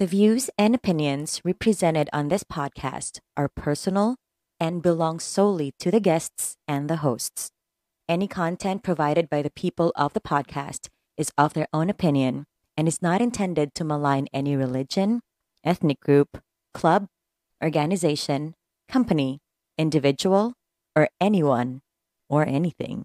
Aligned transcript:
The 0.00 0.06
views 0.06 0.48
and 0.56 0.74
opinions 0.74 1.42
represented 1.44 2.08
on 2.10 2.28
this 2.28 2.42
podcast 2.42 3.20
are 3.36 3.50
personal 3.50 4.16
and 4.58 4.80
belong 4.80 5.20
solely 5.20 5.74
to 5.78 5.90
the 5.90 6.00
guests 6.00 6.56
and 6.66 6.88
the 6.88 7.04
hosts. 7.04 7.50
Any 8.08 8.26
content 8.26 8.82
provided 8.82 9.28
by 9.28 9.42
the 9.42 9.50
people 9.50 9.92
of 9.96 10.14
the 10.14 10.20
podcast 10.22 10.88
is 11.18 11.30
of 11.36 11.52
their 11.52 11.68
own 11.74 11.90
opinion 11.90 12.46
and 12.78 12.88
is 12.88 13.02
not 13.02 13.20
intended 13.20 13.74
to 13.74 13.84
malign 13.84 14.26
any 14.32 14.56
religion, 14.56 15.20
ethnic 15.64 16.00
group, 16.00 16.42
club, 16.72 17.06
organization, 17.62 18.54
company, 18.88 19.40
individual, 19.76 20.54
or 20.96 21.10
anyone 21.20 21.82
or 22.30 22.46
anything. 22.48 23.04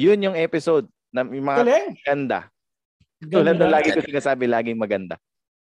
Yun 0.00 0.24
yung 0.24 0.36
episode 0.36 0.88
na 1.12 1.28
yung 1.28 1.44
mga 1.44 1.60
Galing. 1.60 1.88
maganda. 2.00 2.38
Tulad 3.20 3.56
na 3.60 3.68
lagi 3.68 3.92
ko 3.92 4.00
sinasabi, 4.00 4.48
laging 4.48 4.80
maganda. 4.80 5.20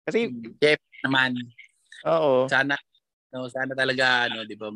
Kasi, 0.07 0.31
Jeff 0.63 0.79
naman, 1.03 1.35
oo. 2.07 2.47
sana 2.47 2.79
no, 3.35 3.51
sana 3.51 3.75
talaga 3.75 4.31
ano, 4.31 4.47
'di 4.47 4.55
ba? 4.55 4.71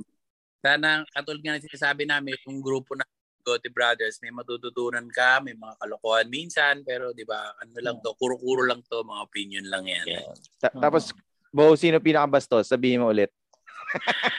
Sana 0.58 1.06
katulad 1.14 1.40
nga 1.42 1.54
ng 1.54 1.66
sinasabi 1.70 2.02
namin, 2.08 2.34
yung 2.48 2.58
grupo 2.58 2.98
na 2.98 3.06
Gotti 3.44 3.68
Brothers, 3.68 4.18
may 4.24 4.32
matututunan 4.32 5.04
ka, 5.12 5.38
may 5.44 5.54
mga 5.54 5.74
kalokohan 5.78 6.26
minsan, 6.26 6.82
pero 6.82 7.14
'di 7.14 7.28
ba, 7.28 7.54
ano 7.60 7.78
lang 7.78 7.96
to, 8.02 8.16
kuro-kuro 8.18 8.66
lang 8.66 8.82
to, 8.88 9.06
mga 9.06 9.22
opinion 9.22 9.66
lang 9.70 9.84
'yan. 9.86 10.06
Yeah. 10.06 10.34
Ta- 10.58 10.74
tapos, 10.74 11.14
Bo, 11.54 11.78
sino 11.78 12.02
pinakabastos? 12.02 12.66
Sabihin 12.66 12.98
mo 12.98 13.14
ulit. 13.14 13.30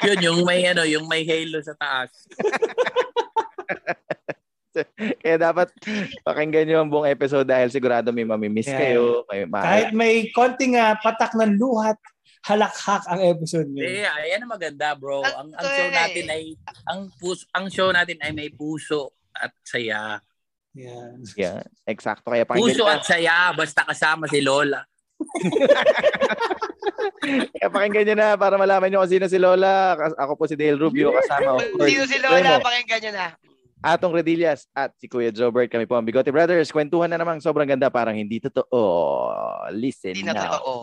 Yun 0.04 0.20
yung 0.20 0.40
may 0.44 0.68
ano, 0.68 0.84
yung 0.84 1.08
may 1.08 1.24
halo 1.24 1.64
sa 1.64 1.72
taas. 1.80 2.12
Kaya 5.22 5.36
dapat 5.38 5.72
pakinggan 6.22 6.66
nyo 6.66 6.78
ang 6.80 6.90
buong 6.90 7.08
episode 7.08 7.44
dahil 7.44 7.68
sigurado 7.68 8.10
may 8.10 8.24
mamimiss 8.24 8.66
Yeah. 8.66 8.80
kayo. 8.80 9.04
May 9.26 9.42
ma- 9.46 9.62
Kahit 9.62 9.90
may 9.92 10.14
konting 10.30 10.76
ah, 10.76 10.96
patak 10.96 11.34
ng 11.34 11.56
luhat, 11.56 11.96
halakhak 12.44 13.04
ang 13.06 13.22
episode 13.22 13.66
Eh, 13.74 14.04
niyo. 14.04 14.10
ayan 14.12 14.42
ang 14.42 14.52
maganda, 14.52 14.94
bro. 14.94 15.20
Ang, 15.20 15.50
ang 15.52 15.66
show 15.66 15.88
natin 15.90 16.26
ay 16.28 16.44
ang 16.86 17.00
puso, 17.16 17.44
ang 17.52 17.66
show 17.68 17.90
natin 17.90 18.18
ay 18.20 18.32
may 18.32 18.50
puso 18.50 19.10
at 19.32 19.50
saya. 19.62 20.22
Yan. 20.74 21.24
Yeah, 21.34 21.64
eksakto. 21.84 22.28
Kaya 22.28 22.44
pakinggan 22.44 22.68
Puso 22.70 22.84
at 22.84 23.02
saya 23.02 23.50
basta 23.52 23.82
kasama 23.82 24.28
si 24.28 24.44
Lola. 24.44 24.84
Kaya 27.56 27.70
pakinggan 27.70 28.04
nyo 28.06 28.16
na 28.16 28.28
para 28.36 28.56
malaman 28.56 28.88
nyo 28.88 29.00
kung 29.00 29.10
sino 29.10 29.26
si 29.26 29.40
Lola. 29.40 29.96
Ako 29.96 30.36
po 30.36 30.46
si 30.46 30.54
Dale 30.54 30.76
Rubio 30.76 31.10
kasama. 31.14 31.58
course, 31.58 31.88
Sino 31.88 32.04
si 32.06 32.18
Lola? 32.20 32.38
Remo, 32.38 32.62
Pakinggan 32.62 33.00
nyo 33.02 33.12
na. 33.14 33.28
Atong 33.86 34.18
Redillas 34.18 34.66
at 34.74 34.98
si 34.98 35.06
Kuya 35.06 35.30
Jobert. 35.30 35.70
Kami 35.70 35.86
po 35.86 35.94
ang 35.94 36.02
Bigote 36.02 36.34
Brothers. 36.34 36.74
Kwentuhan 36.74 37.06
na 37.06 37.22
namang 37.22 37.38
sobrang 37.38 37.70
ganda. 37.70 37.86
Parang 37.94 38.18
hindi 38.18 38.42
totoo. 38.42 38.82
Listen 39.78 40.18
Hindi 40.18 40.26
na 40.26 40.34
now. 40.34 40.58
totoo. 40.58 40.74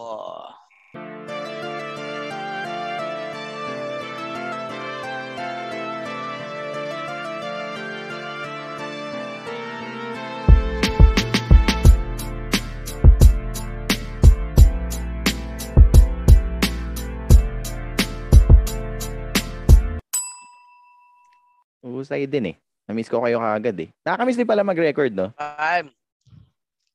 Uhusay 21.83 22.31
din 22.31 22.55
eh. 22.55 22.72
Na-miss 22.93 23.09
ko 23.09 23.25
kayo 23.25 23.41
kaagad 23.41 23.73
eh. 23.81 23.89
Nakakamiss 24.05 24.37
din 24.37 24.45
pala 24.45 24.61
mag-record, 24.61 25.17
no? 25.17 25.33
Ay. 25.41 25.89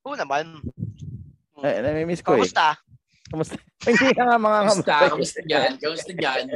Oo 0.06 0.14
naman. 0.14 0.62
Eh, 1.66 1.82
nami-miss 1.82 2.22
ko 2.22 2.38
eh. 2.38 2.46
Kamusta? 2.46 2.78
Kamusta? 3.34 3.58
Hindi 3.90 4.14
na 4.14 4.24
nga 4.30 4.38
mga 4.38 4.60
Kamusta? 4.62 4.94
kamusta. 4.94 5.10
Kamusta 5.10 5.42
dyan? 5.42 5.72
Kamusta 5.82 6.14
dyan? 6.14 6.46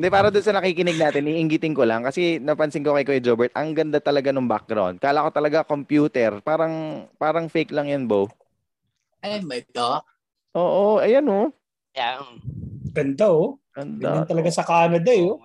Hindi, 0.00 0.08
para 0.08 0.32
doon 0.32 0.40
sa 0.48 0.56
nakikinig 0.56 0.96
natin, 0.96 1.28
iinggitin 1.28 1.76
ko 1.76 1.84
lang 1.84 2.00
kasi 2.08 2.40
napansin 2.40 2.80
ko 2.80 2.96
kay 2.96 3.04
Kuya 3.04 3.20
Jobert, 3.20 3.52
ang 3.52 3.76
ganda 3.76 4.00
talaga 4.00 4.32
ng 4.32 4.48
background. 4.48 4.96
Kala 4.96 5.28
ko 5.28 5.30
talaga 5.36 5.60
computer. 5.60 6.40
Parang 6.40 7.04
parang 7.20 7.52
fake 7.52 7.76
lang 7.76 7.92
yan, 7.92 8.08
Bo. 8.08 8.32
Ay, 9.20 9.44
may 9.44 9.60
to. 9.60 10.00
Oo, 10.56 11.04
ayan 11.04 11.28
oh. 11.28 11.52
Yan. 11.92 12.40
Ganda 12.96 13.28
oh. 13.28 13.60
Ganda. 13.80 14.12
Ganyan 14.12 14.28
talaga 14.28 14.50
sa 14.52 14.68
Canada 14.68 15.08
eh. 15.08 15.32
Oh. 15.32 15.40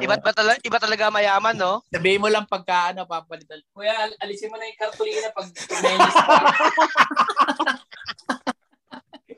Iba, 0.00 0.16
ba 0.16 0.32
talaga, 0.32 0.58
iba 0.64 0.78
talaga 0.80 1.12
mayaman, 1.12 1.54
no? 1.54 1.84
Sabihin 1.92 2.24
mo 2.24 2.32
lang 2.32 2.48
pagka 2.48 2.96
ano, 2.96 3.04
papalitan. 3.04 3.60
Kuya, 3.76 3.92
al- 3.92 4.16
alisin 4.24 4.48
mo 4.48 4.56
na 4.56 4.64
yung 4.64 4.80
kartulina 4.80 5.28
pag 5.36 5.46
nainis 5.84 6.16
ka. 6.16 6.36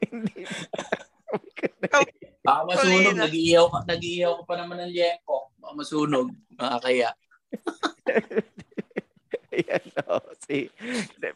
Hindi. 0.09 0.41
Baka 2.47 2.61
masunog, 2.65 3.19
nag-iihaw 3.19 3.67
ka, 3.69 3.79
nag-iihaw 3.85 4.33
ka 4.41 4.43
pa 4.47 4.55
naman 4.57 4.79
ng 4.87 4.93
liyempo. 4.95 5.51
Baka 5.59 5.73
masunog, 5.75 6.31
makakaya. 6.55 7.11
Ayan, 9.53 9.85
oh, 10.07 10.23
si. 10.49 10.73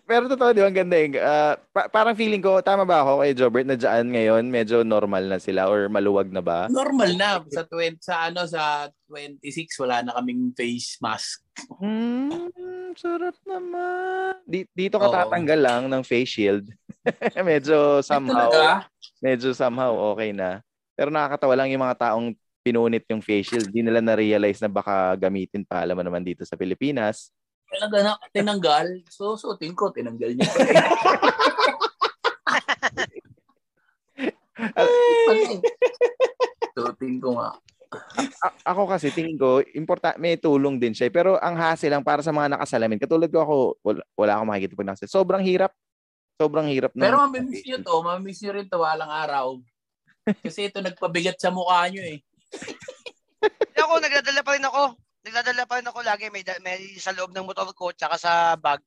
Pero 0.09 0.25
totoo, 0.27 0.57
di 0.57 0.65
ba, 0.65 0.73
ang 0.73 0.79
ganda 0.81 0.97
eh. 0.97 1.13
Ah, 1.21 1.55
pa- 1.71 1.93
parang 1.93 2.17
feeling 2.17 2.41
ko, 2.41 2.65
tama 2.65 2.89
ba 2.89 3.05
ako 3.05 3.21
kay 3.21 3.37
Jobert 3.37 3.69
na 3.69 3.77
dyan 3.77 4.09
ngayon, 4.09 4.45
medyo 4.49 4.81
normal 4.83 5.29
na 5.29 5.37
sila 5.37 5.69
or 5.69 5.93
maluwag 5.93 6.33
na 6.33 6.41
ba? 6.41 6.67
Normal 6.73 7.13
na. 7.15 7.45
Sa 7.53 7.69
20, 7.69 8.01
sa 8.01 8.33
ano, 8.33 8.49
sa 8.49 8.89
26, 9.07 9.77
wala 9.85 10.01
na 10.01 10.17
kaming 10.17 10.57
face 10.57 10.97
mask. 11.05 11.45
Hmm, 11.77 12.49
sarap 12.97 13.37
naman. 13.45 14.41
Di- 14.49 14.69
dito 14.73 14.97
ka 14.97 15.07
Oo. 15.07 15.15
tatanggal 15.15 15.61
lang 15.61 15.83
ng 15.93 16.03
face 16.03 16.41
shield. 16.41 16.65
medyo 17.45 18.01
somehow, 18.01 18.49
medyo 19.21 19.53
somehow 19.53 19.93
okay 20.17 20.33
na. 20.33 20.65
Pero 20.97 21.13
nakakatawa 21.13 21.55
lang 21.61 21.69
yung 21.69 21.85
mga 21.85 21.99
taong 22.09 22.33
pinunit 22.63 23.05
yung 23.11 23.21
face 23.21 23.53
shield. 23.53 23.69
Di 23.69 23.83
nila 23.83 24.01
na-realize 24.01 24.63
na 24.63 24.71
baka 24.71 25.19
gamitin 25.19 25.67
pa. 25.67 25.83
Alam 25.83 25.99
mo 26.01 26.03
naman 26.07 26.23
dito 26.23 26.47
sa 26.47 26.55
Pilipinas. 26.55 27.35
Talaga 27.73 27.97
na, 28.05 28.13
tinanggal. 28.31 28.87
So, 29.09 29.33
suotin 29.35 29.73
ko, 29.73 29.89
tinanggal 29.89 30.37
niya. 30.37 30.51
suotin 36.75 37.17
ko 37.19 37.39
nga. 37.39 37.51
A- 38.41 38.73
ako 38.73 38.89
kasi 38.89 39.13
tingin 39.13 39.37
ko, 39.37 39.61
importa 39.77 40.17
may 40.17 40.41
tulong 40.41 40.81
din 40.81 40.97
siya. 40.97 41.13
Pero 41.13 41.37
ang 41.37 41.57
hassle 41.57 41.93
lang 41.93 42.01
para 42.01 42.25
sa 42.25 42.33
mga 42.33 42.57
nakasalamin. 42.57 43.01
Katulad 43.01 43.29
ko 43.29 43.39
ako, 43.41 43.57
wala, 43.85 44.01
wala 44.17 44.33
akong 44.37 44.49
makikita 44.49 44.77
pag 44.77 44.89
nakasalamin. 44.89 45.13
Sobrang 45.13 45.43
hirap. 45.45 45.73
Sobrang 46.37 46.67
hirap. 46.69 46.93
ng- 46.93 47.05
Pero 47.05 47.17
mamimiss 47.21 47.63
nyo 47.63 47.79
to, 47.79 47.95
mamimiss 48.03 48.41
nyo 48.41 48.53
rin 48.53 48.67
to 48.67 48.81
walang 48.81 49.13
araw. 49.13 49.61
Kasi 50.41 50.71
ito 50.71 50.81
nagpabigat 50.81 51.37
sa 51.37 51.53
mukha 51.53 51.85
nyo 51.89 52.01
eh. 52.01 52.19
Ako, 53.77 53.99
nagdadala 53.99 54.41
pa 54.41 54.55
rin 54.57 54.65
ako. 54.65 54.83
Nagdadala 55.23 55.63
pa 55.67 55.79
rin 55.79 55.87
ako 55.87 55.99
lagi. 56.03 56.27
May, 56.29 56.43
may 56.63 56.99
sa 56.99 57.15
loob 57.15 57.31
ng 57.31 57.47
motor 57.47 57.71
ko, 57.73 57.95
tsaka 57.95 58.19
sa 58.19 58.59
bag. 58.59 58.83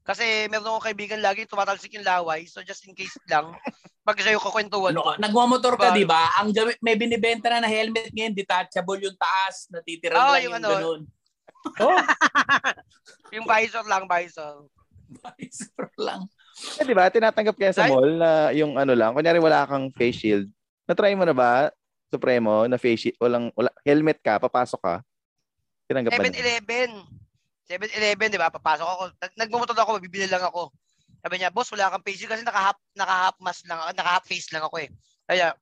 Kasi 0.00 0.48
meron 0.48 0.66
akong 0.74 0.86
kaibigan 0.90 1.20
lagi, 1.20 1.44
tumatalsik 1.44 1.92
yung 1.94 2.06
laway. 2.06 2.48
So 2.48 2.64
just 2.64 2.86
in 2.88 2.96
case 2.96 3.14
lang, 3.28 3.52
pag 4.06 4.16
sa'yo 4.16 4.40
kukwentuhan 4.40 4.96
Ano 4.96 5.02
ko. 5.04 5.10
ka, 5.12 5.20
nagmamotor 5.20 5.74
ka, 5.76 5.92
di 5.92 6.08
ba? 6.08 6.30
Ang 6.40 6.56
may 6.80 6.96
binibenta 6.96 7.52
na 7.52 7.62
na 7.62 7.70
helmet 7.70 8.10
ngayon, 8.10 8.32
detachable 8.32 8.98
yung 9.04 9.14
taas, 9.14 9.68
natitira 9.68 10.16
Oo, 10.16 10.34
lang 10.34 10.40
yung 10.40 10.44
yung, 10.46 10.54
ano. 10.56 10.70
ganun. 10.72 11.02
Oh, 11.76 11.92
Yung 13.36 13.44
visor 13.44 13.84
lang, 13.84 14.08
visor. 14.08 14.64
Visor 15.12 15.92
lang. 16.00 16.24
Eh, 16.80 16.88
di 16.88 16.96
ba? 16.96 17.12
Tinatanggap 17.12 17.52
kaya 17.52 17.68
sa 17.76 17.84
Ay. 17.84 17.92
mall 17.92 18.10
na 18.16 18.30
yung 18.56 18.80
ano 18.80 18.96
lang. 18.96 19.12
Kunyari 19.12 19.36
wala 19.36 19.68
kang 19.68 19.92
face 19.92 20.24
shield. 20.24 20.48
Na-try 20.88 21.12
mo 21.12 21.28
na 21.28 21.36
ba, 21.36 21.68
Supremo, 22.08 22.64
na 22.64 22.80
face 22.80 23.12
shield? 23.12 23.20
Walang, 23.20 23.52
wala, 23.52 23.68
helmet 23.84 24.24
ka, 24.24 24.40
papasok 24.40 24.80
ka. 24.80 24.94
Tinanggap 25.90 26.14
ba? 26.14 26.22
na? 26.22 26.30
7-Eleven. 26.30 26.90
7-Eleven, 27.66 28.28
di 28.30 28.38
ba? 28.38 28.54
Papasok 28.54 28.86
ako. 28.86 29.02
Nag 29.18 29.32
nagmumotor 29.34 29.74
ako, 29.74 29.98
bibili 29.98 30.30
lang 30.30 30.46
ako. 30.46 30.70
Sabi 31.20 31.42
niya, 31.42 31.50
boss, 31.50 31.68
wala 31.74 31.90
kang 31.90 32.06
face 32.06 32.24
kasi 32.30 32.46
naka-half, 32.46 32.78
naka-half 32.94 33.36
mask 33.42 33.66
lang 33.66 33.82
ako, 33.82 33.90
naka-half 33.98 34.24
face 34.24 34.48
lang 34.54 34.64
ako 34.64 34.76
eh. 34.80 34.88
Kaya, 35.26 35.52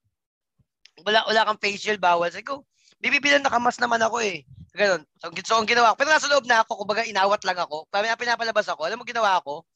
wala, 1.03 1.19
wala 1.25 1.47
kang 1.49 1.61
face 1.65 1.81
shield, 1.81 1.99
bawal. 1.99 2.29
Sabi 2.29 2.45
ko, 2.45 2.63
bibibilan 3.01 3.41
naka-mask 3.41 3.81
naman 3.81 4.05
ako 4.05 4.21
eh. 4.21 4.45
Ganun. 4.77 5.03
So, 5.19 5.33
so 5.43 5.59
ang 5.59 5.67
ginawa 5.67 5.97
ko, 5.97 6.05
pero 6.05 6.13
nasa 6.15 6.31
loob 6.31 6.47
na 6.47 6.63
ako, 6.63 6.85
kumbaga 6.85 7.03
inawat 7.09 7.43
lang 7.43 7.59
ako. 7.59 7.89
Pag 7.91 8.07
pinapalabas 8.21 8.69
ako, 8.69 8.87
alam 8.87 9.01
mo 9.01 9.09
ginawa 9.09 9.41
ko? 9.43 9.67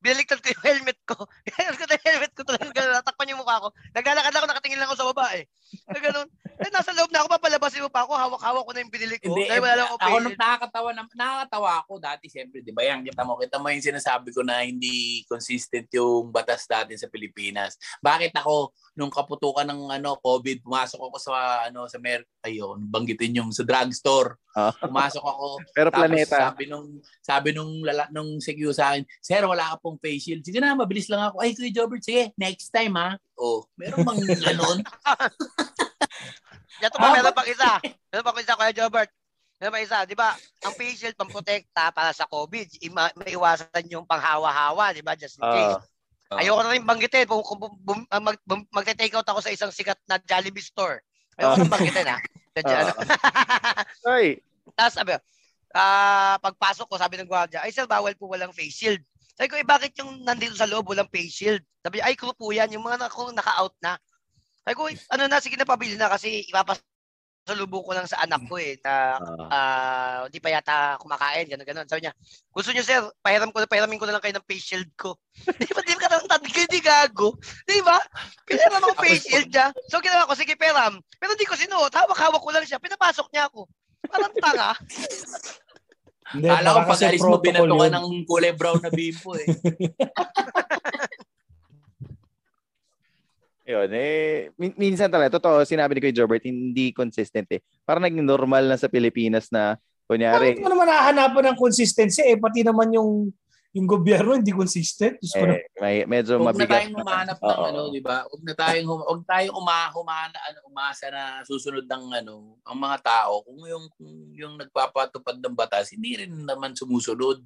Binaliktad 0.00 0.40
ko 0.40 0.48
yung 0.48 0.64
helmet 0.72 0.98
ko. 1.04 1.28
Binaliktad 1.44 1.86
ko 1.86 1.94
yung 1.94 2.08
helmet 2.08 2.32
ko 2.32 2.42
talaga. 2.48 2.70
Ganun, 2.72 2.94
natakpan 2.98 3.30
yung 3.30 3.40
mukha 3.44 3.62
ko. 3.62 3.68
Naglalakad 3.94 4.32
ako, 4.32 4.46
nakatingin 4.48 4.78
lang 4.80 4.88
ako 4.90 4.96
sa 4.98 5.08
baba 5.12 5.26
eh. 5.36 5.44
Na 5.86 5.98
ganun. 6.02 6.28
Eh, 6.60 6.70
nasa 6.74 6.92
loob 6.92 7.08
na 7.08 7.24
ako, 7.24 7.28
papalabasin 7.38 7.80
mo 7.80 7.88
pa 7.88 8.00
pa 8.00 8.08
ako, 8.08 8.12
hawak-hawak 8.16 8.64
ko 8.64 8.72
na 8.72 8.80
yung 8.80 8.92
binili 8.92 9.16
ko. 9.20 9.24
Hindi, 9.28 9.44
Dahil 9.44 9.60
wala 9.60 9.76
lang 9.76 9.90
ako 9.92 10.16
nung 10.24 10.40
nakakatawa 10.40 10.88
na, 10.96 11.02
nakakatawa 11.12 11.70
ako 11.84 11.92
dati 12.00 12.26
siyempre, 12.32 12.64
'di 12.64 12.72
ba? 12.72 12.82
Yan 12.84 13.04
kita 13.04 13.20
mo, 13.28 13.36
kita 13.36 13.56
mo 13.60 13.68
yung 13.68 13.84
sinasabi 13.84 14.32
ko 14.32 14.40
na 14.40 14.64
hindi 14.64 15.24
consistent 15.28 15.92
yung 15.92 16.32
batas 16.32 16.64
natin 16.64 16.96
sa 16.96 17.12
Pilipinas. 17.12 17.76
Bakit 18.00 18.32
ako 18.40 18.72
nung 18.96 19.12
kaputukan 19.12 19.68
ng 19.68 20.00
ano 20.00 20.16
COVID, 20.16 20.64
pumasok 20.64 21.00
ako 21.00 21.16
sa 21.20 21.32
ano 21.68 21.84
sa 21.88 22.00
Mer 22.00 22.24
ayun, 22.40 22.80
banggitin 22.88 23.44
yung 23.44 23.52
sa 23.52 23.68
drugstore. 23.68 24.40
Ah. 24.56 24.72
Pumasok 24.72 25.22
ako 25.22 25.46
Pero 25.76 25.88
tapos 25.92 26.08
planeta. 26.08 26.36
sabi 26.48 26.64
nung 26.66 26.88
sabi 27.20 27.48
nung 27.52 27.84
lala, 27.84 28.08
nung 28.10 28.40
secure 28.40 28.72
sa 28.72 28.96
akin, 28.96 29.04
"Sir, 29.20 29.44
wala 29.44 29.76
ka 29.76 29.84
pong 29.84 30.00
face 30.00 30.26
shield." 30.26 30.42
Sige 30.42 30.58
na, 30.58 30.72
mabilis 30.72 31.06
lang 31.12 31.28
ako. 31.28 31.44
Ay, 31.44 31.52
Kuya 31.52 31.70
Jobert, 31.70 32.02
sige, 32.02 32.32
next 32.34 32.72
time 32.72 32.96
ha. 32.96 33.14
Oh, 33.40 33.64
meron 33.80 34.04
bang 34.04 34.20
ganun? 34.44 34.78
Ito 36.84 36.96
pa, 37.00 37.06
Ah, 37.08 37.12
meron 37.16 37.32
pang 37.32 37.48
isa. 37.48 37.80
Meron 38.12 38.24
pang 38.28 38.36
isa, 38.36 38.52
Kuya 38.52 38.76
Jobert. 38.76 39.10
Meron 39.56 39.72
pang 39.72 39.84
isa. 39.84 40.04
Di 40.04 40.12
ba, 40.12 40.36
ang 40.60 40.74
face 40.76 41.00
shield 41.00 41.16
pamprotekta 41.16 41.88
para 41.96 42.12
sa 42.12 42.28
COVID, 42.28 42.84
ima- 42.84 43.16
maiwasan 43.16 43.88
yung 43.88 44.04
panghawa-hawa, 44.04 44.92
di 44.92 45.00
ba, 45.00 45.16
just 45.16 45.40
in 45.40 45.48
case. 45.48 45.80
Ah. 46.28 46.38
Ayoko 46.44 46.62
na 46.62 46.76
rin 46.76 46.84
banggitin 46.86 47.26
kung, 47.26 47.42
kung 47.42 47.58
bum, 47.58 47.72
bum, 47.80 48.00
ah, 48.12 48.20
mag, 48.20 48.36
bum, 48.44 48.60
magte-take 48.70 49.16
out 49.16 49.26
ako 49.26 49.40
sa 49.40 49.50
isang 49.50 49.72
sikat 49.72 49.96
na 50.04 50.20
Jollibee 50.20 50.62
store. 50.62 51.00
Ayoko 51.40 51.64
na 51.64 51.72
banggitin, 51.72 52.06
ha? 52.06 52.20
Ah. 52.20 52.22
ano. 52.60 52.92
Ay, 54.04 54.38
Tapos 54.76 54.94
sabi, 54.94 55.16
ah 55.74 56.36
pagpasok 56.42 56.86
ko, 56.86 56.94
sabi 56.98 57.18
ng 57.18 57.28
gwardiya, 57.30 57.64
ay 57.64 57.72
sir, 57.74 57.86
bawal 57.88 58.14
po 58.14 58.30
walang 58.30 58.54
face 58.54 58.74
shield. 58.74 59.02
Sabi 59.40 59.48
ko, 59.48 59.56
eh 59.56 59.64
bakit 59.64 59.96
yung 59.96 60.20
nandito 60.20 60.52
sa 60.52 60.68
loob 60.68 60.92
walang 60.92 61.08
face 61.08 61.32
shield? 61.32 61.64
Sabi 61.80 62.04
ay 62.04 62.12
crew 62.12 62.36
po 62.36 62.52
yan, 62.52 62.68
yung 62.76 62.84
mga 62.84 63.00
naka, 63.00 63.24
naka-out 63.32 63.72
na. 63.80 63.96
Sabi 64.60 64.74
ko, 64.76 64.84
ano 65.16 65.22
na, 65.32 65.40
sige 65.40 65.56
na 65.56 65.64
pabili 65.64 65.96
na 65.96 66.12
kasi 66.12 66.44
ipapasalubong 66.52 67.80
ko 67.80 67.96
lang 67.96 68.04
sa 68.04 68.20
anak 68.20 68.44
ko 68.44 68.60
eh, 68.60 68.76
na 68.84 69.16
ah, 69.48 70.28
hindi 70.28 70.44
pa 70.44 70.52
yata 70.52 71.00
kumakain, 71.00 71.48
gano'n, 71.48 71.64
gano'n. 71.64 71.88
Sabi 71.88 72.04
niya, 72.04 72.12
gusto 72.52 72.68
niyo 72.68 72.84
sir, 72.84 73.00
pahiram 73.24 73.48
ko, 73.48 73.64
pahiramin 73.64 73.96
ko 73.96 74.04
na 74.04 74.20
lang 74.20 74.24
kayo 74.28 74.36
ng 74.36 74.44
face 74.44 74.76
shield 74.76 74.92
ko. 74.92 75.16
Di 75.56 75.72
ba, 75.72 75.80
di 75.88 75.96
ba 75.96 76.20
ka, 76.20 76.36
di 76.68 76.80
gago? 76.84 77.32
Di 77.64 77.80
ba? 77.80 77.96
Pinahiram 78.44 78.92
ako 78.92 79.00
face 79.00 79.24
shield 79.24 79.48
niya. 79.48 79.72
So 79.88 80.04
ginawa 80.04 80.28
ko, 80.28 80.36
sige, 80.36 80.52
peram. 80.52 81.00
Pero 81.16 81.32
hindi 81.32 81.48
ko 81.48 81.56
sinuot, 81.56 81.96
hawak-hawak 81.96 82.44
ko 82.44 82.50
lang 82.52 82.68
siya, 82.68 82.76
pinapasok 82.76 83.32
niya 83.32 83.48
ako. 83.48 83.64
Parang 84.04 84.36
tanga. 84.36 84.76
Hindi, 86.30 86.46
Kala 86.46 86.70
ko 86.70 86.80
pag 86.86 87.02
alis 87.10 87.22
mo, 87.26 87.42
binato 87.42 87.74
ka 87.74 87.88
ng 87.90 88.06
kulay 88.22 88.52
brown 88.54 88.78
na 88.78 88.90
bimpo 88.90 89.34
eh. 89.34 89.46
yun. 93.70 93.88
Eh, 93.94 94.50
min- 94.58 94.76
minsan 94.76 95.06
talaga, 95.06 95.38
totoo, 95.38 95.62
sinabi 95.62 95.96
ni 95.96 96.00
Kuya 96.02 96.16
Jobert, 96.22 96.42
hindi 96.42 96.90
consistent 96.90 97.46
eh. 97.54 97.62
Parang 97.86 98.02
naging 98.02 98.26
normal 98.26 98.66
na 98.66 98.76
sa 98.76 98.90
Pilipinas 98.90 99.48
na, 99.54 99.78
kunyari, 100.10 100.58
Bakit 100.58 100.66
mo 100.66 100.68
naman 100.74 100.90
hahanapan 100.90 101.54
ng 101.54 101.58
consistency 101.58 102.26
eh? 102.26 102.34
Pati 102.34 102.66
naman 102.66 102.90
yung 102.90 103.30
yung 103.70 103.86
gobyerno 103.86 104.34
hindi 104.34 104.50
consistent. 104.50 105.14
Diyos 105.16 105.30
ko 105.32 105.44
na. 105.44 105.54
eh, 105.54 105.62
may, 105.78 105.96
medyo 106.04 106.34
Huwag 106.34 106.42
na 106.50 106.50
mabigat. 106.58 106.74
tayong 106.76 106.96
humanap 106.96 107.38
ng 107.38 107.46
Oo. 107.46 107.64
ano, 107.64 107.80
di 107.88 108.00
ba? 108.00 108.16
Huwag 108.24 108.42
na 108.42 108.54
tayong 108.56 108.88
huwag 108.88 109.22
tayong 109.24 109.54
uma, 109.54 109.78
humana, 109.90 110.38
ano, 110.42 110.58
umasa 110.66 111.06
na 111.06 111.22
susunod 111.42 111.84
ng 111.84 112.04
ano, 112.16 112.34
ang 112.60 112.74
mga 112.76 112.98
tao 113.00 113.40
kung 113.40 113.60
yung 113.64 113.84
kung 113.88 114.10
yung 114.32 114.54
nagpapatupad 114.56 115.38
ng 115.38 115.54
batas, 115.54 115.90
hindi 115.90 116.18
rin 116.18 116.34
naman 116.40 116.74
sumusunod. 116.74 117.38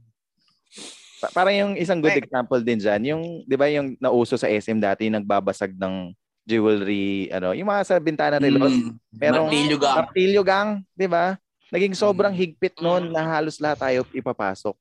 Pa- 1.20 1.32
Parang 1.34 1.52
yung 1.54 1.72
isang 1.74 2.00
good 2.00 2.10
Correct. 2.10 2.26
example 2.26 2.60
din 2.60 2.78
dyan, 2.78 3.00
yung, 3.06 3.22
di 3.42 3.54
ba 3.54 3.68
yung 3.68 3.92
nauso 3.98 4.34
sa 4.34 4.46
SM 4.46 4.76
dati, 4.78 5.06
nagbabasag 5.06 5.72
ng 5.72 6.08
jewelry, 6.42 7.28
ano, 7.30 7.52
yung 7.52 7.66
mga 7.66 7.82
sa 7.84 7.94
bintana 7.98 8.36
relos, 8.38 8.68
Mm. 8.70 8.96
Merong- 9.14 9.48
Martilyo 9.48 9.76
gang. 9.78 9.96
martilyo 9.98 10.42
gang, 10.42 10.68
di 10.90 11.06
ba? 11.06 11.36
Naging 11.68 11.92
sobrang 11.94 12.30
Mm. 12.30 12.38
higpit 12.38 12.76
noon 12.78 13.08
na 13.10 13.24
halos 13.30 13.56
lahat 13.58 13.76
tayo 13.78 14.04
ipapasok. 14.10 14.72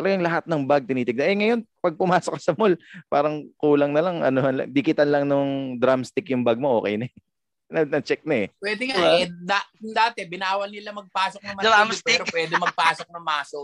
Talagang 0.00 0.24
lahat 0.24 0.48
ng 0.48 0.64
bag 0.64 0.88
tinitignan. 0.88 1.28
Eh 1.28 1.36
ngayon, 1.36 1.60
pag 1.78 1.92
pumasok 1.92 2.40
ka 2.40 2.40
sa 2.40 2.56
mall, 2.56 2.72
parang 3.06 3.44
kulang 3.60 3.92
na 3.92 4.00
lang, 4.00 4.24
ano, 4.24 4.40
dikitan 4.64 5.12
lang 5.12 5.28
nung 5.28 5.76
drumstick 5.76 6.32
yung 6.32 6.40
bag 6.40 6.56
mo, 6.56 6.80
okay 6.80 6.96
na. 6.96 7.04
eh. 7.04 7.12
Na, 7.70 7.86
na-check 7.86 8.26
na 8.26 8.34
eh. 8.34 8.46
Pwede 8.58 8.82
nga 8.90 8.98
Diba? 8.98 9.14
eh. 9.14 9.26
Da, 9.46 9.60
dati, 9.78 10.26
binawal 10.26 10.66
nila 10.66 10.90
magpasok 10.90 11.38
ng 11.38 11.54
martilyo, 11.54 11.70
Drumstick. 11.70 12.02
pero 12.02 12.24
pwede 12.26 12.54
magpasok 12.58 13.06
ng 13.06 13.22
maso. 13.22 13.60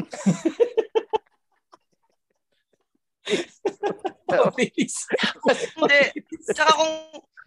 Mabilis. 4.28 4.96
Hindi. 5.76 6.02
Tsaka 6.52 6.72
kung 6.72 6.92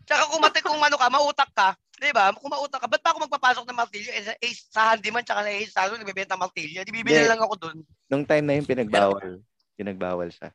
tsaka 0.05 0.23
kung 0.29 0.41
mati 0.41 0.59
kung 0.61 0.77
ano 0.77 0.95
ka, 0.97 1.07
mautak 1.09 1.49
ka, 1.53 1.73
'di 1.97 2.13
ba? 2.13 2.29
Kung 2.37 2.53
mautak 2.53 2.79
ka, 2.81 2.87
ba't 2.87 3.01
pa 3.01 3.09
ako 3.11 3.25
magpapasok 3.25 3.63
ng 3.65 3.79
martilyo? 3.79 4.11
Eh, 4.13 4.23
sa, 4.23 4.33
eh, 4.37 4.53
sa 4.53 4.81
handyman 4.93 5.25
tsaka 5.25 5.43
sa 5.43 5.51
Ace 5.51 5.73
Salo, 5.73 5.97
nagbebenta 5.97 6.37
ng 6.37 6.43
martilyo. 6.45 6.85
Di 6.85 6.93
bibili 6.93 7.25
lang 7.25 7.41
ako 7.41 7.53
doon. 7.57 7.77
Nung 8.07 8.23
time 8.23 8.45
na 8.45 8.53
yun, 8.55 8.65
pinagbawal. 8.69 9.41
Pinagbawal 9.73 10.29
siya. 10.29 10.53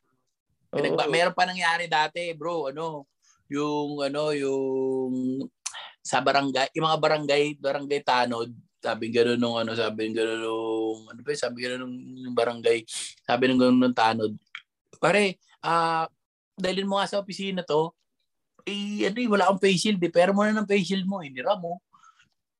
Pinagba- 0.73 1.05
Oo. 1.05 1.13
meron 1.13 1.35
pa 1.35 1.45
nangyari 1.45 1.85
dati, 1.85 2.33
bro, 2.33 2.71
ano, 2.73 3.05
yung 3.51 4.01
ano, 4.01 4.33
yung 4.33 5.13
sa 6.03 6.19
barangay, 6.19 6.73
yung 6.75 6.87
mga 6.89 6.99
barangay, 6.99 7.43
barangay 7.59 8.01
tanod, 8.03 8.49
sabi 8.83 9.07
gano'n 9.13 9.39
nung 9.39 9.55
ano, 9.55 9.71
sabi 9.71 10.11
gano'n 10.11 10.41
nung 10.43 11.07
ano 11.07 11.19
ba, 11.23 11.31
sabi 11.31 11.57
gano'n 11.63 11.79
nung, 11.79 11.95
nung 11.95 12.35
barangay, 12.35 12.83
sabi 13.23 13.43
nung 13.47 13.59
gano'n 13.61 13.79
nung 13.79 13.95
tanod. 13.95 14.33
Pare, 14.99 15.39
ah, 15.63 16.03
dalhin 16.59 16.87
mo 16.89 16.99
nga 16.99 17.07
sa 17.07 17.19
opisina 17.23 17.63
to. 17.63 17.95
Eh, 18.63 19.07
ano, 19.07 19.19
eh, 19.19 19.27
wala 19.27 19.43
akong 19.47 19.63
face 19.63 19.87
shield, 19.89 19.99
eh. 19.99 20.11
pero 20.11 20.31
mo 20.31 20.47
na 20.47 20.55
ng 20.55 20.69
face 20.69 20.95
shield 20.95 21.03
mo, 21.03 21.19
hinira 21.19 21.59
mo. 21.59 21.83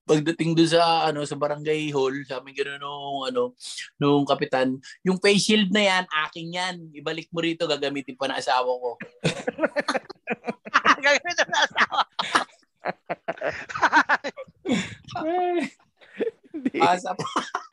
Pagdating 0.03 0.51
doon 0.51 0.67
sa 0.67 1.07
ano 1.07 1.23
sa 1.23 1.39
barangay 1.39 1.87
hall, 1.95 2.11
sabi 2.27 2.51
gano'n 2.51 2.75
nung 2.75 3.23
ano 3.23 3.55
nung 3.95 4.27
kapitan, 4.27 4.75
yung 4.99 5.15
face 5.15 5.47
shield 5.47 5.71
na 5.71 5.79
yan, 5.79 6.03
akin 6.27 6.47
yan. 6.51 6.75
Ibalik 6.91 7.31
mo 7.31 7.39
rito, 7.39 7.63
gagamitin 7.63 8.19
pa 8.19 8.27
ng 8.27 8.35
asawa 8.35 8.67
ko. 8.67 8.99
Gagawin 10.99 11.23
na 11.47 11.59
asawa. 11.63 12.01
Eh, 15.23 15.63
Hindi. 16.53 16.77
Asa 16.79 17.17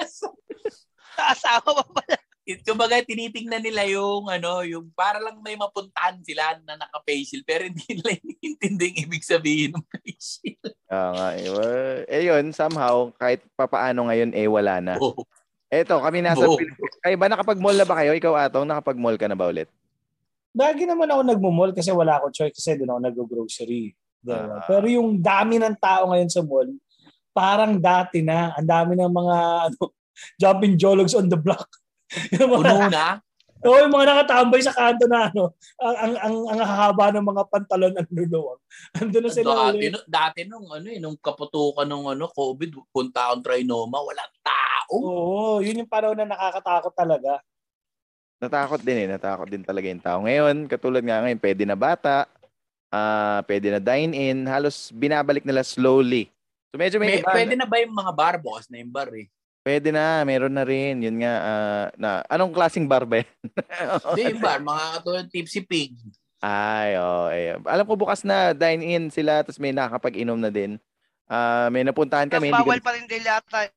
Sa 0.08 1.22
asawa 1.34 1.68
pa 1.82 1.84
pala. 2.00 2.16
It, 2.48 2.64
kumbaga, 2.64 3.04
tinitingnan 3.04 3.62
nila 3.62 3.84
yung, 3.86 4.26
ano, 4.26 4.64
yung 4.64 4.88
para 4.96 5.20
lang 5.20 5.38
may 5.44 5.54
mapuntahan 5.54 6.18
sila 6.24 6.56
na 6.64 6.80
naka-face 6.80 7.36
shield, 7.36 7.46
pero 7.46 7.68
hindi 7.68 7.84
nila 8.00 8.16
iniintindi 8.16 8.84
yung 8.90 9.00
ibig 9.06 9.24
sabihin 9.24 9.76
ng 9.76 9.86
face 9.92 10.40
shield. 10.40 10.72
Oo 10.88 11.10
nga. 11.14 11.28
Eh, 11.36 11.48
well, 11.52 11.96
eh 12.08 12.22
yun, 12.26 12.44
somehow, 12.56 13.12
kahit 13.20 13.44
papaano 13.54 14.08
ngayon, 14.08 14.32
eh 14.32 14.48
wala 14.48 14.80
na. 14.80 14.94
Oh. 14.96 15.14
Eto, 15.70 16.02
kami 16.02 16.18
nasa 16.24 16.42
Oo. 16.48 16.58
Pilipinas. 16.58 16.98
Kayo 16.98 17.16
ba 17.20 17.28
nakapag-mall 17.30 17.76
na 17.78 17.86
ba 17.86 17.94
kayo? 18.02 18.10
Ikaw, 18.16 18.34
Atong, 18.34 18.66
nakapag-mall 18.66 19.14
ka 19.20 19.30
na 19.30 19.38
ba 19.38 19.46
ulit? 19.46 19.70
Lagi 20.50 20.82
naman 20.82 21.06
ako 21.06 21.20
nagmo-mall 21.30 21.70
kasi 21.70 21.94
wala 21.94 22.18
akong 22.18 22.34
choice 22.34 22.58
kasi 22.58 22.74
doon 22.74 22.98
ako 22.98 23.00
nag-grocery. 23.06 23.94
Diba? 24.18 24.58
Ah. 24.58 24.66
Pero 24.66 24.90
yung 24.90 25.22
dami 25.22 25.62
ng 25.62 25.76
tao 25.78 26.10
ngayon 26.10 26.26
sa 26.26 26.42
mall, 26.42 26.68
parang 27.30 27.78
dati 27.78 28.20
na. 28.20 28.50
Ang 28.58 28.66
dami 28.66 28.92
ng 28.98 29.12
mga 29.12 29.36
ano, 29.70 29.80
jumping 30.42 30.74
jologs 30.74 31.14
on 31.14 31.30
the 31.30 31.38
block. 31.38 31.70
Yung 32.36 32.50
mga, 32.58 32.70
Puno 32.74 32.88
na. 32.90 33.08
Oo, 33.60 33.76
yung 33.76 33.92
mga 33.92 34.08
nakatambay 34.08 34.60
sa 34.64 34.72
kanto 34.72 35.04
na 35.04 35.28
ano, 35.28 35.52
ang 35.76 35.96
ang 36.00 36.14
ang, 36.16 36.36
ang 36.48 36.60
hahaba 36.64 37.12
ng 37.12 37.26
mga 37.28 37.42
pantalon 37.52 37.92
ang 37.92 38.08
luluwag. 38.08 38.58
Ando 39.04 39.18
na 39.20 39.28
sila 39.28 39.68
Dati, 39.68 39.86
no, 39.92 40.00
dati 40.08 40.40
nung, 40.48 40.64
ano, 40.72 40.88
eh, 40.88 40.96
nung 40.96 41.20
kaputukan 41.20 41.84
nung 41.84 42.08
ano, 42.08 42.32
COVID, 42.32 42.88
punta 42.88 43.28
akong 43.28 43.44
trinoma, 43.44 44.00
walang 44.00 44.32
tao. 44.40 44.94
Oo, 44.96 45.60
yun 45.60 45.84
yung 45.84 45.92
panahon 45.92 46.16
na 46.16 46.32
nakakatakot 46.32 46.94
talaga. 46.96 47.44
Natakot 48.40 48.80
din 48.80 49.04
eh. 49.04 49.08
Natakot 49.12 49.48
din 49.52 49.60
talaga 49.60 49.86
yung 49.92 50.00
tao. 50.00 50.18
Ngayon, 50.24 50.64
katulad 50.64 51.04
nga 51.04 51.20
ngayon, 51.20 51.40
pwede 51.44 51.62
na 51.68 51.76
bata, 51.76 52.24
ah 52.88 53.44
pwede 53.44 53.70
na 53.70 53.78
dine-in, 53.78 54.48
halos 54.48 54.88
binabalik 54.90 55.44
nila 55.44 55.60
slowly. 55.60 56.32
So 56.72 56.80
medyo 56.80 56.96
may, 56.96 57.18
May, 57.18 57.22
iba. 57.22 57.30
pwede 57.34 57.54
na 57.60 57.68
ba 57.68 57.76
yung 57.82 57.92
mga 57.92 58.12
bar, 58.16 58.36
boss, 58.40 58.66
na 58.72 58.80
yung 58.80 58.90
bar 58.90 59.12
eh? 59.12 59.28
Pwede 59.60 59.90
na, 59.90 60.24
meron 60.24 60.50
na 60.50 60.62
rin. 60.62 60.98
Yun 60.98 61.20
nga, 61.20 61.32
ah, 61.36 61.84
na, 61.94 62.08
anong 62.26 62.50
klaseng 62.50 62.84
bar 62.84 63.04
ba 63.04 63.20
yan? 63.20 63.28
Hindi 64.08 64.20
yung 64.30 64.40
bar, 64.40 64.58
mga 64.58 64.84
katulad 64.96 65.24
tipsy 65.28 65.60
pig. 65.60 65.92
Ay, 66.40 66.96
oh, 66.96 67.28
eh. 67.28 67.54
Alam 67.62 67.84
ko 67.84 67.92
bukas 67.94 68.24
na 68.24 68.50
dine-in 68.50 69.08
sila, 69.08 69.44
tapos 69.44 69.58
may 69.58 69.70
nakakapag-inom 69.70 70.36
na 70.36 70.48
din. 70.48 70.76
Ah, 71.28 71.68
may 71.68 71.84
napuntahan 71.84 72.26
Tapos 72.26 72.40
kami. 72.40 72.48
hindi 72.48 72.58
ko- 72.58 72.64
bawal 72.66 72.80
pa 72.80 72.90
rin 72.90 73.04
din 73.04 73.20
yata, 73.20 73.68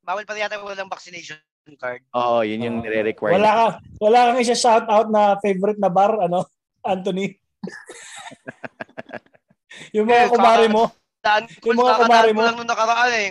bawal 0.00 0.24
pa 0.24 0.32
rin 0.32 0.42
yata 0.42 0.56
walang 0.58 0.88
vaccination 0.88 1.36
card. 1.76 2.00
Oo, 2.10 2.40
yun 2.40 2.62
yung 2.62 2.76
nire-require. 2.80 3.36
Wala 3.36 3.50
ka, 3.52 3.64
wala 4.00 4.18
kang 4.26 4.40
isa 4.40 4.56
shout 4.56 4.88
out 4.88 5.06
na 5.06 5.36
favorite 5.38 5.76
na 5.76 5.86
bar, 5.86 6.16
ano, 6.18 6.42
Anthony. 6.82 7.36
yung 9.94 10.08
mga 10.08 10.24
Eh, 10.24 10.28
kumare 10.32 10.66
kaka- 10.66 10.74
mo. 10.74 10.82
Daan, 11.20 11.44
Yung 11.60 11.76
mga 11.76 11.94
kumare 12.00 12.26
ko 12.26 12.34
mo. 12.34 12.42
lang 12.42 12.56
nung 12.56 12.66
nakaraan 12.66 13.12
eh. 13.12 13.28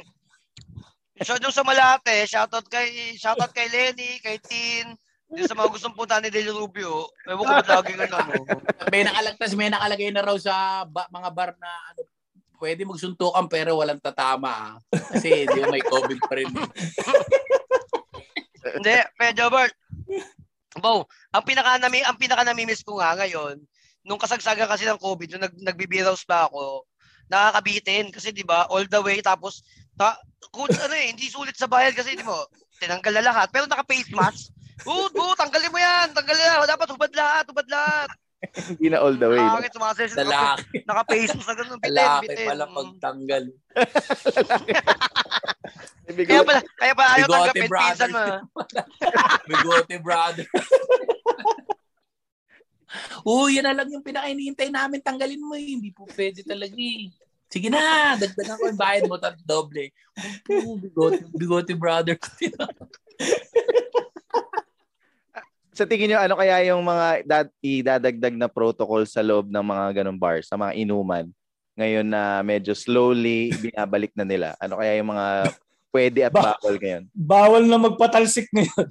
So, 1.20 1.36
yung 1.40 1.52
sa 1.52 1.68
Malate, 1.68 2.24
shoutout 2.24 2.68
kay, 2.72 3.16
shoutout 3.20 3.52
kay 3.52 3.68
Lenny, 3.68 4.24
kay 4.24 4.40
Tin, 4.40 4.96
yung 5.30 5.46
sa 5.46 5.54
mga 5.54 5.70
gustong 5.70 5.94
punta 5.94 6.18
ni 6.18 6.34
Del 6.34 6.50
Rubio. 6.50 7.12
Ewan 7.28 7.46
ko 7.46 7.54
ba't 7.62 7.70
lagi 7.70 7.94
nga 7.94 8.08
ano. 8.08 8.42
May 8.90 9.06
nakalagtas, 9.06 9.54
may 9.54 9.70
nakalagay 9.70 10.10
na 10.10 10.26
raw 10.26 10.38
sa 10.40 10.88
ba, 10.90 11.06
mga 11.12 11.30
bar 11.30 11.52
na 11.62 11.70
ano, 11.94 12.02
pwede 12.58 12.82
magsuntukan 12.84 13.46
pero 13.46 13.78
walang 13.78 14.02
tatama 14.02 14.50
ah. 14.50 14.74
Kasi 14.90 15.46
di 15.46 15.60
may 15.70 15.86
COVID 15.86 16.20
pa 16.26 16.34
rin. 16.34 16.50
Hindi, 18.80 18.96
medyo 19.22 19.54
Bert. 19.54 19.76
Bo, 20.82 21.06
ang 21.30 21.44
pinaka 21.46 21.78
nami 21.78 22.02
ang 22.02 22.18
pinaka 22.18 22.42
namimiss 22.42 22.82
ko 22.82 22.98
nga 22.98 23.14
ngayon, 23.18 23.62
nung 24.02 24.18
kasagsagan 24.22 24.66
kasi 24.66 24.90
ng 24.90 25.02
COVID, 25.02 25.38
nung 25.38 25.46
nag 25.46 25.56
nagbibiraws 25.62 26.26
pa 26.26 26.50
ako, 26.50 26.88
nakakabitin 27.30 28.10
kasi 28.12 28.34
'di 28.34 28.44
ba, 28.44 28.66
all 28.68 28.84
the 28.90 29.02
way 29.06 29.22
tapos 29.22 29.62
ta, 29.96 30.18
kung 30.50 30.66
ano 30.66 30.94
eh, 30.96 31.14
hindi 31.14 31.30
sulit 31.30 31.54
sa 31.56 31.70
bayad 31.70 31.94
kasi 31.94 32.18
di 32.18 32.24
mo, 32.26 32.48
tinanggal 32.80 33.14
na 33.20 33.24
lahat, 33.30 33.48
pero 33.52 33.68
naka-face 33.68 34.10
mask. 34.16 34.56
Good, 34.88 35.12
good, 35.12 35.36
tanggalin 35.36 35.76
mo 35.76 35.80
yan, 35.80 36.16
tanggalin 36.16 36.40
na. 36.40 36.64
Dapat 36.64 36.88
hubad 36.96 37.12
lahat, 37.12 37.44
hubad 37.52 37.68
lahat. 37.68 38.10
Hindi 38.72 38.88
na 38.88 39.04
all 39.04 39.20
the 39.20 39.28
way. 39.28 39.44
no? 39.44 39.60
Bakit 39.60 39.72
sumasayaw 39.76 40.08
siya? 40.08 40.24
Lalaki, 40.24 40.88
Naka-face 40.88 41.36
mask 41.36 41.48
na 41.52 41.56
ganun, 41.60 41.80
bitin, 41.84 41.92
lalaki 42.00 42.28
bitin. 42.32 42.48
pala 42.48 42.66
pagtanggal. 42.72 43.44
Kaya 46.10 46.42
pala, 46.42 46.60
kaya 46.80 46.94
pala 46.96 47.10
ayaw 47.20 47.28
tanggapin, 47.28 47.70
pinsan 47.70 48.10
mo. 48.10 48.24
Bigote 49.52 49.96
brother. 50.00 50.48
Uy, 53.22 53.62
yan 53.62 53.69
na 53.69 53.75
lang 53.77 53.89
yung 53.89 54.05
pinakainihintay 54.05 54.69
namin. 54.74 55.01
Tanggalin 55.01 55.41
mo 55.41 55.53
eh. 55.53 55.77
Hindi 55.77 55.93
po 55.93 56.10
pwede 56.10 56.41
talaga 56.41 56.74
eh. 56.74 57.13
Sige 57.50 57.65
na, 57.74 58.13
dagdagan 58.13 58.58
ko 58.62 58.63
yung 58.69 58.77
bayad 58.77 59.10
mo 59.10 59.17
tat 59.17 59.34
doble. 59.41 59.89
Oh, 60.46 60.77
bigote, 60.77 61.25
bigote 61.34 61.74
brother. 61.74 62.13
sa 65.74 65.89
tingin 65.89 66.13
nyo, 66.13 66.19
ano 66.22 66.38
kaya 66.38 66.62
yung 66.69 66.86
mga 66.86 67.08
dad, 67.25 67.48
idadagdag 67.63 68.38
na 68.38 68.46
protocol 68.46 69.01
sa 69.10 69.25
loob 69.25 69.50
ng 69.50 69.65
mga 69.65 69.86
ganong 70.01 70.22
bar, 70.22 70.46
sa 70.46 70.62
mga 70.62 70.77
inuman, 70.77 71.25
ngayon 71.79 72.05
na 72.05 72.43
medyo 72.46 72.75
slowly 72.75 73.50
binabalik 73.58 74.13
na 74.13 74.27
nila? 74.27 74.53
Ano 74.62 74.77
kaya 74.77 75.00
yung 75.01 75.10
mga 75.10 75.27
pwede 75.89 76.19
at 76.27 76.34
Ba- 76.36 76.60
bawal 76.60 76.75
ngayon? 76.77 77.03
Bawal 77.15 77.63
na 77.65 77.77
magpatalsik 77.79 78.46
ngayon. 78.53 78.88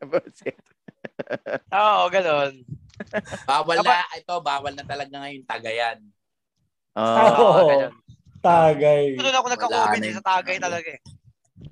Oo, 1.80 2.02
ganun. 2.12 2.52
Bawal 3.48 3.80
na, 3.80 4.04
ito, 4.12 4.34
bawal 4.40 4.72
na 4.76 4.84
talaga 4.84 5.12
ngayon 5.12 5.44
tagayan. 5.48 5.98
Oo, 6.96 7.36
Oo. 7.40 7.68
ganun. 7.68 7.94
Tagay. 8.40 9.20
Doon 9.20 9.36
ako 9.36 9.46
nagka-COVID 9.52 10.00
eh, 10.00 10.14
sa 10.16 10.24
Tagay 10.24 10.56
talaga 10.56 10.88
eh. 10.96 11.02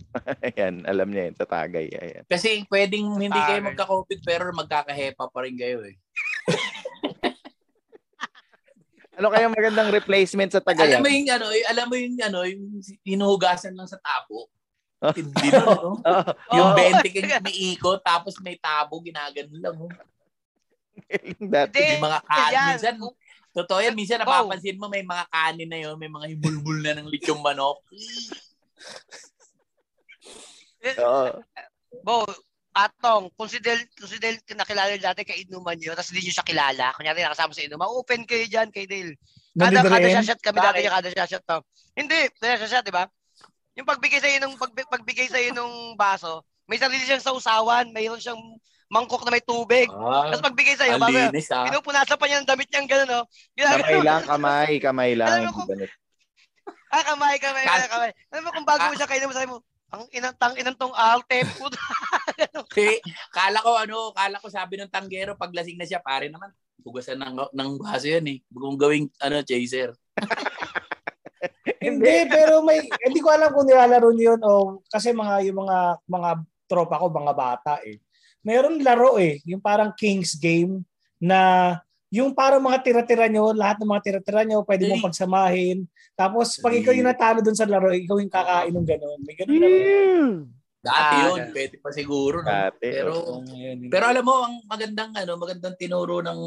ayan, 0.52 0.85
alam 0.85 1.08
niya 1.08 1.32
yun, 1.32 1.37
sa 1.37 1.49
tagay. 1.49 1.88
Ayan. 1.92 2.25
Kasi 2.28 2.64
pwedeng 2.68 3.16
hindi 3.16 3.40
kayo 3.40 3.61
Tagay. 3.61 3.68
magka-COVID 3.73 4.20
pero 4.25 4.52
magkakahepa 4.52 5.25
pa 5.32 5.38
rin 5.44 5.56
kayo 5.56 5.85
eh. 5.85 5.97
Ano 9.18 9.35
kaya 9.35 9.50
magandang 9.50 9.90
replacement 9.90 10.47
sa 10.54 10.62
Alam 10.62 10.68
tagayan? 10.70 11.02
mo 11.02 11.11
yung 11.11 11.26
ano, 11.26 11.47
y- 11.50 11.66
alam 11.66 11.90
mo 11.90 11.99
yung 11.99 12.14
ano, 12.23 12.47
yung 12.47 12.78
hinuhugasan 13.02 13.75
lang 13.75 13.90
sa 13.90 13.99
tabo. 13.99 14.47
Hindi 14.98 15.46
na, 15.48 15.62
no? 15.62 15.94
Oh, 16.50 16.54
Yung 16.54 16.70
Oo. 16.70 16.78
20 16.78 17.06
kang 17.08 17.38
umiikot, 17.40 18.00
tapos 18.02 18.34
may 18.42 18.58
tabo, 18.58 18.98
ginagano 18.98 19.54
lang. 19.54 19.76
Oh. 19.76 19.90
dati. 21.38 21.78
Hindi, 21.78 21.94
May 21.94 22.02
mga 22.02 22.20
kanin. 22.26 22.52
yan. 22.52 22.68
Minsan, 22.74 22.94
totoo 23.54 23.78
yan, 23.78 23.94
minsan 23.94 24.18
Oh. 24.18 24.26
napapansin 24.26 24.74
mo 24.74 24.90
may 24.90 25.02
mga 25.02 25.24
kanin 25.30 25.70
na 25.70 25.78
yun, 25.78 25.94
may 25.94 26.10
mga 26.10 26.26
hibulbul 26.34 26.82
na 26.82 26.98
ng 26.98 27.06
lechong 27.06 27.38
manok. 27.38 27.78
Oo. 30.98 31.42
Bo, 32.02 32.26
atong, 32.74 33.30
kung 33.34 33.46
si 33.46 33.58
Del, 33.58 33.78
kung 33.94 34.06
si 34.06 34.18
Del 34.18 34.38
nakilala 34.54 34.92
niyo 34.92 35.02
dati 35.04 35.22
kay 35.22 35.42
inuman 35.42 35.74
niyo, 35.74 35.94
tapos 35.94 36.10
hindi 36.10 36.26
niyo 36.26 36.34
siya 36.34 36.46
kilala, 36.46 36.94
kunyari 36.94 37.22
nakasama 37.22 37.54
sa 37.54 37.62
inuman, 37.62 37.90
open 37.90 38.22
kayo 38.22 38.46
dyan 38.46 38.70
kay 38.70 38.86
Del. 38.86 39.14
Kada, 39.54 39.82
kada 39.82 39.98
rin? 39.98 40.22
shot 40.22 40.38
kami 40.38 40.58
dati 40.58 40.78
niya, 40.82 40.92
kada 40.92 41.26
shot 41.26 41.42
to. 41.42 41.58
Hindi, 41.94 42.18
kada 42.38 42.62
shot, 42.62 42.82
di 42.82 42.94
ba? 42.94 43.06
Yung 43.78 43.87
pagbigay 43.87 44.18
sa'yo 44.18 44.42
ng, 44.42 44.58
pag, 44.58 44.75
pagbigay 44.75 45.30
sa'yo 45.30 45.54
ng 45.54 45.94
baso, 45.94 46.42
may 46.66 46.82
sarili 46.82 47.06
siyang 47.06 47.23
sausawan, 47.23 47.94
mayroon 47.94 48.18
siyang 48.18 48.42
mangkok 48.90 49.23
na 49.23 49.30
may 49.30 49.44
tubig. 49.44 49.87
Ah, 49.94 50.35
Tapos 50.35 50.50
pagbigay 50.50 50.75
sa'yo, 50.75 50.99
ang 50.99 51.02
bago, 51.06 51.14
linis 51.14 51.47
ah. 51.54 51.62
pinupunasan 51.70 52.18
pa 52.18 52.26
niya 52.26 52.42
ng 52.42 52.49
damit 52.50 52.68
niyang 52.75 52.88
gano'n, 52.90 53.08
no? 53.08 53.23
Ginagawa- 53.54 53.87
Kamay 53.87 54.00
lang, 54.02 54.23
kamay, 54.26 54.73
kamay 54.82 55.11
lang. 55.14 55.28
Alam 55.30 55.42
mo 55.47 55.62
kung-. 55.62 55.70
Ah, 56.90 57.04
kamay, 57.06 57.37
kamay, 57.38 57.64
kamay, 57.64 57.88
kamay. 57.88 58.11
Alam 58.35 58.42
mo 58.42 58.50
kung 58.50 58.66
bago 58.66 58.82
mo 58.90 58.94
siya 58.99 59.08
kainin 59.08 59.28
mo, 59.30 59.37
sabi 59.37 59.49
mo, 59.49 59.62
ang 59.88 60.04
inang 60.12 60.37
tang 60.37 60.56
inang 60.58 60.76
tong 60.76 60.92
alte, 60.92 61.40
kala 63.38 63.58
ko 63.64 63.73
ano, 63.78 64.12
kala 64.12 64.37
ko 64.37 64.52
sabi 64.52 64.76
ng 64.76 64.92
tanggero, 64.92 65.32
pag 65.38 65.54
lasing 65.54 65.80
na 65.80 65.88
siya, 65.88 66.02
pare 66.02 66.28
naman, 66.28 66.52
hugasan 66.85 67.16
ng, 67.16 67.52
ng 67.56 67.70
baso 67.80 68.04
yan 68.08 68.26
eh. 68.28 68.38
Kung 68.52 68.76
gawing 68.76 69.08
ano, 69.23 69.40
chaser. 69.47 69.94
Hindi, 71.84 72.14
pero 72.28 72.64
may 72.64 72.80
hindi 73.04 73.20
ko 73.20 73.28
alam 73.28 73.52
kung 73.52 73.68
nilalaro 73.68 74.08
niyo 74.14 74.34
yun 74.34 74.40
o 74.40 74.80
kasi 74.88 75.12
mga 75.12 75.48
yung 75.50 75.58
mga 75.64 75.78
mga 76.08 76.30
tropa 76.68 77.00
ko, 77.00 77.08
mga 77.12 77.34
bata 77.34 77.72
eh. 77.84 78.00
Meron 78.44 78.80
laro 78.80 79.20
eh, 79.20 79.40
yung 79.44 79.60
parang 79.60 79.92
Kings 79.92 80.38
game 80.38 80.84
na 81.18 81.75
yung 82.08 82.32
parang 82.32 82.64
mga 82.64 82.80
tira-tira 82.80 83.28
nyo, 83.28 83.52
lahat 83.52 83.76
ng 83.80 83.90
mga 83.90 84.04
tira-tira 84.04 84.40
nyo, 84.44 84.64
pwede 84.64 84.88
mong 84.88 85.12
pagsamahin. 85.12 85.84
Tapos 86.16 86.56
pag 86.56 86.72
ikaw 86.72 86.96
yung 86.96 87.08
natalo 87.08 87.44
dun 87.44 87.56
sa 87.56 87.68
laro, 87.68 87.92
ikaw 87.92 88.16
yung 88.16 88.32
kakain 88.32 88.72
ng 88.72 88.87
ganun. 88.88 89.20
May 89.28 89.37
ganun 89.37 89.56
laro. 89.60 89.78
Dati 90.78 91.14
Ah, 91.18 91.23
yun, 91.26 91.38
okay. 91.42 91.50
pwede 91.58 91.76
pa 91.82 91.90
siguro. 91.90 92.38
No? 92.38 92.47
Dati. 92.47 92.78
Pero, 92.87 93.12
oo. 93.18 93.42
pero 93.90 94.04
alam 94.06 94.23
mo, 94.23 94.47
ang 94.47 94.62
magandang, 94.62 95.11
ano, 95.11 95.35
magandang 95.35 95.75
tinuro 95.75 96.23
ng 96.23 96.40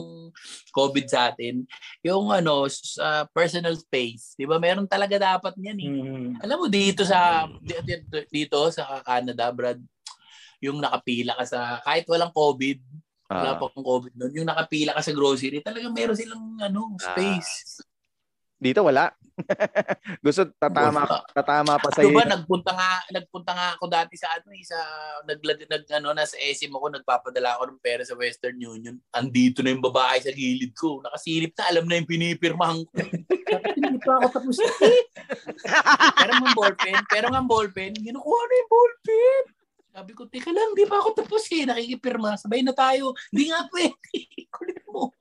COVID 0.71 1.05
sa 1.05 1.35
atin, 1.35 1.67
yung 1.99 2.31
ano, 2.31 2.63
sa 2.71 3.27
personal 3.35 3.75
space. 3.75 4.39
Di 4.39 4.47
ba? 4.47 4.55
Meron 4.55 4.87
talaga 4.87 5.19
dapat 5.19 5.59
niyan 5.59 5.79
eh. 5.83 5.89
Mm. 5.91 6.29
Alam 6.47 6.57
mo 6.63 6.65
dito 6.71 7.03
sa 7.03 7.43
dito, 7.59 8.23
dito 8.31 8.57
sa 8.71 9.03
Canada, 9.03 9.51
Brad, 9.51 9.83
yung 10.63 10.79
nakapila 10.79 11.35
ka 11.35 11.43
sa 11.43 11.59
kahit 11.83 12.07
walang 12.07 12.31
COVID, 12.31 12.79
wala 13.27 13.51
Ah. 13.51 13.59
pa 13.59 13.67
kong 13.67 13.83
COVID 13.83 14.13
noon, 14.15 14.31
yung 14.31 14.47
nakapila 14.47 14.95
ka 14.95 15.01
sa 15.03 15.11
grocery, 15.11 15.59
talagang 15.59 15.91
meron 15.91 16.15
silang 16.15 16.55
ano, 16.55 16.95
space. 16.95 17.83
Dito 18.61 18.85
wala. 18.85 19.09
Gusto 20.25 20.45
tatama 20.53 21.01
Wala. 21.01 21.25
tatama 21.33 21.73
pa 21.81 21.89
sa 21.89 22.05
Diba 22.05 22.29
nagpunta 22.29 22.77
nga 22.77 23.01
nagpunta 23.09 23.51
nga 23.57 23.67
ako 23.73 23.89
dati 23.89 24.13
sa 24.13 24.37
ano 24.37 24.53
eh, 24.53 24.61
sa 24.61 24.77
naglag 25.25 25.65
nag 25.65 25.83
ano 25.97 26.13
nasa 26.13 26.37
SM 26.37 26.69
ako 26.69 26.93
nagpapadala 26.93 27.57
ako 27.57 27.73
ng 27.73 27.81
pera 27.81 28.05
sa 28.05 28.13
Western 28.13 28.61
Union. 28.61 29.01
Andito 29.17 29.65
na 29.65 29.73
yung 29.73 29.81
babae 29.81 30.21
sa 30.21 30.29
gilid 30.29 30.77
ko. 30.77 31.01
Nakasilip 31.01 31.57
na 31.57 31.73
alam 31.73 31.89
na 31.89 31.97
yung 31.97 32.09
pinipirmahan 32.09 32.85
ko. 32.85 32.93
Hindi 33.01 33.97
pa 34.05 34.21
ako 34.21 34.27
tapos. 34.29 34.57
pero 36.21 36.31
nga 36.37 36.51
ballpen, 36.53 36.95
pero 37.09 37.25
nga 37.33 37.41
ballpen, 37.41 37.97
kinukuha 37.97 38.41
na 38.45 38.55
yung 38.61 38.69
ballpen. 38.69 39.43
Sabi 39.91 40.11
ko, 40.15 40.23
teka 40.29 40.55
lang, 40.55 40.71
di 40.71 40.87
pa 40.87 41.03
ako 41.03 41.19
tapos 41.19 41.43
eh. 41.51 41.67
Nakikipirma. 41.67 42.39
Sabay 42.39 42.63
na 42.63 42.71
tayo. 42.71 43.11
Hindi 43.27 43.51
nga 43.51 43.67
pwede. 43.67 44.19
Kulit 44.55 44.79
mo. 44.87 45.11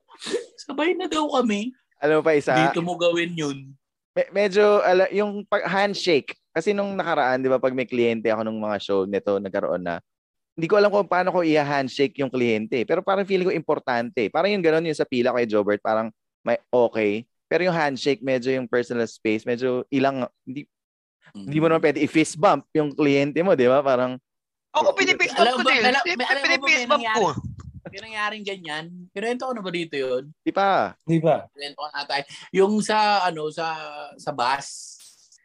Sabay 0.55 0.95
na 0.95 1.11
daw 1.11 1.27
kami. 1.27 1.75
Alam 2.01 2.19
mo 2.19 2.23
pa 2.23 2.33
isa, 2.33 2.53
Dito 2.67 2.81
mo 2.81 2.97
gawin 2.97 3.31
yun. 3.31 3.57
me- 4.11 4.31
medyo 4.33 4.81
ala, 4.81 5.05
yung 5.09 5.45
pag- 5.45 5.63
handshake 5.65 6.33
kasi 6.51 6.73
nung 6.73 6.91
nakaraan 6.93 7.39
'di 7.39 7.47
ba 7.47 7.55
pag 7.57 7.71
may 7.71 7.85
kliyente 7.85 8.27
ako 8.27 8.43
nung 8.43 8.59
mga 8.59 8.77
show 8.77 9.05
nito 9.05 9.39
nagkaroon 9.39 9.79
na 9.79 10.03
hindi 10.51 10.67
ko 10.67 10.75
alam 10.75 10.91
kung 10.91 11.07
paano 11.07 11.31
ko 11.31 11.39
i-handshake 11.41 12.19
yung 12.19 12.27
kliyente 12.27 12.83
pero 12.83 12.99
parang 12.99 13.23
feeling 13.23 13.47
ko 13.47 13.53
importante. 13.55 14.27
Parang 14.27 14.51
yung 14.51 14.59
gano'n 14.59 14.83
yung 14.83 14.97
sa 14.97 15.07
pila 15.07 15.31
kay 15.31 15.47
Jobert 15.47 15.79
parang 15.79 16.11
may 16.41 16.59
okay. 16.67 17.23
Pero 17.47 17.63
yung 17.63 17.77
handshake 17.77 18.19
medyo 18.19 18.51
yung 18.51 18.67
personal 18.67 19.07
space 19.07 19.45
medyo 19.45 19.87
ilang 19.87 20.27
hindi 20.43 20.67
hindi 21.31 21.57
mo 21.57 21.69
naman 21.69 21.79
pwede 21.81 22.01
i-fist 22.01 22.35
bump 22.35 22.67
yung 22.73 22.91
kliyente 22.91 23.39
mo, 23.39 23.55
'di 23.55 23.69
ba? 23.69 23.79
Parang 23.79 24.19
Ako 24.71 24.91
pinipis 24.91 25.31
Alam 25.33 25.55
bump 25.55 25.63
ko 25.63 25.71
din. 25.71 25.83
alam- 25.83 26.03
alam 26.03 26.15
mo 26.17 26.19
ba 26.19 26.43
Pinipis 26.43 26.75
may 26.77 26.87
bump 26.89 27.05
ko. 27.13 27.27
May 27.89 27.99
nangyaring 27.99 28.45
ganyan. 28.45 28.85
Kinuwento 29.09 29.49
ko 29.49 29.53
na 29.55 29.63
ba 29.63 29.71
dito 29.71 29.95
yun? 29.97 30.29
di 30.39 30.53
pa. 30.53 30.93
Di 31.01 31.17
ba? 31.17 31.47
Kinuwento 31.49 31.79
ko 31.79 31.87
na 31.89 32.05
tayo. 32.05 32.23
Yung 32.53 32.73
sa, 32.79 33.25
ano, 33.25 33.49
sa, 33.49 33.73
sa 34.15 34.31
bus, 34.31 34.97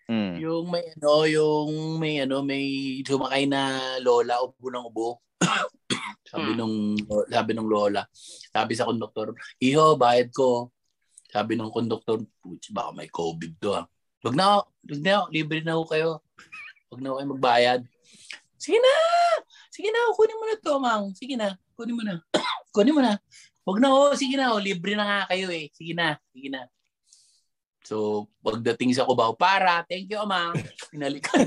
Mm. 0.07 0.39
yung 0.39 0.71
may, 0.71 0.87
ano, 0.95 1.13
yung 1.27 1.71
may, 1.99 2.15
ano, 2.23 2.39
may 2.39 2.63
sumakay 3.03 3.43
na 3.51 3.75
lola, 3.99 4.39
ubo 4.39 4.71
ng 4.71 4.87
ubo. 4.87 5.19
sabi 6.31 6.55
Hmm. 6.55 6.59
nung, 6.63 6.77
sabi 7.27 7.51
nung 7.59 7.67
lola. 7.67 8.07
Sabi 8.55 8.79
sa 8.79 8.87
konduktor, 8.87 9.35
Iho, 9.59 9.99
bayad 9.99 10.31
ko. 10.31 10.71
Sabi 11.27 11.59
ng 11.59 11.75
konduktor, 11.75 12.23
Puch, 12.39 12.71
baka 12.71 12.95
may 12.95 13.11
COVID 13.11 13.53
to 13.59 13.75
ah. 13.75 13.83
Wag 14.23 14.39
na, 14.39 14.63
wag 14.63 15.03
na, 15.03 15.27
libre 15.27 15.59
na 15.67 15.75
ho 15.75 15.83
kayo. 15.83 16.23
Wag 16.87 17.03
na 17.03 17.11
ho 17.11 17.19
kayo 17.19 17.29
magbayad. 17.35 17.81
Sige 18.55 18.79
na! 18.79 18.95
Sige 19.75 19.91
na, 19.91 20.15
kunin 20.15 20.39
mo 20.39 20.45
na 20.47 20.57
to, 20.63 20.75
mang. 20.79 21.05
Sige 21.19 21.35
na, 21.35 21.59
kunin 21.77 21.93
mo 21.93 22.03
na. 22.03 22.17
kunin 22.75 22.97
mo 22.97 23.05
na. 23.05 23.21
Wag 23.69 23.79
na 23.83 23.93
ho, 23.93 24.17
sige 24.17 24.41
na 24.41 24.55
ho, 24.55 24.57
libre 24.57 24.97
na 24.97 25.05
nga 25.05 25.29
kayo 25.29 25.53
eh. 25.53 25.69
Sige 25.77 25.93
na, 25.93 26.17
sige 26.33 26.49
na. 26.49 26.65
So, 27.87 28.27
pagdating 28.43 28.97
sa 28.97 29.07
Cubao, 29.07 29.37
para, 29.39 29.85
thank 29.87 30.11
you, 30.11 30.19
Amang. 30.19 30.57
Pinalikan. 30.91 31.47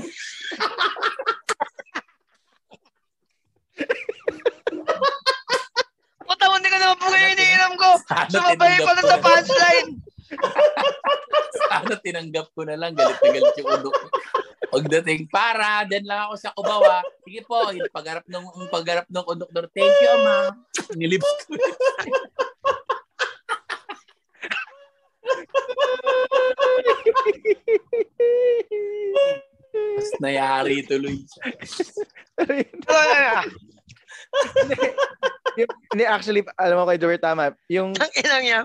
Puta 6.24 6.44
mo, 6.46 6.56
hindi 6.56 6.70
ko 6.70 6.78
naman 6.78 6.96
po 6.96 7.06
kayo 7.10 7.26
iniinom 7.34 7.74
ko. 7.76 7.88
Sumabay 8.32 8.78
pa 8.80 8.92
na 8.94 9.02
ko. 9.02 9.08
sa 9.10 9.18
punchline. 9.20 9.90
Sana 11.58 11.90
na 11.90 11.96
tinanggap 11.98 12.46
ko 12.54 12.62
na 12.64 12.78
lang. 12.78 12.94
Galit 12.94 13.18
na 13.18 13.28
galit 13.34 13.58
yung 13.58 13.68
ulo 13.80 13.90
ko. 13.90 14.06
Pagdating, 14.68 15.24
para, 15.32 15.88
dan 15.88 16.04
lang 16.04 16.28
ako 16.28 16.34
sa 16.36 16.52
Kubawa. 16.52 17.00
Sige 17.24 17.40
po, 17.48 17.72
yung 17.72 17.88
pagharap 17.88 18.28
ng, 18.28 18.44
yung 18.44 18.68
pagharap 18.68 19.08
ng 19.08 19.24
conductor, 19.24 19.64
thank 19.72 19.94
you, 20.04 20.10
ama. 20.12 20.52
Nilips 20.92 21.32
ko. 21.48 21.56
Tapos 30.00 30.16
nayari 30.24 30.80
tuloy 30.88 31.20
Ano, 32.40 32.56
Hindi, 35.56 36.04
actually, 36.04 36.42
alam 36.54 36.76
mo 36.78 36.86
kay 36.86 36.98
Jover, 36.98 37.18
tama. 37.18 37.54
Yung 37.66 37.94
Ang 37.94 38.12
inang 38.14 38.44
yan. 38.44 38.64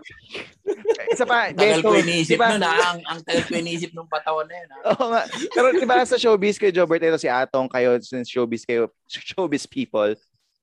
isa 1.10 1.26
pa, 1.26 1.50
Tagal 1.54 1.82
beso, 1.82 1.86
ko 1.86 1.98
inisip 1.98 2.36
diba? 2.38 2.50
nun, 2.58 2.64
ha? 2.66 2.76
Ang, 2.94 3.00
ang 3.06 3.20
tagal 3.22 3.44
ko 3.46 3.54
inisip 3.56 3.90
nung 3.94 4.10
patawan 4.10 4.46
na 4.46 4.56
yun, 4.58 4.70
ha? 4.70 4.78
Oo 4.92 5.06
nga. 5.14 5.22
Pero 5.54 5.68
di 5.74 5.86
ba 5.86 6.02
sa 6.04 6.18
showbiz 6.18 6.58
kayo, 6.58 6.74
Jobert, 6.74 7.02
ito 7.02 7.18
si 7.18 7.30
Atong, 7.30 7.70
kayo, 7.70 7.98
since 8.02 8.30
showbiz 8.30 8.66
kayo, 8.66 8.90
showbiz 9.08 9.66
people, 9.66 10.14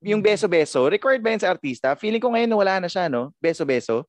yung 0.03 0.19
beso-beso, 0.19 0.91
required 0.91 1.23
ba 1.23 1.31
yun 1.31 1.43
sa 1.43 1.55
artista? 1.55 1.95
Feeling 1.95 2.19
ko 2.19 2.35
ngayon 2.35 2.51
wala 2.51 2.83
na 2.83 2.89
siya, 2.91 3.07
no? 3.07 3.31
Beso-beso. 3.39 4.03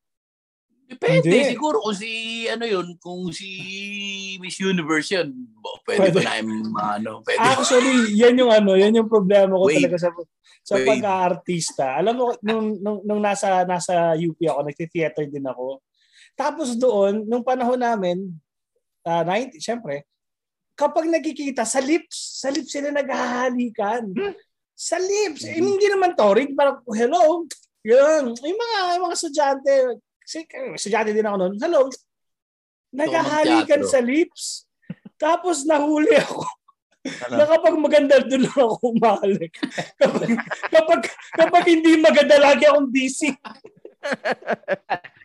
Depende, 0.84 1.32
Hindi. 1.32 1.56
siguro 1.56 1.80
kung 1.80 1.96
si, 1.96 2.44
ano 2.44 2.64
yun, 2.68 2.86
kung 3.00 3.32
si 3.32 3.48
Miss 4.36 4.60
Universe 4.60 5.16
yun, 5.16 5.32
pwede, 5.88 6.12
Pwede. 6.12 6.16
ba 6.20 6.22
namin, 6.36 6.60
ano, 6.76 7.12
pwede. 7.24 7.40
Actually, 7.40 8.12
yan 8.12 8.36
yung 8.36 8.52
ano, 8.52 8.76
yan 8.76 8.92
yung 8.92 9.08
problema 9.08 9.56
ko 9.56 9.64
Wait. 9.72 9.80
talaga 9.80 9.96
sa 9.96 10.10
sa 10.64 10.80
Wait. 10.80 10.88
pagka-artista. 10.88 12.00
Alam 12.00 12.14
mo 12.16 12.26
nung 12.40 12.76
nung, 12.80 12.98
nung 13.04 13.20
nasa 13.20 13.64
nasa 13.64 14.12
UP 14.16 14.36
ako, 14.44 14.60
nagti-theater 14.64 15.24
din 15.28 15.44
ako. 15.44 15.80
Tapos 16.36 16.76
doon, 16.76 17.24
nung 17.24 17.44
panahon 17.44 17.80
namin, 17.80 18.28
uh, 19.08 19.22
90, 19.24 19.60
syempre, 19.60 20.04
kapag 20.74 21.06
nagkikita 21.08 21.62
sa 21.62 21.78
lips, 21.78 22.42
sa 22.42 22.50
lips 22.50 22.74
sila 22.74 22.90
naghahalikan. 22.90 24.10
Sa 24.74 24.98
lips. 24.98 25.46
Eh, 25.46 25.62
hindi 25.62 25.86
naman 25.86 26.18
torig, 26.18 26.50
parang 26.52 26.82
hello. 26.90 27.46
Yun. 27.86 28.34
Yung 28.34 28.58
mga 28.58 28.76
yung 28.98 29.04
mga 29.06 29.16
estudyante, 29.16 29.72
kasi 30.24 30.48
estudyante 30.48 31.12
din 31.12 31.28
ako 31.28 31.36
noon. 31.36 31.54
Hello. 31.60 31.92
Naghahalikan 32.96 33.84
teatro. 33.84 33.92
sa 33.92 34.00
lips. 34.00 34.64
Tapos 35.20 35.68
nahuli 35.68 36.16
ako 36.16 36.42
Ano? 37.28 37.36
na 37.36 37.44
kapag 37.44 37.76
maganda 37.76 38.16
doon 38.24 38.48
lang 38.48 38.56
ako 38.64 38.96
umalik. 38.96 39.52
kapag, 40.00 40.40
kapag, 40.72 41.00
kapag 41.36 41.64
hindi 41.68 42.00
maganda, 42.00 42.40
lagi 42.40 42.64
akong 42.64 42.88
busy. 42.88 43.28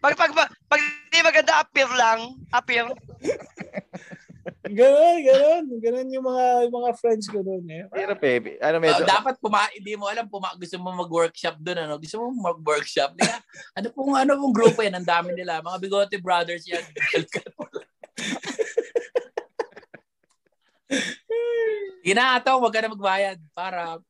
Pag, 0.03 0.19
pag, 0.19 0.31
pag, 0.35 0.51
pag 0.67 0.81
hindi 0.83 1.19
maganda, 1.23 1.63
appear 1.63 1.87
lang. 1.95 2.35
Appear. 2.51 2.91
Ganon, 4.65 5.17
ganon. 5.21 5.65
Ganon 5.77 6.09
yung 6.09 6.25
mga, 6.25 6.45
yung 6.65 6.75
mga 6.81 6.91
friends 6.97 7.29
ko 7.29 7.45
doon. 7.45 7.61
Eh. 7.69 7.85
Hirap 7.93 8.21
eh. 8.25 8.57
Ano 8.59 8.77
Ah, 8.79 8.81
medyo, 8.81 9.03
dapat 9.03 9.35
puma 9.43 9.67
hindi 9.75 9.91
mo 9.99 10.07
alam 10.07 10.23
puma 10.31 10.55
gusto 10.55 10.79
mo 10.79 10.95
mag-workshop 10.95 11.59
doon 11.59 11.83
ano 11.83 11.99
gusto 11.99 12.15
mo 12.15 12.31
mag-workshop 12.31 13.11
Kaya, 13.19 13.43
ano 13.75 13.91
pong 13.91 14.15
ano 14.15 14.39
pong 14.39 14.55
grupo 14.55 14.79
yan 14.79 14.95
ang 14.95 15.03
dami 15.03 15.35
nila 15.35 15.59
mga 15.59 15.83
Bigote 15.83 16.15
Brothers 16.17 16.63
yan 16.63 16.79
Ginataw, 22.07 22.55
wag 22.63 22.71
ka 22.73 22.79
na 22.81 22.89
magbayad 22.95 23.37
para 23.53 23.99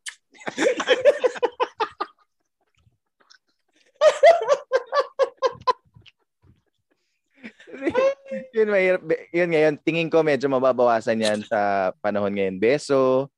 yun 8.55 8.67
mahirap. 8.67 9.01
Yun 9.29 9.49
ngayon, 9.49 9.73
tingin 9.79 10.07
ko 10.07 10.21
medyo 10.21 10.45
mababawasan 10.45 11.17
yan 11.17 11.39
sa 11.43 11.91
panahon 11.97 12.31
ngayon. 12.31 12.57
Beso, 12.57 13.29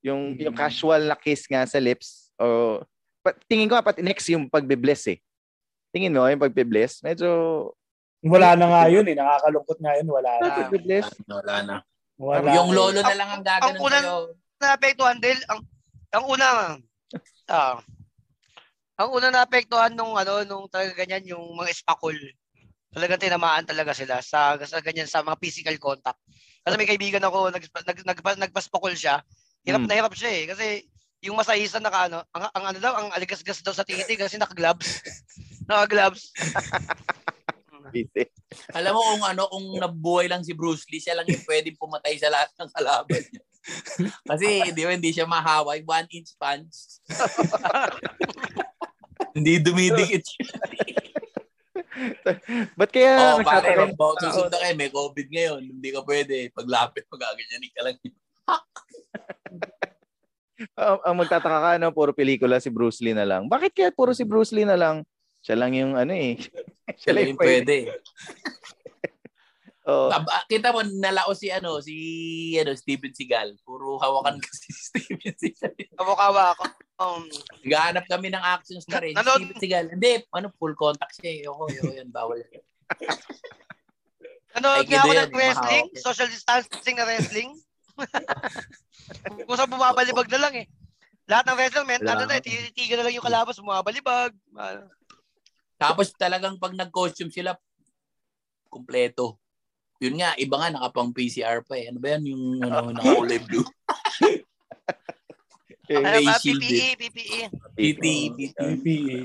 yung 0.00 0.36
yung 0.36 0.52
Mm. 0.52 0.60
casual 0.60 1.02
na 1.04 1.16
kiss 1.16 1.44
nga 1.44 1.64
sa 1.64 1.78
lips 1.78 2.28
o 2.36 2.80
pa- 3.20 3.36
tingin 3.46 3.66
ko 3.66 3.76
pati 3.78 4.00
next 4.00 4.28
yung 4.28 4.46
pagbe-bless 4.46 5.08
eh. 5.08 5.18
Tingin 5.90 6.12
mo 6.12 6.26
yung 6.26 6.40
pagbe-bless, 6.40 7.00
medyo 7.00 7.28
Wala 8.20 8.56
na 8.56 8.64
nga 8.66 8.82
yun 8.88 9.04
eh. 9.04 9.12
Nakakalungkot 9.12 9.78
nga 9.78 9.92
yun. 9.96 10.08
Wala 10.08 10.30
na. 10.38 10.48
pagbe-bless. 10.58 11.08
wala 11.26 11.54
na. 11.60 11.76
Wala. 12.16 12.56
Yung 12.56 12.72
lolo 12.72 12.98
na 12.98 13.12
lang 13.12 13.28
ang 13.30 13.44
gaganon 13.44 13.68
Ang 13.68 13.76
unan- 13.80 14.06
sa'yo. 14.06 14.32
naapektuhan 14.56 15.16
dahil 15.18 15.38
ang 15.44 15.60
ang 16.08 16.24
una 16.24 16.46
ah 17.50 17.76
ang 18.94 19.08
una 19.10 19.28
naapektuhan 19.28 19.92
nung 19.92 20.14
ano 20.14 20.40
nung 20.42 20.64
talaga 20.68 20.94
ganyan 20.96 21.36
yung 21.36 21.52
mga 21.52 21.74
spakul. 21.74 22.14
Talagang 22.94 23.18
tinamaan 23.18 23.66
talaga 23.66 23.90
sila 23.90 24.22
sa 24.22 24.54
sa 24.62 24.78
ganyan 24.78 25.10
sa 25.10 25.26
mga 25.26 25.36
physical 25.42 25.74
contact. 25.82 26.22
Kasi 26.64 26.74
may 26.78 26.88
kaibigan 26.88 27.26
ako 27.26 27.50
nag, 27.50 27.66
nag, 27.66 27.98
nag, 28.06 28.18
nagpaspakul 28.48 28.94
siya. 28.94 29.18
Hirap 29.66 29.84
Hmm. 29.84 29.90
na 29.90 29.98
hirap 29.98 30.14
siya 30.14 30.30
eh 30.30 30.44
kasi 30.46 30.66
yung 31.24 31.40
masahista 31.40 31.80
naka 31.80 32.06
ano, 32.06 32.18
ang, 32.36 32.44
ang 32.52 32.64
ano 32.72 32.78
daw, 32.78 32.92
ang 33.00 33.08
aligasgas 33.16 33.64
daw 33.64 33.72
sa 33.72 33.84
titi 33.84 34.14
kasi 34.14 34.36
naka-gloves. 34.36 35.00
naka-gloves. 35.68 36.30
Alam 38.76 38.92
mo 38.96 39.00
kung 39.00 39.24
ano, 39.24 39.42
kung 39.48 39.66
nabuhay 39.78 40.26
lang 40.26 40.42
si 40.42 40.56
Bruce 40.56 40.88
Lee, 40.90 41.00
siya 41.00 41.16
lang 41.16 41.28
yung 41.28 41.44
pwedeng 41.46 41.78
pumatay 41.78 42.16
sa 42.18 42.32
lahat 42.32 42.50
ng 42.56 42.70
kalaban 42.72 43.22
niya. 43.22 43.42
Kasi 44.30 44.46
di 44.76 44.82
ba, 44.84 44.92
hindi 44.92 45.10
siya 45.12 45.24
mahaway. 45.24 45.80
One 45.84 46.08
inch 46.12 46.36
punch. 46.36 47.00
hindi 49.36 49.60
dumidikit 49.60 50.24
siya. 50.24 50.44
Ba't 52.78 52.90
kaya 52.90 53.38
oh, 53.38 53.42
pare, 53.42 53.74
nagtatagal- 53.74 53.94
mag- 53.94 54.22
susunod 54.22 54.50
na 54.50 54.60
kayo, 54.60 54.74
may 54.74 54.90
COVID 54.90 55.26
ngayon. 55.30 55.62
Hindi 55.62 55.88
ka 55.94 56.00
pwede. 56.02 56.50
Paglapit, 56.50 57.04
magaganyanin 57.08 57.72
ka 57.72 57.82
lang. 57.86 57.96
ang, 60.78 60.98
ang 61.02 61.16
magtataka 61.18 61.58
ka, 61.58 61.70
no, 61.78 61.94
puro 61.94 62.10
pelikula 62.14 62.58
si 62.58 62.70
Bruce 62.70 63.02
Lee 63.02 63.16
na 63.16 63.26
lang. 63.26 63.46
Bakit 63.46 63.72
kaya 63.74 63.90
puro 63.94 64.14
si 64.14 64.26
Bruce 64.26 64.54
Lee 64.54 64.66
na 64.66 64.78
lang? 64.78 65.06
Siya 65.44 65.60
lang 65.60 65.76
yung 65.76 65.94
ano 65.94 66.12
eh. 66.14 66.40
Siya 67.00 67.12
lang 67.14 67.34
yung 67.34 67.40
pwede. 67.40 67.90
Ah, 69.84 70.24
kita 70.48 70.72
mo, 70.72 70.80
nalao 70.80 71.36
si, 71.36 71.52
ano, 71.52 71.76
si 71.84 72.56
ano, 72.56 72.72
Steven 72.72 73.12
Seagal. 73.12 73.60
Puro 73.60 74.00
hawakan 74.00 74.40
kasi 74.40 74.72
si 74.72 74.82
Steven 74.88 75.36
Seagal. 75.36 75.76
Kamukawa 75.92 76.56
ako. 76.56 76.64
Um, 76.94 77.26
Naghahanap 77.66 78.06
kami 78.06 78.30
ng 78.30 78.38
action 78.38 78.78
star 78.78 79.02
eh. 79.02 79.10
Nanood- 79.14 79.50
Seagal. 79.58 79.98
Hindi, 79.98 80.22
ano, 80.30 80.46
full 80.54 80.78
contact 80.78 81.18
siya 81.18 81.42
eh. 81.42 81.50
Ako, 81.50 81.66
yun, 81.70 81.90
yan, 81.90 82.10
bawal. 82.14 82.38
Nanood 84.54 84.86
nga 84.86 85.02
ako 85.02 85.10
ng 85.10 85.34
wrestling, 85.34 85.86
mahawak. 85.90 86.06
social 86.06 86.30
distancing 86.30 86.94
na 86.94 87.06
wrestling. 87.10 87.50
Kung 89.46 89.56
saan 89.58 89.70
bumabalibag 89.70 90.30
na 90.30 90.38
lang 90.38 90.54
eh. 90.62 90.66
Lahat 91.26 91.50
ng 91.50 91.58
wrestler, 91.58 91.82
men, 91.82 91.98
ano 92.06 92.22
na, 92.28 92.38
Wala. 92.38 92.44
titigan 92.44 93.02
na 93.02 93.10
lang 93.10 93.14
yung 93.18 93.26
kalabas, 93.26 93.58
bumabalibag. 93.58 94.30
Ano. 94.54 94.86
Tapos 95.74 96.14
talagang 96.14 96.62
pag 96.62 96.78
nag-costume 96.78 97.34
sila, 97.34 97.58
kumpleto. 98.70 99.42
Yun 99.98 100.22
nga, 100.22 100.38
iba 100.38 100.54
nga 100.58 100.70
nakapang 100.70 101.10
PCR 101.10 101.66
pa 101.66 101.74
eh. 101.74 101.90
Ano 101.90 101.98
ba 101.98 102.14
yan? 102.14 102.22
Yung 102.30 102.62
ano, 102.62 102.90
nakakulay 102.94 103.42
blue. 103.42 103.66
Eh, 105.88 106.00
ba, 106.00 106.16
Face 106.16 106.40
shield 106.40 106.62
PPE, 106.64 106.88
PPE. 106.96 107.42
PPE. 107.76 108.46
PPE. 108.56 109.18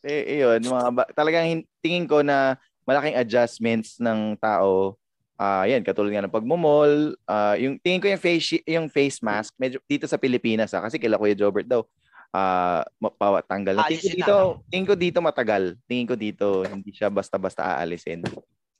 Eh, 0.00 0.40
yun, 0.40 0.60
mga 0.64 0.88
ba- 0.96 1.10
talagang 1.12 1.60
tingin 1.84 2.08
ko 2.08 2.24
na 2.24 2.56
malaking 2.88 3.20
adjustments 3.20 4.00
ng 4.00 4.36
tao. 4.40 4.96
Ah, 5.40 5.64
yan, 5.68 5.84
katulad 5.84 6.12
nga 6.12 6.24
ng 6.24 6.32
pagmumol, 6.32 7.16
ah, 7.28 7.56
yung 7.56 7.76
tingin 7.80 8.00
ko 8.00 8.08
yung 8.08 8.20
face 8.20 8.60
yung 8.68 8.88
face 8.92 9.24
mask 9.24 9.56
medyo 9.56 9.80
dito 9.88 10.04
sa 10.04 10.20
Pilipinas 10.20 10.72
ah, 10.76 10.84
kasi 10.84 11.00
kila 11.00 11.16
Kuya 11.16 11.36
Jobert 11.36 11.68
daw. 11.68 11.84
Ah, 12.30 12.86
uh, 13.02 13.42
tanggal 13.42 13.74
na. 13.74 13.88
Tingin 13.88 14.04
ko 14.04 14.12
dito, 14.14 14.36
tingin 14.70 14.88
ko 14.88 14.94
dito 14.94 15.18
matagal. 15.18 15.74
Tingin 15.88 16.06
ko 16.08 16.14
dito 16.14 16.62
hindi 16.64 16.92
siya 16.92 17.10
basta-basta 17.10 17.80
aalisin. 17.80 18.24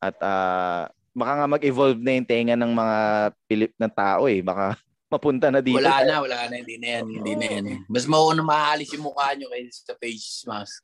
At 0.01 0.17
ah, 0.21 0.89
baka 1.13 1.33
nga 1.41 1.47
mag-evolve 1.49 2.01
na 2.01 2.17
yung 2.17 2.29
tenga 2.29 2.55
ng 2.57 2.73
mga 2.73 2.97
Pilip 3.49 3.73
ng 3.77 3.93
tao 3.93 4.25
eh. 4.31 4.41
Baka 4.41 4.79
mapunta 5.11 5.51
na 5.51 5.59
dito. 5.59 5.83
Wala 5.83 6.07
na, 6.07 6.23
wala 6.23 6.39
na. 6.47 6.55
Hindi 6.63 6.79
na 6.79 6.89
yan. 6.97 7.05
Hindi 7.11 7.33
na 7.35 7.47
yan. 7.51 7.65
Mas 7.91 8.07
mauna 8.07 8.41
maalis 8.47 8.95
yung 8.95 9.11
mukha 9.11 9.35
nyo 9.35 9.51
kaysa 9.51 9.91
sa 9.91 9.95
face 9.99 10.47
mask. 10.47 10.81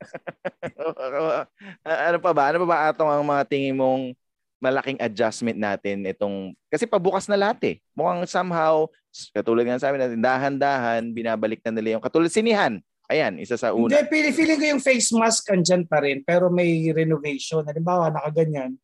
ano 2.10 2.18
pa 2.18 2.30
ba? 2.34 2.50
Ano 2.50 2.66
pa 2.66 2.68
ba 2.68 2.78
atong 2.90 3.06
ang 3.06 3.22
mga 3.22 3.42
tingin 3.46 3.78
mong 3.78 4.12
malaking 4.58 4.98
adjustment 4.98 5.60
natin 5.60 6.02
itong 6.08 6.56
kasi 6.66 6.90
pabukas 6.90 7.30
na 7.30 7.38
lahat 7.38 7.62
eh. 7.62 7.76
Mukhang 7.94 8.26
somehow 8.26 8.90
katulad 9.30 9.62
nga 9.64 9.78
sabi 9.78 10.02
natin 10.02 10.18
dahan-dahan 10.18 11.14
binabalik 11.14 11.62
na 11.62 11.72
nila 11.78 11.96
yung 11.96 12.04
katulad 12.04 12.28
sinihan. 12.28 12.82
Ayan, 13.06 13.38
isa 13.38 13.54
sa 13.54 13.70
Hindi, 13.70 13.94
una. 13.94 14.10
feeling, 14.10 14.34
feeling 14.34 14.58
ko 14.58 14.66
yung 14.74 14.82
face 14.82 15.14
mask 15.14 15.46
andyan 15.54 15.86
pa 15.86 16.02
rin, 16.02 16.26
pero 16.26 16.50
may 16.50 16.90
renovation. 16.90 17.62
Halimbawa, 17.62 18.10
nakaganyan. 18.10 18.74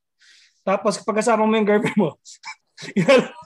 Tapos 0.62 1.02
pagkasama 1.02 1.42
mo 1.42 1.58
yung 1.58 1.66
girlfriend 1.66 1.98
mo. 1.98 2.14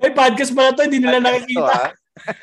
Ay, 0.00 0.16
podcast 0.16 0.52
pala 0.56 0.72
to, 0.72 0.88
hindi 0.88 0.96
nila 0.96 1.20
nakikita. 1.20 1.68
ah. 1.68 1.92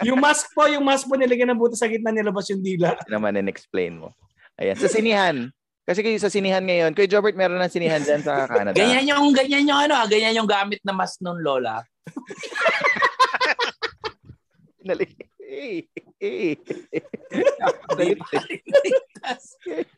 Yung 0.06 0.22
mask 0.22 0.54
po, 0.54 0.70
yung 0.70 0.86
mask 0.86 1.06
po 1.06 1.18
nilagyan 1.18 1.54
ng 1.54 1.60
buto 1.60 1.74
sa 1.74 1.90
gitna 1.90 2.14
nilabas 2.14 2.50
yung 2.54 2.62
dila. 2.62 2.94
Hindi 2.94 3.14
naman 3.14 3.38
in-explain 3.38 3.98
mo. 3.98 4.14
Ayan, 4.58 4.78
sa 4.78 4.90
sinihan. 4.90 5.50
Kasi 5.88 6.04
kayo 6.04 6.20
sa 6.20 6.30
sinihan 6.30 6.62
ngayon, 6.62 6.92
Kuya 6.94 7.08
Jobert, 7.08 7.38
meron 7.38 7.58
ng 7.58 7.72
sinihan 7.72 8.02
dyan 8.02 8.22
sa 8.22 8.46
Canada. 8.46 8.76
Ganyan 8.76 9.08
yung, 9.08 9.32
ganyan 9.32 9.66
yung 9.66 9.80
ano, 9.88 9.94
ah, 9.96 10.06
ganyan 10.06 10.36
yung 10.36 10.50
gamit 10.50 10.84
na 10.84 10.92
mas 10.92 11.16
nun, 11.18 11.40
Lola. 11.42 11.82
Nali- 14.88 15.18
Eh, 15.48 15.88
eh. 16.20 16.60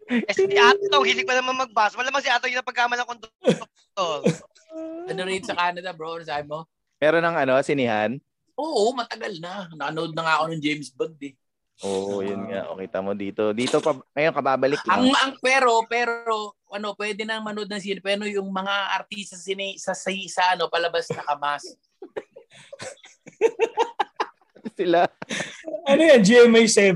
Eh, 0.10 0.34
si 0.34 0.58
Ato, 0.58 1.02
hilig 1.02 1.26
pa 1.26 1.34
naman 1.34 1.58
magbasa. 1.58 1.98
Wala 1.98 2.14
man 2.14 2.22
si 2.22 2.30
Ato 2.30 2.46
yung 2.46 2.62
napagkama 2.62 2.94
ng 2.94 3.10
konduktor. 3.10 4.22
ano 5.10 5.22
rin 5.26 5.42
sa 5.42 5.58
Canada, 5.58 5.90
bro? 5.94 6.22
Ano 6.22 6.26
sabi 6.26 6.46
mo? 6.46 6.70
meron 7.00 7.24
ng 7.24 7.38
ano, 7.48 7.54
sinihan. 7.64 8.20
Oo, 8.60 8.92
matagal 8.92 9.40
na. 9.40 9.72
Nakanood 9.72 10.12
na 10.12 10.24
nga 10.28 10.36
ako 10.44 10.46
ng 10.52 10.62
James 10.62 10.92
Bond 10.92 11.16
eh. 11.24 11.34
Oo, 11.80 12.20
oh, 12.20 12.22
yun 12.22 12.44
nga. 12.52 12.68
O, 12.68 12.76
kita 12.76 13.00
mo 13.00 13.16
dito. 13.16 13.56
Dito 13.56 13.80
pa, 13.80 13.96
ngayon 14.12 14.36
kababalik 14.36 14.84
Ang, 14.92 15.08
lang. 15.08 15.16
ang 15.16 15.34
pero, 15.40 15.88
pero, 15.88 16.60
ano, 16.68 16.92
pwede 17.00 17.24
na 17.24 17.40
manood 17.40 17.72
ng 17.72 17.80
sine, 17.80 18.04
pero 18.04 18.28
yung 18.28 18.52
mga 18.52 19.00
artista 19.00 19.40
sa, 19.40 19.44
sine, 19.48 19.80
sa, 19.80 19.96
sa, 19.96 20.12
sa 20.12 20.60
ano, 20.60 20.68
palabas 20.68 21.08
na 21.16 21.24
kamas. 21.24 21.64
Sila. 24.80 25.04
Ano 25.92 26.00
yan, 26.00 26.24
GMA 26.24 26.64
7? 26.64 26.96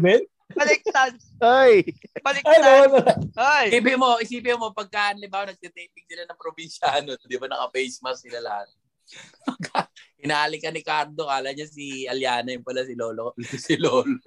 Baliktad. 0.56 1.20
Ay! 1.44 1.84
Baliktad. 2.24 3.12
Ay. 3.36 3.76
Isipin 3.76 4.00
mo, 4.00 4.16
isipin 4.24 4.56
mo, 4.56 4.72
pagka, 4.72 5.12
di 5.20 5.28
ba, 5.28 5.44
nagtitaping 5.44 6.08
sila 6.08 6.24
ng 6.24 6.40
probinsyano, 6.40 7.12
di 7.28 7.36
ba, 7.36 7.52
naka-face 7.52 8.00
mask 8.00 8.24
sila 8.24 8.40
lahat. 8.40 8.72
Hinali 10.24 10.64
ka 10.64 10.72
ni 10.72 10.80
Cardo, 10.80 11.28
kala 11.28 11.52
niya 11.52 11.68
si 11.68 12.08
Aliana, 12.08 12.56
yung 12.56 12.64
pala 12.64 12.88
si 12.88 12.96
Lolo. 12.96 13.36
si 13.68 13.76
Lolo. 13.76 14.24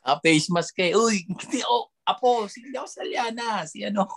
Ah, 0.00 0.16
face 0.24 0.48
mask 0.48 0.72
kay. 0.72 0.96
Uy, 0.96 1.28
hindi 1.28 1.60
ako, 1.60 1.92
apo, 2.08 2.48
si- 2.48 2.64
hindi 2.64 2.80
ako 2.80 2.88
si 2.88 2.98
Aliana, 3.04 3.68
si 3.68 3.84
ano. 3.84 4.08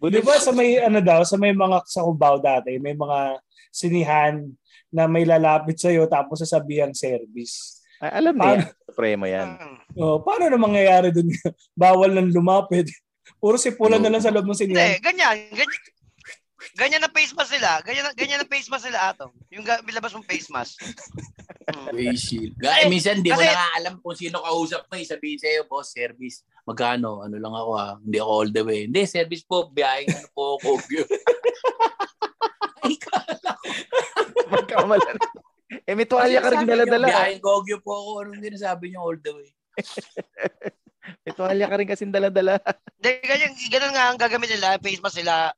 Di 0.00 0.24
ba 0.24 0.40
sa 0.40 0.56
may 0.56 0.80
ano 0.80 1.04
daw, 1.04 1.20
sa 1.26 1.36
may 1.36 1.52
mga 1.52 1.84
sa 1.84 2.00
Cubao 2.00 2.40
dati, 2.40 2.80
may 2.80 2.96
mga 2.96 3.42
sinihan 3.68 4.48
na 4.88 5.06
may 5.06 5.22
lalapit 5.22 5.76
sa'yo 5.76 6.06
tapos 6.06 6.40
sasabihan 6.40 6.92
service. 6.92 7.82
Ay, 7.96 8.10
alam 8.20 8.34
Paano, 8.34 8.60
niya. 8.60 8.72
Supremo 8.84 9.24
yan. 9.24 9.48
Hmm. 9.56 9.78
oh, 9.96 10.18
paano 10.20 10.46
na 10.46 10.58
mangyayari 10.58 11.08
dun? 11.10 11.32
Bawal 11.78 12.12
nang 12.12 12.28
lumapit. 12.28 12.88
Puro 13.36 13.56
sipulan 13.56 13.98
na 13.98 14.08
lang 14.08 14.20
sa 14.20 14.30
loob 14.30 14.44
ng 14.44 14.52
Hindi, 14.52 14.76
sinihan. 14.76 15.00
ganyan. 15.00 15.36
Ganyan. 15.50 15.82
Ganyan 16.76 17.00
ang 17.00 17.14
face 17.14 17.32
mask 17.32 17.52
sila. 17.52 17.80
Ganyan, 17.80 18.04
ganyan 18.12 18.40
ang 18.40 18.50
face 18.50 18.68
mask 18.68 18.88
sila, 18.88 19.12
Ato. 19.12 19.32
Yung 19.48 19.62
ga- 19.62 19.80
bilabas 19.80 20.12
mong 20.12 20.24
face 20.24 20.48
mask. 20.48 20.76
Face 21.88 22.20
shield. 22.22 22.52
Gaya, 22.56 22.84
minsan, 22.86 23.20
di 23.20 23.28
mo 23.28 23.38
kasi- 23.38 23.48
na 23.48 23.54
nga 23.54 23.68
alam 23.76 23.94
kung 23.98 24.16
sino 24.16 24.40
kausap 24.40 24.84
mo. 24.84 24.94
eh. 24.94 25.04
Sabihin 25.04 25.38
sa'yo, 25.38 25.64
boss, 25.64 25.90
service. 25.90 26.44
Magkano? 26.64 27.22
Ano 27.22 27.36
lang 27.36 27.50
ako 27.50 27.70
ah. 27.72 27.92
Hindi 27.96 28.18
ako 28.18 28.30
all 28.30 28.50
the 28.50 28.62
way. 28.62 28.80
Hindi, 28.88 29.02
service 29.04 29.42
po. 29.42 29.68
Biyahing 29.68 30.10
ano 30.10 30.28
po, 30.32 30.58
Kogyo. 30.58 31.04
Ay, 32.84 32.94
kala 32.98 33.50
ko. 33.52 33.66
Magkamalan. 34.54 35.16
Eh, 35.82 35.94
may 35.98 36.06
tuwalya 36.06 36.38
ka 36.38 36.54
rin 36.54 36.66
dala-dala. 36.66 37.06
Biyahing 37.10 37.42
Kogyo 37.42 37.82
po 37.82 37.90
ako. 37.98 38.10
Anong 38.22 38.42
sinasabi 38.42 38.94
niyo 38.94 39.02
all 39.02 39.18
the 39.18 39.32
way? 39.34 39.50
May 41.22 41.32
tuwalya 41.34 41.66
ka 41.70 41.78
rin 41.78 41.86
kasing 41.86 42.14
dala-dala. 42.14 42.58
Hindi, 42.98 43.10
ganyan, 43.22 43.52
ganun 43.70 43.94
nga 43.94 44.04
ang 44.10 44.18
gagamit 44.18 44.50
nila, 44.50 44.78
face 44.82 44.98
mask 44.98 45.22
sila. 45.22 45.54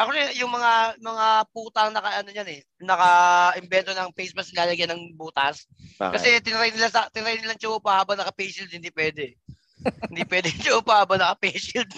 Ako 0.00 0.08
rin, 0.08 0.32
yung 0.40 0.48
mga 0.48 0.96
mga 1.04 1.26
putang 1.52 1.92
naka 1.92 2.24
ano 2.24 2.32
yan 2.32 2.48
eh, 2.48 2.60
naka-invento 2.80 3.92
ng 3.92 4.10
face 4.16 4.32
mask 4.32 4.56
nilalagyan 4.56 4.96
ng 4.96 5.02
butas. 5.20 5.68
Bakit? 6.00 6.12
Kasi 6.16 6.28
tinry 6.40 6.72
nila 6.72 6.88
sa 6.88 7.12
tinry 7.12 7.36
nila 7.36 7.60
chupa 7.60 8.00
habang 8.00 8.16
naka-face 8.16 8.64
shield, 8.64 8.72
hindi 8.72 8.88
pwede. 8.88 9.36
hindi 10.08 10.24
pwede 10.24 10.48
chupa 10.64 11.04
habang 11.04 11.20
naka-face 11.20 11.60
shield. 11.60 11.92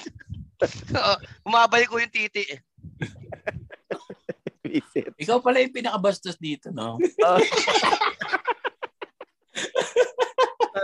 Umabalik 1.47 1.87
ko 1.87 2.03
yung 2.03 2.11
titi. 2.11 2.43
eh. 2.51 2.61
Visit. 4.67 5.15
Ikaw 5.17 5.39
pala 5.41 5.63
yung 5.63 5.75
pinakabastos 5.75 6.37
dito, 6.37 6.71
no? 6.75 6.99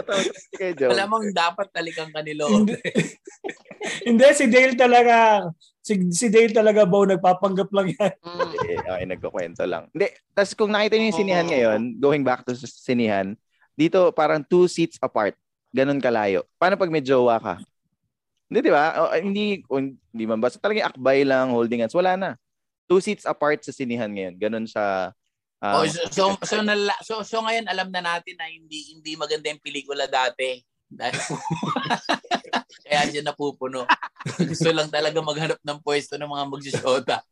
Oh. 0.03 0.89
Wala 0.89 1.05
mong 1.05 1.37
dapat 1.37 1.69
talikan 1.69 2.09
kanilo. 2.11 2.49
Hindi. 2.49 2.81
Hindi, 4.09 4.27
si 4.35 4.47
Dale 4.47 4.75
talaga. 4.79 5.47
Si, 5.83 5.99
si 6.15 6.27
Dale 6.31 6.55
talaga, 6.55 6.87
Bo, 6.87 7.03
nagpapanggap 7.05 7.69
lang 7.75 7.93
yan. 7.93 8.13
Okay, 8.93 9.07
nagkukwento 9.07 9.63
lang. 9.67 9.91
Hindi, 9.91 10.15
tapos 10.33 10.53
kung 10.55 10.71
nakita 10.71 10.97
niyo 10.97 11.13
yung 11.13 11.21
sinihan 11.21 11.47
ngayon, 11.47 11.81
going 11.99 12.23
back 12.23 12.47
to 12.47 12.55
sinihan, 12.57 13.35
dito 13.77 14.13
parang 14.15 14.45
two 14.45 14.69
seats 14.71 14.97
apart. 15.03 15.35
Ganun 15.73 16.01
kalayo. 16.01 16.45
Paano 16.61 16.77
pag 16.77 16.93
may 16.93 17.01
jowa 17.01 17.41
ka? 17.41 17.55
Hindi, 18.53 18.69
di 18.69 18.73
ba? 18.73 18.85
O, 19.01 19.17
hindi, 19.17 19.65
o, 19.67 19.81
hindi 19.81 20.25
man. 20.29 20.39
Basta 20.39 20.61
talagang 20.61 20.93
akbay 20.93 21.25
lang, 21.25 21.57
holding 21.57 21.81
hands. 21.81 21.97
Wala 21.97 22.15
na. 22.21 22.31
Two 22.93 23.01
seats 23.01 23.25
apart 23.25 23.65
sa 23.65 23.73
sinihan 23.73 24.13
ngayon. 24.13 24.37
Ganun 24.37 24.69
sa... 24.69 25.17
ah, 25.65 25.81
Oh, 25.81 25.89
so, 25.89 26.05
so, 26.13 26.25
so, 26.45 26.61
nala, 26.61 26.93
so, 27.01 27.25
so 27.25 27.41
ngayon 27.41 27.65
alam 27.65 27.89
na 27.89 28.05
natin 28.05 28.37
na 28.37 28.53
hindi 28.53 28.93
hindi 28.93 29.17
maganda 29.17 29.49
yung 29.49 29.65
pelikula 29.65 30.05
dati. 30.05 30.61
Dahil 30.93 31.17
Kaya 32.85 33.09
diyan 33.09 33.25
napupuno. 33.25 33.89
Gusto 34.37 34.69
lang 34.69 34.93
talaga 34.93 35.25
maghanap 35.25 35.57
ng 35.65 35.81
pwesto 35.81 36.21
ng 36.21 36.29
mga 36.29 36.45
magsisyota. 36.53 37.17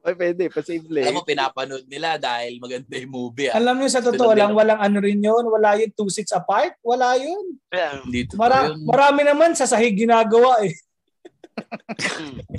Ay, 0.00 0.16
pwede. 0.16 0.48
Posible. 0.48 1.04
Alam 1.04 1.20
mo, 1.20 1.28
pinapanood 1.28 1.84
nila 1.84 2.16
dahil 2.16 2.56
maganda 2.56 2.96
yung 2.96 3.12
movie. 3.12 3.52
Ah. 3.52 3.60
Alam 3.60 3.78
niyo, 3.78 3.88
sa 3.92 4.00
totoo 4.00 4.32
lang, 4.32 4.56
walang 4.56 4.80
ano 4.80 4.96
rin 4.98 5.20
yun. 5.20 5.44
Wala 5.44 5.76
yun, 5.76 5.92
two 5.92 6.08
seats 6.08 6.32
apart. 6.32 6.72
Wala 6.80 7.20
yun. 7.20 7.60
Kaya, 7.68 8.00
Dito 8.08 8.34
Mara, 8.40 8.72
yun. 8.72 8.80
marami 8.88 9.22
naman 9.28 9.52
sa 9.52 9.68
sahig 9.68 9.92
ginagawa 9.94 10.64
eh. 10.64 10.72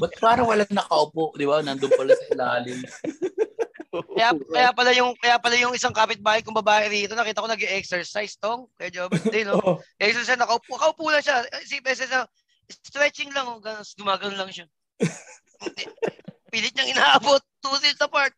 Ba't 0.01 0.13
parang 0.19 0.47
walang 0.47 0.71
nakaupo, 0.71 1.35
di 1.37 1.45
ba? 1.45 1.61
Nandun 1.61 1.91
pala 1.93 2.13
sa 2.13 2.25
ilalim. 2.31 2.79
kaya, 4.15 4.31
kaya 4.31 4.69
pala 4.71 4.91
yung 4.95 5.11
kaya 5.19 5.35
pala 5.35 5.55
yung 5.59 5.75
isang 5.75 5.91
kapitbahay 5.91 6.39
kong 6.39 6.55
babae 6.63 6.87
rito, 6.87 7.11
nakita 7.11 7.43
ko 7.43 7.49
nag-exercise 7.51 8.39
tong. 8.39 8.71
Kaya 8.79 8.89
job 8.89 9.11
din, 9.29 9.47
no? 9.51 9.59
Oo. 9.59 9.73
Exercise 9.99 10.35
siya, 10.35 10.39
nakaupo, 10.39 10.71
nakaupo 10.71 11.11
lang 11.11 11.23
siya. 11.23 11.43
Si 11.67 11.83
exercise 11.83 12.27
stretching 12.71 13.35
lang, 13.35 13.51
oh, 13.51 13.59
ganun, 13.59 13.83
gumagano 13.99 14.35
lang 14.39 14.51
siya. 14.51 14.65
Pilit 16.51 16.71
niyang 16.75 16.95
inaabot, 16.95 17.43
two 17.59 17.75
seats 17.83 17.99
apart. 17.99 18.31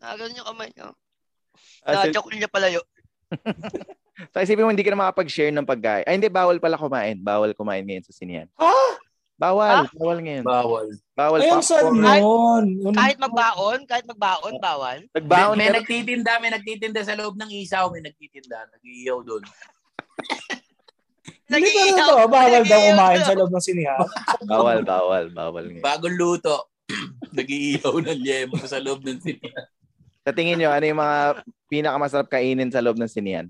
Nakagano 0.00 0.32
yung 0.32 0.48
kamay 0.48 0.68
niya. 0.72 0.92
Ah, 1.84 2.04
Na-choke 2.04 2.32
niya 2.32 2.48
palayo. 2.48 2.80
so, 4.32 4.40
isipin 4.40 4.64
mo, 4.64 4.72
hindi 4.72 4.84
ka 4.84 4.92
na 4.92 5.08
makapag-share 5.08 5.52
ng 5.52 5.68
pagkain. 5.68 6.04
Ay, 6.08 6.16
hindi, 6.16 6.32
bawal 6.32 6.56
pala 6.56 6.80
kumain. 6.80 7.20
Bawal 7.20 7.52
kumain 7.52 7.84
ngayon 7.84 8.04
sa 8.04 8.16
sinihan. 8.16 8.48
Ha? 8.56 8.72
Bawal. 9.36 9.84
Ha? 9.84 9.92
Bawal 9.92 10.18
ngayon. 10.20 10.44
Bawal. 10.44 10.86
Bawal 11.12 11.38
Ay, 11.38 11.48
ang 11.50 11.60
sad 11.60 11.84
popcorn. 11.84 12.64
nun. 12.80 12.92
Kahit 12.92 13.16
magbaon, 13.16 13.78
kahit 13.84 14.04
magbaon, 14.04 14.54
bawal. 14.56 14.98
Nagbaon 15.12 15.54
may, 15.54 15.68
may 15.68 15.76
nagtitinda, 15.76 16.40
may 16.40 16.48
nagtitinda 16.50 17.00
sa 17.00 17.12
loob 17.12 17.36
ng 17.36 17.50
isaw, 17.54 17.88
may 17.88 18.00
nagtitinda, 18.00 18.64
nag-iiyaw 18.70 19.20
doon. 19.22 19.44
Hindi 21.46 21.52
ba 21.52 21.52
Nag-iiyaw. 21.52 22.16
ito? 22.16 22.26
Bawal 22.26 22.64
daw 22.64 22.80
kumain 22.82 23.22
sa 23.22 23.36
loob 23.36 23.50
ng 23.52 23.64
sinihan. 23.64 24.00
Bawal, 24.42 24.78
bawal, 24.82 25.24
bawal 25.30 25.64
ngayon. 25.68 25.84
Bagong 25.84 26.16
luto, 26.16 26.72
nag-iiyaw 27.38 27.92
ng 27.92 28.20
yemo 28.20 28.56
sa 28.64 28.80
loob 28.80 29.04
ng 29.04 29.20
sinihan. 29.20 29.66
Sa 30.20 30.32
tingin 30.32 30.58
nyo, 30.58 30.72
ano 30.72 30.84
yung 30.84 30.98
mga 30.98 31.18
pinakamasarap 31.68 32.26
kainin 32.26 32.68
sa 32.68 32.80
loob 32.80 32.96
ng 32.96 33.06
sinihan? 33.06 33.46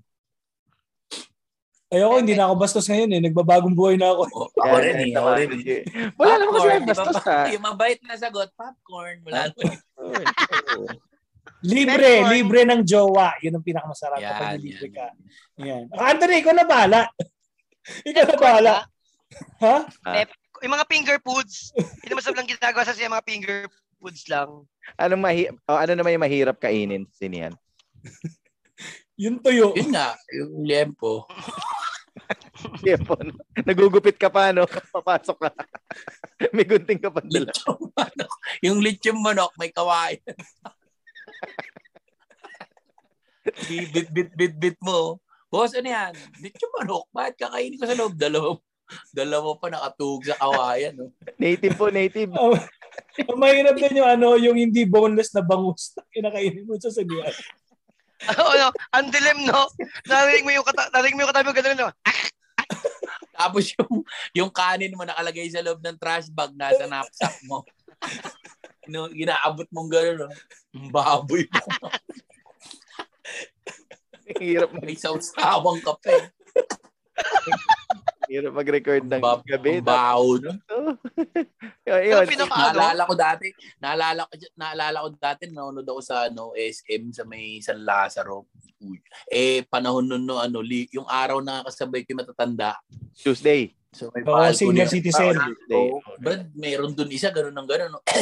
Ayoko, 1.87 2.19
hindi 2.19 2.35
na 2.35 2.51
ako 2.51 2.55
bastos 2.59 2.87
ngayon 2.91 3.11
eh. 3.15 3.21
Nagbabagong 3.31 3.77
buhay 3.79 3.95
na 3.95 4.11
ako. 4.11 4.23
O, 4.27 4.51
ako 4.59 4.77
rin 4.83 4.97
eh, 5.07 5.15
ako 5.15 5.31
rin 5.39 5.51
eh. 5.55 5.83
Wala 6.19 6.33
naman 6.43 6.53
kasi 6.59 6.67
ba 6.67 6.89
bastos 6.91 7.19
ba? 7.19 7.23
ka. 7.23 7.37
Yung 7.55 7.63
mabait 7.63 8.01
na 8.03 8.19
sagot, 8.19 8.51
popcorn. 8.59 9.23
Wala 9.23 9.55
naman. 9.55 9.79
Libre, 11.67 12.23
Popcorn. 12.23 12.31
libre 12.31 12.61
ng 12.69 12.83
jowa. 12.87 13.35
Yun 13.43 13.59
ang 13.59 13.65
pinakamasarap 13.65 14.19
Yan, 14.19 14.29
kapag 14.29 14.61
libre 14.61 14.89
ka. 14.93 15.07
Yan. 15.63 15.85
Ah, 15.95 16.15
Anthony, 16.15 16.43
ikaw 16.43 16.55
na 16.55 16.67
bahala. 16.67 17.01
ikaw 18.11 18.25
na 18.29 18.37
bahala. 18.39 18.75
Ha? 19.63 19.77
Yung 20.63 20.75
mga 20.75 20.87
finger 20.91 21.19
foods. 21.23 21.71
Hindi 21.75 22.13
naman 22.13 22.23
lang 22.35 22.51
ginagawa 22.51 22.83
sa 22.87 22.95
siya 22.95 23.11
mga 23.11 23.27
finger 23.27 23.59
foods 23.99 24.27
lang. 24.31 24.69
Anong 25.01 25.23
mahi 25.23 25.43
oh, 25.67 25.79
ano 25.81 25.93
naman 25.97 26.15
yung 26.15 26.25
mahirap 26.27 26.57
kainin 26.61 27.09
sinihan? 27.11 27.55
Yung 29.17 29.41
tuyo. 29.41 29.73
Yun 29.73 29.97
nga, 29.97 30.13
yung 30.29 30.65
liempo. 30.65 31.25
Yepon. 32.87 33.33
Nagugupit 33.65 34.17
ka 34.17 34.29
pa, 34.33 34.53
no? 34.53 34.69
Papasok 34.69 35.39
ka. 35.41 35.51
May 36.57 36.69
gunting 36.69 37.01
ka 37.01 37.09
pa 37.13 37.21
dala. 37.25 37.49
Lechong 37.53 37.93
manok. 37.93 38.33
Yung 38.65 38.79
lechong 38.85 39.21
manok, 39.21 39.53
may 39.57 39.73
kawain. 39.73 40.21
bit, 43.93 44.09
bit, 44.13 44.31
bit, 44.37 44.55
bit 44.57 44.79
mo. 44.85 45.21
Boss, 45.49 45.73
ano 45.77 45.89
yan? 45.89 46.13
Lechong 46.41 46.75
manok. 46.81 47.09
Bakit 47.13 47.35
kakainin 47.41 47.79
ko 47.81 47.85
sa 47.89 47.97
loob? 47.97 48.15
Dalawa, 48.17 48.61
dalawa 49.13 49.51
pa 49.57 49.67
nakatug 49.73 50.29
sa 50.29 50.37
kawayan. 50.37 50.93
No? 50.97 51.13
Native 51.41 51.77
po, 51.77 51.89
native. 51.89 52.33
Oh, 52.37 52.57
ang 53.17 53.41
mahirap 53.41 53.77
din 53.77 54.01
yung 54.01 54.09
ano, 54.09 54.37
yung 54.37 54.57
hindi 54.57 54.85
boneless 54.85 55.33
na 55.33 55.41
bangus 55.41 55.97
na 55.97 56.05
kinakainin 56.13 56.69
mo 56.69 56.77
sa 56.77 56.93
sinihan. 56.93 57.33
Ano, 58.25 58.43
ano, 58.49 58.67
ang 58.97 59.07
dilim, 59.13 59.45
no? 59.45 59.69
Narinig 60.09 60.45
mo 60.47 60.53
yung 60.57 60.67
kata, 60.67 60.89
narinig 60.93 61.17
mo 61.17 61.23
yung 61.25 61.33
katabi 61.33 61.49
mo 61.51 61.57
ganun, 61.57 61.77
no? 61.77 61.91
Tapos 63.37 63.65
yung, 63.77 63.95
yung 64.33 64.51
kanin 64.51 64.97
mo 64.97 65.05
nakalagay 65.05 65.47
sa 65.53 65.61
loob 65.61 65.85
ng 65.85 66.01
trash 66.01 66.33
bag, 66.33 66.57
nasa 66.57 66.89
knapsack 66.89 67.37
mo. 67.45 67.61
no, 68.93 69.13
ginaabot 69.13 69.69
mong 69.69 69.91
gano'n, 69.93 70.17
no? 70.25 70.29
Ang 70.73 70.89
baboy 70.89 71.45
mo. 71.45 71.65
Hirap 74.41 74.75
mag 74.75 74.85
May 74.85 74.99
sausawang 74.99 75.85
kape. 75.85 76.17
hirap 78.29 78.53
mag-record 78.55 79.05
ng 79.07 79.23
Ba- 79.23 79.43
gabi. 79.43 79.79
Ang 79.79 79.87
baho, 79.87 80.29
no? 80.43 80.53
Yun, 81.87 82.01
Pero 82.03 82.23
yun. 82.23 82.27
pinaka 82.27 82.51
ano, 82.51 82.67
Naalala 82.67 83.03
ko 83.07 83.15
dati, 83.15 83.49
naalala 83.79 84.21
ko, 84.27 84.33
naalala 84.59 84.97
ko 85.03 85.09
dati, 85.15 85.43
nanonood 85.47 85.87
ako 85.87 86.01
sa 86.03 86.27
ano, 86.27 86.51
SM 86.55 87.15
sa 87.15 87.23
may 87.23 87.63
San 87.63 87.87
Lazaro. 87.87 88.51
Uy. 88.83 88.99
Eh, 89.31 89.63
panahon 89.71 90.05
nun, 90.05 90.27
no, 90.27 90.43
ano, 90.43 90.59
li, 90.61 90.91
yung 90.91 91.07
araw 91.07 91.39
na 91.39 91.63
kasabay 91.63 92.03
ko 92.03 92.13
yung 92.13 92.27
matatanda. 92.27 92.75
Tuesday. 93.15 93.71
So, 93.95 94.13
may 94.13 94.21
balcony 94.27 94.59
senior 94.61 94.89
citizen. 94.93 95.41
Oo. 95.73 96.05
Brad, 96.21 96.53
meron 96.53 96.93
dun 96.93 97.09
isa, 97.09 97.33
ganun 97.33 97.57
ng 97.57 97.65
ganun. 97.65 97.97
No? 97.97 98.05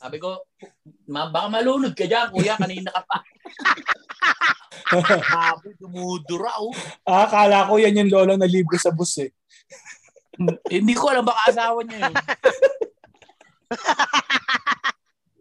Sabi 0.00 0.16
ko, 0.16 0.48
ma, 1.10 1.26
baka 1.26 1.50
malunod 1.50 1.92
ka 1.92 2.06
dyan, 2.06 2.30
kuya, 2.30 2.54
kanina 2.54 2.94
ka 2.94 3.02
pa. 3.02 3.18
Sabi, 5.26 5.74
dumudura, 5.78 6.54
oh. 6.62 6.70
Ah, 7.02 7.26
akala 7.26 7.66
ko 7.66 7.82
yan 7.82 7.98
yung 7.98 8.10
lola 8.14 8.34
na 8.38 8.46
libre 8.46 8.78
sa 8.78 8.94
bus 8.94 9.18
eh. 9.18 9.30
Eh, 10.70 10.78
Hindi 10.78 10.94
ko 10.94 11.10
alam, 11.10 11.26
baka 11.26 11.50
asawa 11.50 11.82
niya 11.82 12.08
yun. 12.08 12.16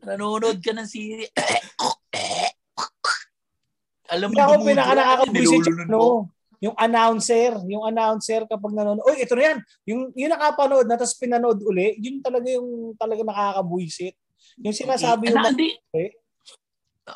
Nanonood 0.10 0.58
ka 0.60 0.74
ng 0.74 0.90
siri. 0.90 1.30
alam 4.10 4.34
mo, 4.34 4.36
Hindi 4.36 4.42
ako 4.42 4.66
pinaka 4.66 4.90
ka, 4.90 4.98
nakakabwisit 4.98 5.66
no, 5.86 6.34
yung 6.60 6.76
announcer, 6.76 7.52
yung 7.70 7.84
announcer 7.88 8.44
kapag 8.50 8.74
nanonood, 8.76 9.06
oy, 9.06 9.24
ito 9.24 9.38
na 9.38 9.44
yan. 9.54 9.58
Yung, 9.88 10.02
yung 10.18 10.32
nakapanood 10.34 10.86
na, 10.90 10.98
tapos 11.00 11.16
pinanood 11.16 11.62
uli, 11.64 11.96
yun 12.02 12.20
talaga 12.20 12.48
yung 12.52 12.98
talaga 13.00 13.22
nakakabwisit. 13.24 14.18
Yung 14.58 14.76
sinasabi 14.76 15.30
yung 15.30 15.46
hindi. 15.46 15.78
Eh? 15.94 16.10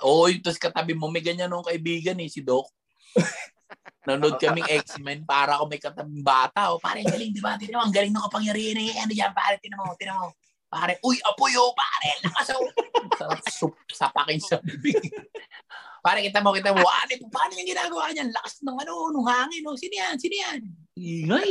Oo, 0.02 0.30
yung 0.30 0.42
tapos 0.42 0.62
katabi 0.62 0.94
mo, 0.94 1.10
may 1.10 1.22
ganyan 1.22 1.50
nung 1.50 1.66
kaibigan 1.66 2.18
eh, 2.22 2.30
si 2.30 2.46
Doc. 2.46 2.70
Nanood 4.08 4.36
kaming 4.36 4.68
X-Men 4.84 5.24
para 5.24 5.56
ako 5.56 5.64
may 5.72 5.80
katabing 5.80 6.26
bata. 6.26 6.76
O, 6.76 6.80
pare, 6.80 7.06
galing, 7.08 7.32
di 7.32 7.40
ba? 7.40 7.56
Tinan 7.56 7.80
mo, 7.80 7.84
ang 7.88 7.96
galing 7.96 8.12
ng 8.12 8.26
kapangyarihan 8.28 8.78
eh. 8.84 8.92
Ano 9.00 9.12
yan, 9.16 9.32
pare, 9.32 9.56
tinan 9.64 9.80
mo, 9.80 9.96
tinan 9.96 10.20
mo. 10.20 10.36
Pare, 10.68 11.00
uy, 11.06 11.16
apoy, 11.24 11.54
oh, 11.56 11.72
pare, 11.72 12.12
lakas 12.26 12.52
oh. 12.58 12.68
Sarap 13.16 13.42
sup, 13.48 13.74
sapakin 13.94 14.42
sa 14.42 14.58
bibig. 14.60 14.98
pare, 16.06 16.20
kita 16.26 16.44
mo, 16.44 16.52
kita 16.52 16.76
mo, 16.76 16.84
ano, 16.84 17.14
paano 17.32 17.52
yung 17.56 17.70
ginagawa 17.70 18.12
niyan? 18.12 18.34
Lakas 18.34 18.60
ng 18.66 18.78
ano, 18.82 19.14
nung 19.14 19.28
hangin, 19.30 19.64
oh. 19.70 19.78
Sino 19.78 19.96
yan? 19.96 20.16
Sino 20.20 20.36
yan? 20.36 20.60
Ingay. 21.00 21.50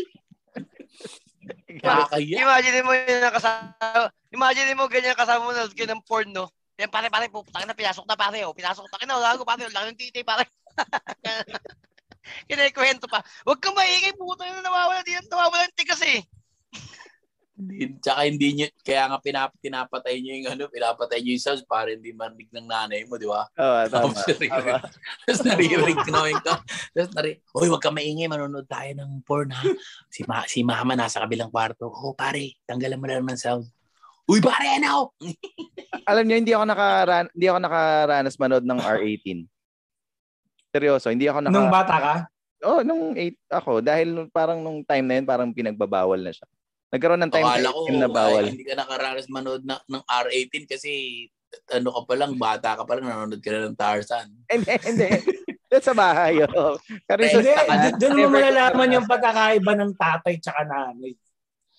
Kakaya. 1.82 2.36
imagine 2.38 2.80
mo 2.86 2.92
yun 2.94 3.22
ang 3.24 3.34
kasama. 3.34 4.10
Imagine 4.30 4.72
mo 4.78 4.86
ganyan 4.86 5.18
kasama 5.18 5.42
mo 5.46 5.52
na 5.52 5.66
ng 5.66 6.04
porn, 6.06 6.30
no? 6.30 6.46
Yan 6.80 6.88
pare, 6.88 7.12
pare, 7.12 7.28
putang 7.28 7.68
na, 7.68 7.76
pinasok 7.76 8.06
na 8.08 8.16
pare, 8.16 8.42
oh. 8.46 8.54
Pinasok 8.56 8.88
na, 8.88 8.98
kina, 8.98 9.18
lago 9.20 9.44
pare, 9.44 9.68
laki 9.68 9.88
ng 9.92 9.98
titi, 9.98 10.22
pare. 10.24 10.48
Kinikwento 12.48 13.10
pa. 13.10 13.20
Huwag 13.44 13.58
kang 13.58 13.74
maingay, 13.74 14.14
puto 14.14 14.46
na 14.46 14.62
nawawala. 14.62 15.02
Di 15.02 15.18
na 15.18 15.26
nawawala 15.26 15.66
yung 15.68 15.78
tigas 15.78 16.02
eh. 16.06 16.22
Hindi, 17.62 17.94
tsaka 18.02 18.20
hindi 18.26 18.48
nyo, 18.58 18.66
kaya 18.82 19.02
nga 19.06 19.18
pinap, 19.22 19.50
pinapatay 19.62 20.18
nyo 20.18 20.32
yung 20.34 20.48
ano, 20.50 20.62
pinapatay 20.66 21.18
nyo 21.22 21.30
yung 21.38 21.44
sounds 21.46 21.62
para 21.62 21.94
hindi 21.94 22.10
marinig 22.10 22.50
ng 22.50 22.66
nanay 22.66 23.06
mo, 23.06 23.14
di 23.14 23.30
ba? 23.30 23.46
Oo, 23.46 23.78
naririnig, 23.86 24.50
tama. 24.50 24.74
tapos 25.22 25.40
naririnig 25.46 25.98
ko 26.02 26.10
na 26.10 26.26
yung 26.26 26.42
ka. 26.42 26.54
Tapos 26.90 27.10
narinig, 27.14 27.40
Hoy, 27.54 27.68
wag 27.70 27.82
ka 27.84 27.90
maingay, 27.94 28.26
manonood 28.26 28.66
tayo 28.66 28.90
ng 28.98 29.22
porn 29.22 29.54
ha. 29.54 29.62
Si, 30.10 30.26
ma, 30.26 30.42
si 30.50 30.66
mama 30.66 30.98
nasa 30.98 31.22
kabilang 31.22 31.54
kwarto. 31.54 31.86
Oh, 31.86 32.18
pare, 32.18 32.58
tanggalan 32.66 32.98
mo 32.98 33.06
lang 33.06 33.22
ng 33.22 33.38
sound. 33.38 33.70
Uy, 34.26 34.42
pare, 34.42 34.82
ano? 34.82 35.14
Alam 36.10 36.26
niyo, 36.26 36.36
hindi 36.42 36.52
ako 36.54 36.64
nakaran 36.66 37.26
hindi 37.30 37.46
ako 37.46 37.58
nakaranas 37.62 38.36
manood 38.42 38.66
ng 38.66 38.80
R18. 38.82 39.46
Seryoso, 40.72 41.12
hindi 41.12 41.28
ako 41.28 41.38
naka 41.46 41.54
nung 41.54 41.70
bata 41.70 41.96
ka. 42.00 42.14
Oh, 42.62 42.80
nung 42.86 43.18
8 43.18 43.34
ako 43.50 43.72
dahil 43.82 44.08
nung- 44.14 44.30
parang 44.30 44.62
nung 44.62 44.80
time 44.86 45.04
na 45.04 45.14
yun 45.18 45.26
parang 45.26 45.50
pinagbabawal 45.50 46.16
na 46.22 46.32
siya. 46.32 46.46
Nagkaroon 46.92 47.22
ng 47.24 47.32
time 47.32 47.48
Akala 47.48 47.64
na, 47.64 47.72
ko, 47.72 47.80
na 47.88 48.10
bawal. 48.12 48.44
ay, 48.44 48.52
hindi 48.52 48.68
ka 48.68 48.76
nakaranas 48.76 49.26
manood 49.32 49.64
na, 49.64 49.80
ng 49.88 50.04
R18 50.04 50.64
kasi 50.68 50.92
ano 51.72 51.88
ka 51.88 52.00
pa 52.04 52.14
lang, 52.20 52.32
bata 52.36 52.76
ka 52.76 52.84
pa 52.84 52.92
lang, 52.96 53.08
nanonood 53.08 53.40
ka 53.40 53.48
na 53.48 53.68
ng 53.68 53.76
Tarzan. 53.76 54.28
Hindi, 54.52 54.72
hindi. 54.84 55.08
Doon 55.72 55.84
sa 55.84 55.96
bahay. 55.96 56.44
Oh. 56.52 56.76
Pero 57.08 57.20
sa, 57.24 57.40
doon 57.96 58.12
mo 58.20 58.36
malalaman 58.36 58.96
yung 59.00 59.08
pagkakaiba 59.08 59.72
ng 59.72 59.92
tatay 59.96 60.36
tsaka 60.36 60.68
nanay. 60.68 61.16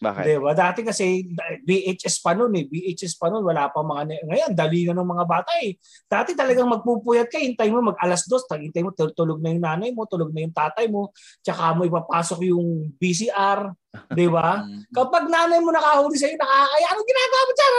Bakit? 0.04 0.24
Di 0.28 0.36
ba? 0.36 0.52
Dati 0.52 0.84
kasi 0.84 1.24
VHS 1.64 2.20
pa 2.20 2.36
noon 2.36 2.52
eh. 2.60 2.66
VHS 2.68 3.16
pa 3.16 3.32
noon, 3.32 3.48
wala 3.48 3.72
pa 3.72 3.80
mga... 3.80 4.28
Ngayon, 4.28 4.52
dali 4.52 4.84
na 4.84 5.00
ng 5.00 5.08
mga 5.08 5.26
bata 5.26 5.52
eh. 5.64 5.80
Dati 6.04 6.36
talagang 6.36 6.68
magpupuyat 6.68 7.32
ka, 7.32 7.40
hintay 7.40 7.72
mo 7.72 7.80
mag 7.80 7.96
alas 8.04 8.28
dos, 8.28 8.44
hintay 8.52 8.84
mo 8.84 8.92
tulog 8.92 9.40
na 9.40 9.56
yung 9.56 9.64
nanay 9.64 9.96
mo, 9.96 10.04
tulog 10.04 10.36
na 10.36 10.44
yung 10.44 10.52
tatay 10.52 10.92
mo, 10.92 11.16
tsaka 11.40 11.72
mo 11.72 11.88
ipapasok 11.88 12.44
yung 12.52 12.92
VCR, 13.00 13.72
di 14.12 14.28
ba? 14.28 14.46
Mm. 14.64 14.86
Kapag 14.96 15.28
nanay 15.28 15.60
mo 15.60 15.74
nakahuli 15.74 16.16
sa'yo, 16.16 16.38
nakakaya, 16.38 16.86
anong 16.94 17.10
ginagawa 17.10 17.42
mo 17.44 17.54
dyan? 17.54 17.74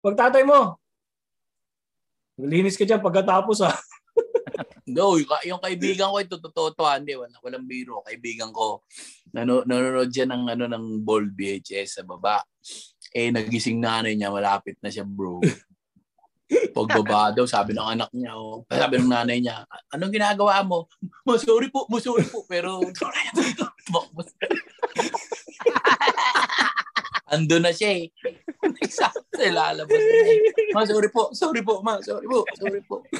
Pag 0.00 0.16
tatay 0.16 0.42
mo, 0.44 0.58
linis 2.40 2.76
ka 2.78 2.84
dyan 2.88 3.02
pagkatapos 3.04 3.64
ah. 3.64 3.74
Go, 4.84 5.16
yung, 5.16 5.30
yung 5.46 5.62
kaibigan 5.62 6.12
ko 6.12 6.16
ito 6.20 6.36
totoo 6.36 6.74
to, 6.76 6.84
hindi 6.84 7.16
wala 7.16 7.36
walang 7.40 7.66
biro. 7.66 8.04
Kaibigan 8.04 8.52
ko 8.52 8.84
nano, 9.32 9.62
nanonood 9.64 10.10
siya 10.10 10.26
ng 10.28 10.42
ano 10.56 10.64
ng 10.66 11.02
Bold 11.02 11.32
VHS 11.34 12.00
sa 12.00 12.02
baba. 12.02 12.42
Eh 13.10 13.30
nagising 13.34 13.80
nanay 13.80 14.14
niya, 14.14 14.30
malapit 14.30 14.78
na 14.82 14.90
siya, 14.90 15.02
bro. 15.06 15.40
Pagbaba 16.74 17.30
daw, 17.30 17.46
sabi 17.46 17.74
ng 17.74 17.88
anak 17.98 18.10
niya, 18.10 18.34
oh, 18.34 18.66
sabi 18.66 18.98
ng 18.98 19.10
nanay 19.10 19.38
niya, 19.38 19.62
anong 19.94 20.14
ginagawa 20.14 20.62
mo? 20.66 20.90
Ma, 21.22 21.38
sorry 21.38 21.70
po, 21.70 21.86
ma, 21.86 22.02
sorry 22.02 22.26
po, 22.26 22.42
pero. 22.46 22.82
Ando 27.30 27.62
na 27.62 27.70
siya 27.70 27.94
eh. 27.94 28.10
Exacto, 28.84 29.38
lalabas 29.38 29.94
na 29.94 30.14
eh. 30.26 30.38
Ma, 30.74 30.82
sorry 30.82 31.10
po, 31.14 31.30
sorry 31.30 31.62
po, 31.62 31.78
ma, 31.80 32.02
sorry 32.02 32.26
po, 32.26 32.42
sorry 32.58 32.82
po. 32.82 33.06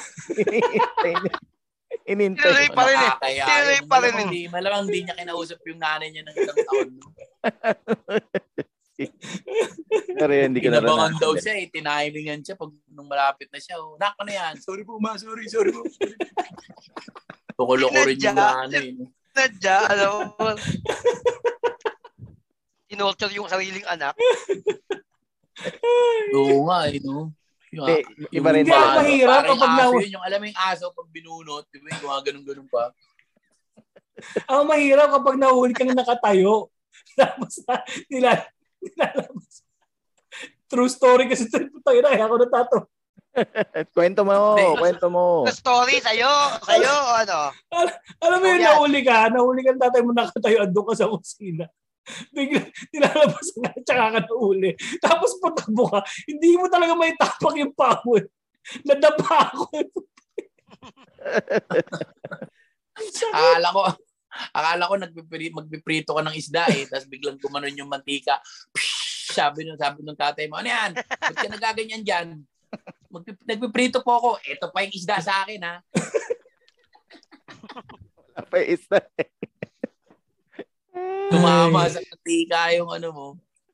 Inintay. 2.10 2.42
Tinuloy 2.42 2.68
pa 2.74 2.82
rin 2.86 2.98
eh. 2.98 3.14
Tinuloy 3.22 3.80
pa 3.86 3.96
rin 4.02 4.14
eh. 4.18 4.46
malamang 4.50 4.90
di 4.90 5.06
niya 5.06 5.14
kinausap 5.14 5.62
yung 5.66 5.78
nanay 5.78 6.10
niya 6.10 6.26
ng 6.26 6.34
isang 6.34 6.58
taon. 6.66 6.88
Pero 10.20 10.32
yun, 10.34 10.52
hindi 10.52 10.60
ko 10.60 10.68
na 10.68 10.82
Inabangan 10.82 11.14
daw 11.22 11.32
siya 11.38 11.54
eh. 11.62 11.66
Tinimingan 11.70 12.42
siya 12.42 12.58
pag 12.58 12.70
nung 12.90 13.06
malapit 13.06 13.46
na 13.54 13.62
siya. 13.62 13.78
Oh, 13.78 13.94
Nak, 13.94 14.18
ano 14.18 14.30
yan? 14.30 14.54
Sorry 14.58 14.82
po, 14.82 14.98
ma. 14.98 15.14
Sorry, 15.16 15.46
sorry 15.46 15.70
po. 15.70 15.86
Tukuloko 17.54 18.00
rin 18.06 18.18
yung 18.18 18.36
nanay. 18.36 18.86
Nadya, 19.34 19.76
alam 19.86 20.34
mo. 20.34 20.50
Tinulture 22.90 23.30
yung 23.30 23.46
sariling 23.46 23.86
anak. 23.86 24.18
Oo 26.34 26.66
nga 26.66 26.90
eh, 26.90 26.98
no? 26.98 27.30
Yung, 27.70 27.86
Hindi, 27.86 28.02
iba 28.34 28.50
rin 28.50 28.66
Hindi, 28.66 28.74
talaga. 28.74 28.90
ang 28.90 28.98
mahirap 28.98 29.30
parang 29.30 29.50
kapag 29.54 29.70
aso 29.70 29.78
na- 29.94 30.02
yun, 30.02 30.10
yung 30.10 30.24
alam 30.26 30.38
mo 30.42 30.46
yung 30.50 30.60
aso 30.60 30.84
pag 30.90 31.08
binunot, 31.08 31.64
di 31.70 31.78
ba 31.78 31.88
yung 31.94 32.06
mga 32.10 32.22
ganun-ganun 32.26 32.68
pa. 32.68 32.84
Ang 34.50 34.64
mahirap 34.66 35.08
kapag 35.14 35.36
nahuli 35.38 35.72
kang 35.72 35.94
nakatayo. 35.94 36.66
Tapos 37.18 37.62
na, 37.62 37.74
nila, 38.10 38.30
nilalabas. 38.82 39.62
True 40.66 40.90
story 40.90 41.30
kasi 41.30 41.46
ito. 41.46 41.78
Tayo 41.80 41.98
na, 42.02 42.10
ako 42.18 42.34
natato. 42.38 42.78
Kwento 43.94 44.26
mo, 44.26 44.58
Hindi. 44.58 44.74
kwento 44.76 45.06
mo. 45.06 45.46
The 45.46 45.54
story 45.54 46.02
sa'yo, 46.02 46.30
sa'yo, 46.66 46.94
ano? 47.22 47.54
Alam 48.18 48.38
mo 48.42 48.46
Oh, 48.46 48.50
yung 48.50 48.58
yan. 48.58 48.66
nahuli 48.74 49.00
ka, 49.06 49.30
nahuli 49.30 49.62
ka 49.62 49.78
tatay 49.78 50.02
mo 50.02 50.10
nakatayo, 50.10 50.66
andun 50.66 50.86
ka 50.90 50.94
sa 50.98 51.06
kusina. 51.06 51.70
Bigla, 52.34 52.64
nilalabas 52.92 53.48
ka, 53.54 53.70
tsaka 53.84 54.04
ka 54.18 54.20
nahuli. 54.24 54.74
Tapos 54.98 55.38
patakbo 55.38 55.88
ka, 55.88 56.00
hindi 56.26 56.56
mo 56.56 56.66
talaga 56.66 56.96
may 56.96 57.14
tapak 57.16 57.54
yung 57.60 57.74
eh. 58.18 58.24
Nadapa 58.86 59.52
ako. 59.52 59.64
Akala 63.32 63.68
ko, 63.72 63.80
akala 64.52 64.88
ko 64.88 64.94
nagpipri, 65.00 65.48
magpiprito 65.52 66.12
ka 66.12 66.20
ng 66.20 66.36
isda 66.36 66.68
eh, 66.68 66.84
tapos 66.84 67.08
biglang 67.08 67.40
gumanon 67.40 67.72
yung 67.72 67.88
mantika. 67.88 68.36
Psh, 68.76 69.32
sabi 69.32 69.64
nung 69.64 69.80
sabi 69.80 70.04
nung 70.04 70.18
tatay 70.18 70.50
mo, 70.50 70.60
ano 70.60 70.68
yan? 70.68 70.92
Ba't 70.96 71.36
ka 71.36 71.48
nagaganyan 71.48 72.04
dyan? 72.04 72.44
Magpip, 73.10 73.42
nagpiprito 73.42 73.98
po 74.06 74.14
ako. 74.14 74.30
Ito 74.46 74.70
pa 74.70 74.86
yung 74.86 74.94
isda 74.94 75.18
sa 75.18 75.42
akin 75.42 75.60
ha. 75.66 75.74
Pa 78.50 78.58
isa. 78.62 79.02
Tumama 81.30 81.86
sa 81.86 82.00
mantika 82.02 82.74
yung 82.74 82.90
ano 82.90 83.08
mo. 83.14 83.26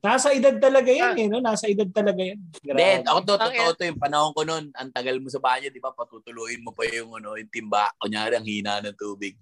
Nasa 0.04 0.30
edad 0.30 0.54
talaga 0.62 0.92
yan 0.92 1.18
eh, 1.18 1.26
no? 1.26 1.42
Nasa 1.42 1.66
edad 1.66 1.88
talaga 1.90 2.22
yan. 2.22 2.38
Grabe. 2.62 3.02
ako 3.02 3.18
to, 3.26 3.34
totoo 3.42 3.70
to 3.74 3.82
yung 3.90 3.98
panahon 3.98 4.30
ko 4.36 4.46
noon. 4.46 4.70
Ang 4.78 4.90
tagal 4.94 5.18
mo 5.18 5.26
sa 5.26 5.42
banyo, 5.42 5.66
di 5.66 5.82
ba? 5.82 5.90
Patutuluin 5.90 6.62
mo 6.62 6.70
pa 6.70 6.86
yung, 6.86 7.16
ano, 7.18 7.34
yung 7.34 7.50
timba. 7.50 7.90
Kunyari, 7.98 8.38
ang 8.38 8.46
hina 8.46 8.78
ng 8.84 8.94
tubig. 8.94 9.34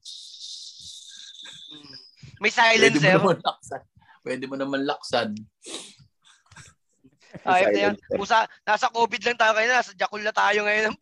Mm. 1.69 1.95
May 2.41 2.53
Pwede 2.55 2.97
mo 2.97 3.03
silencer. 3.03 3.15
naman 3.21 3.39
laksan. 3.45 3.83
Pwede 4.25 4.45
mo 4.49 4.57
naman 4.57 4.81
laksan. 4.89 5.29
Ayun 7.45 7.71
na 7.75 7.81
yan. 7.91 7.95
Silent. 7.99 8.23
Usa, 8.23 8.39
nasa 8.63 8.87
COVID 8.89 9.23
lang 9.27 9.39
tayo 9.39 9.53
ngayon. 9.59 9.75
Nasa 9.75 9.93
Jakul 9.93 10.23
na 10.23 10.33
tayo 10.33 10.61
ngayon. 10.65 10.93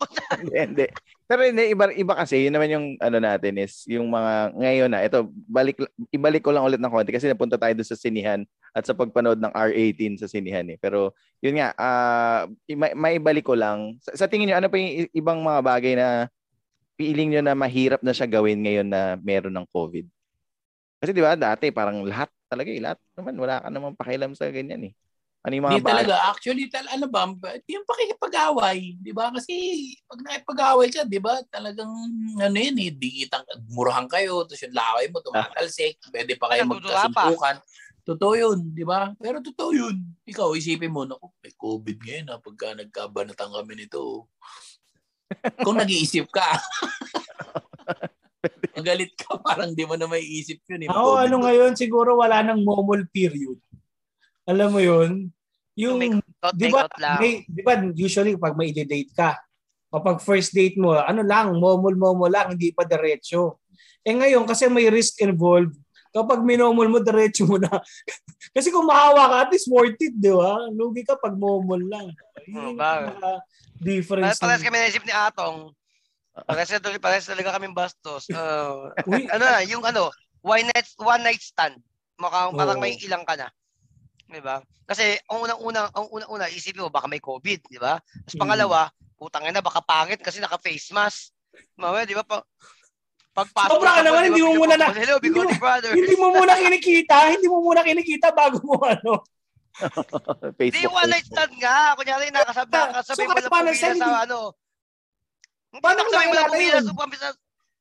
hindi, 0.42 0.58
hindi. 0.58 0.86
Pero 1.32 1.48
hindi, 1.48 1.72
iba, 1.72 1.88
iba 1.96 2.12
kasi, 2.12 2.44
yun 2.44 2.52
naman 2.52 2.68
yung 2.68 2.86
ano 3.00 3.16
natin 3.16 3.56
is, 3.56 3.88
yung 3.88 4.12
mga, 4.12 4.52
ngayon 4.52 4.90
na, 4.92 5.00
ito, 5.00 5.32
balik, 5.48 5.80
ibalik 6.12 6.44
ko 6.44 6.52
lang 6.52 6.60
ulit 6.60 6.76
ng 6.76 6.92
konti 6.92 7.08
kasi 7.08 7.24
napunta 7.24 7.56
tayo 7.56 7.72
doon 7.72 7.88
sa 7.88 7.96
sinihan 7.96 8.44
at 8.76 8.84
sa 8.84 8.92
pagpanood 8.92 9.40
ng 9.40 9.48
R18 9.48 10.20
sa 10.20 10.28
sinihan 10.28 10.68
eh. 10.68 10.76
Pero, 10.76 11.16
yun 11.40 11.56
nga, 11.56 11.72
ah 11.80 12.44
may, 12.68 12.92
maibalik 12.92 13.48
ko 13.48 13.56
lang. 13.56 13.96
Sa, 14.04 14.12
sa 14.12 14.26
tingin 14.28 14.52
nyo, 14.52 14.60
ano 14.60 14.68
pa 14.68 14.76
yung 14.76 15.08
ibang 15.16 15.40
mga 15.40 15.60
bagay 15.64 15.94
na 15.96 16.28
feeling 17.00 17.32
nyo 17.32 17.40
na 17.40 17.56
mahirap 17.56 18.04
na 18.04 18.12
siya 18.12 18.28
gawin 18.28 18.60
ngayon 18.60 18.92
na 18.92 19.16
meron 19.16 19.56
ng 19.56 19.64
COVID? 19.72 20.04
Kasi 21.00 21.16
di 21.16 21.24
ba, 21.24 21.32
dati 21.32 21.72
parang 21.72 22.04
lahat 22.04 22.28
talaga 22.44 22.68
eh, 22.68 22.76
lahat 22.84 23.00
naman, 23.16 23.34
wala 23.40 23.56
ka 23.64 23.68
naman 23.72 23.96
pakialam 23.96 24.36
sa 24.36 24.52
ganyan 24.52 24.92
eh. 24.92 24.94
Ano 25.42 25.58
yung 25.58 25.66
mga 25.66 25.82
bagay? 25.82 25.90
talaga. 25.90 26.14
Actually, 26.30 26.70
tal 26.70 26.86
ano 26.86 27.06
ba, 27.10 27.26
yung 27.66 27.82
pakikipag-away, 27.82 28.94
di 29.02 29.10
ba? 29.10 29.34
Kasi 29.34 29.54
pag 30.06 30.22
nakipag-away 30.22 30.88
ka, 30.94 31.02
di 31.02 31.18
ba, 31.18 31.42
talagang 31.50 31.90
ano 32.38 32.56
yun 32.56 32.78
eh, 32.78 32.94
di 32.94 33.26
kitang 33.26 33.42
murahan 33.74 34.06
kayo, 34.06 34.46
tapos 34.46 34.62
yung 34.62 34.76
laway 34.78 35.10
mo, 35.10 35.18
tumatalsik, 35.18 35.98
pwede 36.14 36.38
pa 36.38 36.46
kayo 36.54 36.62
pa. 36.62 36.78
magkasuntukan. 36.78 37.56
Totoo 38.02 38.34
yun, 38.38 38.58
di 38.70 38.86
ba? 38.86 39.14
Pero 39.18 39.42
totoo 39.42 39.70
yun. 39.74 39.96
Ikaw, 40.26 40.54
isipin 40.54 40.94
mo, 40.94 41.02
naku, 41.06 41.26
may 41.42 41.54
COVID 41.58 41.98
ngayon 42.02 42.26
ha, 42.30 42.38
pagka 42.38 42.78
nagkabanatan 42.78 43.50
kami 43.50 43.72
nito. 43.82 44.30
Kung 45.66 45.74
nag-iisip 45.74 46.30
ka, 46.30 46.54
magalit 48.78 49.14
ka, 49.18 49.38
parang 49.42 49.74
di 49.74 49.82
mo 49.86 49.94
na 49.98 50.06
may 50.06 50.22
isip 50.22 50.62
yun. 50.70 50.86
Eh. 50.86 50.88
Ako 50.90 51.18
COVID 51.18 51.22
ano 51.26 51.36
ngayon, 51.46 51.72
siguro 51.74 52.18
wala 52.18 52.42
nang 52.42 52.62
momol 52.62 53.06
period. 53.10 53.58
Alam 54.48 54.68
mo 54.74 54.80
yun? 54.82 55.30
Yung, 55.78 56.20
Tot, 56.42 56.52
di 56.52 56.68
ba, 56.68 56.84
may, 57.16 57.46
di 57.48 57.62
ba 57.64 57.78
usually 57.94 58.36
pag 58.36 58.58
may 58.58 58.74
date 58.74 59.14
ka, 59.14 59.38
kapag 59.92 60.20
first 60.20 60.52
date 60.52 60.76
mo, 60.76 60.96
ano 60.96 61.20
lang, 61.20 61.56
momol-momol 61.56 62.28
lang, 62.32 62.56
hindi 62.56 62.72
pa 62.72 62.84
diretso. 62.84 63.60
Eh 64.02 64.12
ngayon, 64.12 64.44
kasi 64.48 64.66
may 64.66 64.88
risk 64.90 65.20
involved, 65.22 65.76
kapag 66.12 66.44
minomol 66.44 66.88
mo, 66.92 66.98
diretso 67.00 67.48
mo 67.48 67.56
na. 67.56 67.70
kasi 68.56 68.68
kung 68.68 68.84
mahawa 68.84 69.32
ka, 69.32 69.36
at 69.48 69.50
least 69.52 69.68
worth 69.70 69.96
it, 70.00 70.12
di 70.16 70.32
ba? 70.32 70.68
Lugi 70.72 71.04
ka 71.04 71.16
pag 71.16 71.32
momol 71.36 71.80
lang. 71.88 72.12
Yun 72.48 72.74
yung 72.74 72.76
ba? 72.76 73.08
pinaka- 73.08 73.44
difference. 73.82 74.38
Parehas 74.38 74.62
kami 74.62 74.78
naisip 74.78 75.02
ni 75.02 75.10
Atong. 75.10 75.74
Parehas, 76.46 76.70
na- 76.70 77.02
parehas 77.02 77.26
talaga 77.26 77.56
kami 77.56 77.72
bastos. 77.72 78.28
Uh, 78.32 78.92
ano 79.32 79.44
na, 79.44 79.60
yung 79.66 79.84
ano, 79.84 80.12
one 80.44 80.68
night, 80.68 80.88
one 81.00 81.22
night 81.24 81.42
stand. 81.42 81.80
Mukhang 82.20 82.54
parang 82.54 82.78
Oo. 82.78 82.82
may 82.82 82.94
ilang 83.00 83.26
ka 83.26 83.34
na. 83.34 83.48
Di 84.32 84.40
ba? 84.40 84.56
Kasi 84.88 85.12
ang 85.28 85.44
unang-una, 85.44 85.92
ang 85.92 86.08
unang-una, 86.08 86.48
isipin 86.48 86.82
mo, 86.82 86.88
baka 86.88 87.04
may 87.04 87.20
COVID, 87.20 87.68
di 87.68 87.76
ba? 87.76 88.00
Tapos 88.00 88.34
Mm. 88.34 88.40
pangalawa, 88.40 88.80
putang 89.14 89.44
ina, 89.44 89.60
baka 89.60 89.84
pangit 89.84 90.24
kasi 90.24 90.40
naka-face 90.40 90.88
mask. 90.90 91.36
Mamaya, 91.76 92.08
di 92.08 92.16
ba? 92.16 92.24
Pa, 92.24 92.40
pagpasok 93.36 93.70
Sobra 93.76 94.00
ka 94.00 94.02
naman, 94.02 94.24
di 94.24 94.28
hindi 94.32 94.42
mo 94.42 94.64
muna 94.64 94.74
na- 94.80 94.92
Hello, 94.92 95.20
hindi 95.20 95.30
mo- 95.30 95.48
hindi 95.92 96.16
mo 96.16 96.26
muna 96.32 96.54
kinikita, 96.56 97.16
hindi 97.28 97.46
mo 97.48 97.58
muna 97.60 97.80
kinikita 97.84 98.28
bago 98.32 98.56
mo 98.64 98.80
ano. 98.80 99.20
Di 100.60 100.68
Facebook. 100.68 100.92
one 100.92 101.08
night 101.08 101.24
stand 101.24 101.52
nga. 101.56 101.96
Kunyari, 101.96 102.28
nakasabi, 102.28 102.72
nakasabi 102.76 103.16
So, 103.16 103.24
mo 103.24 103.32
lang 103.32 103.48
pumila 103.48 103.72
sa 103.96 104.20
ano. 104.28 104.38
Hindi 105.72 105.80
Paano 105.80 105.96
nakasabi 106.04 106.24
mo 106.28 106.34
lang 106.36 106.48
pumila 106.52 106.78
sa 106.80 106.92
pumila. 106.92 107.26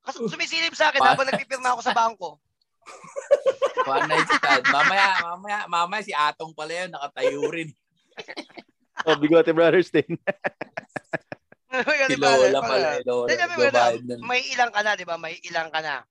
Kasi 0.01 0.17
sumisilip 0.25 0.73
sa 0.73 0.87
akin 0.89 0.99
habang 1.03 1.27
nagpipirma 1.27 1.75
ako 1.75 1.81
sa 1.83 1.91
bangko. 1.93 2.39
One 3.91 4.05
night 4.07 4.29
stand. 4.29 4.65
Mamaya, 4.67 5.07
mamaya, 5.33 5.59
mamaya 5.65 6.01
si 6.05 6.13
Atong 6.13 6.53
pala 6.53 6.85
yun, 6.85 6.89
nakatayo 6.93 7.41
rin. 7.49 7.69
Oh, 9.01 9.17
Bigote 9.17 9.49
Brothers 9.49 9.89
din. 9.95 10.05
Si 12.05 12.15
Lola 12.21 12.61
pala. 12.61 12.99
eh, 12.99 13.01
Lola. 13.01 13.97
Ng- 13.97 14.21
may 14.21 14.45
ilang 14.53 14.69
ka 14.69 14.85
na, 14.85 14.93
di 14.93 15.07
ba? 15.07 15.17
May 15.17 15.41
ilang 15.41 15.73
ka 15.73 15.81
na. 15.81 16.05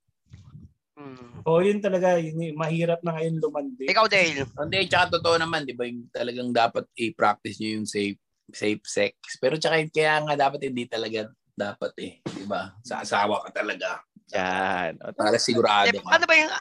Hmm. 0.98 1.38
O 1.46 1.62
yun 1.62 1.78
talaga, 1.78 2.18
yun, 2.18 2.50
mahirap 2.58 2.98
na 3.06 3.14
ngayon 3.14 3.38
lumandi. 3.38 3.86
Ikaw, 3.86 4.10
Dale. 4.10 4.42
Hindi, 4.42 4.90
tsaka 4.90 5.22
totoo 5.22 5.38
naman, 5.38 5.70
di 5.70 5.76
ba, 5.76 5.86
yung 5.86 6.10
talagang 6.10 6.50
dapat 6.50 6.90
i-practice 6.98 7.62
nyo 7.62 7.78
yung 7.78 7.86
safe 7.86 8.18
safe 8.50 8.82
sex. 8.82 9.14
Pero 9.38 9.54
tsaka 9.54 9.78
kaya 9.94 10.18
nga 10.26 10.34
dapat 10.34 10.66
hindi 10.66 10.90
talaga 10.90 11.30
dapat 11.54 11.92
eh. 12.02 12.12
Di 12.26 12.42
ba? 12.50 12.74
Sa 12.82 13.06
asawa 13.06 13.38
ka 13.46 13.62
talaga. 13.62 14.02
Yan. 14.32 14.98
O, 15.00 15.12
Para 15.12 15.36
sigurado 15.36 15.88
Eh, 15.88 15.98
ka. 15.98 16.06
ano 16.10 16.24
ba 16.24 16.34
yung 16.34 16.52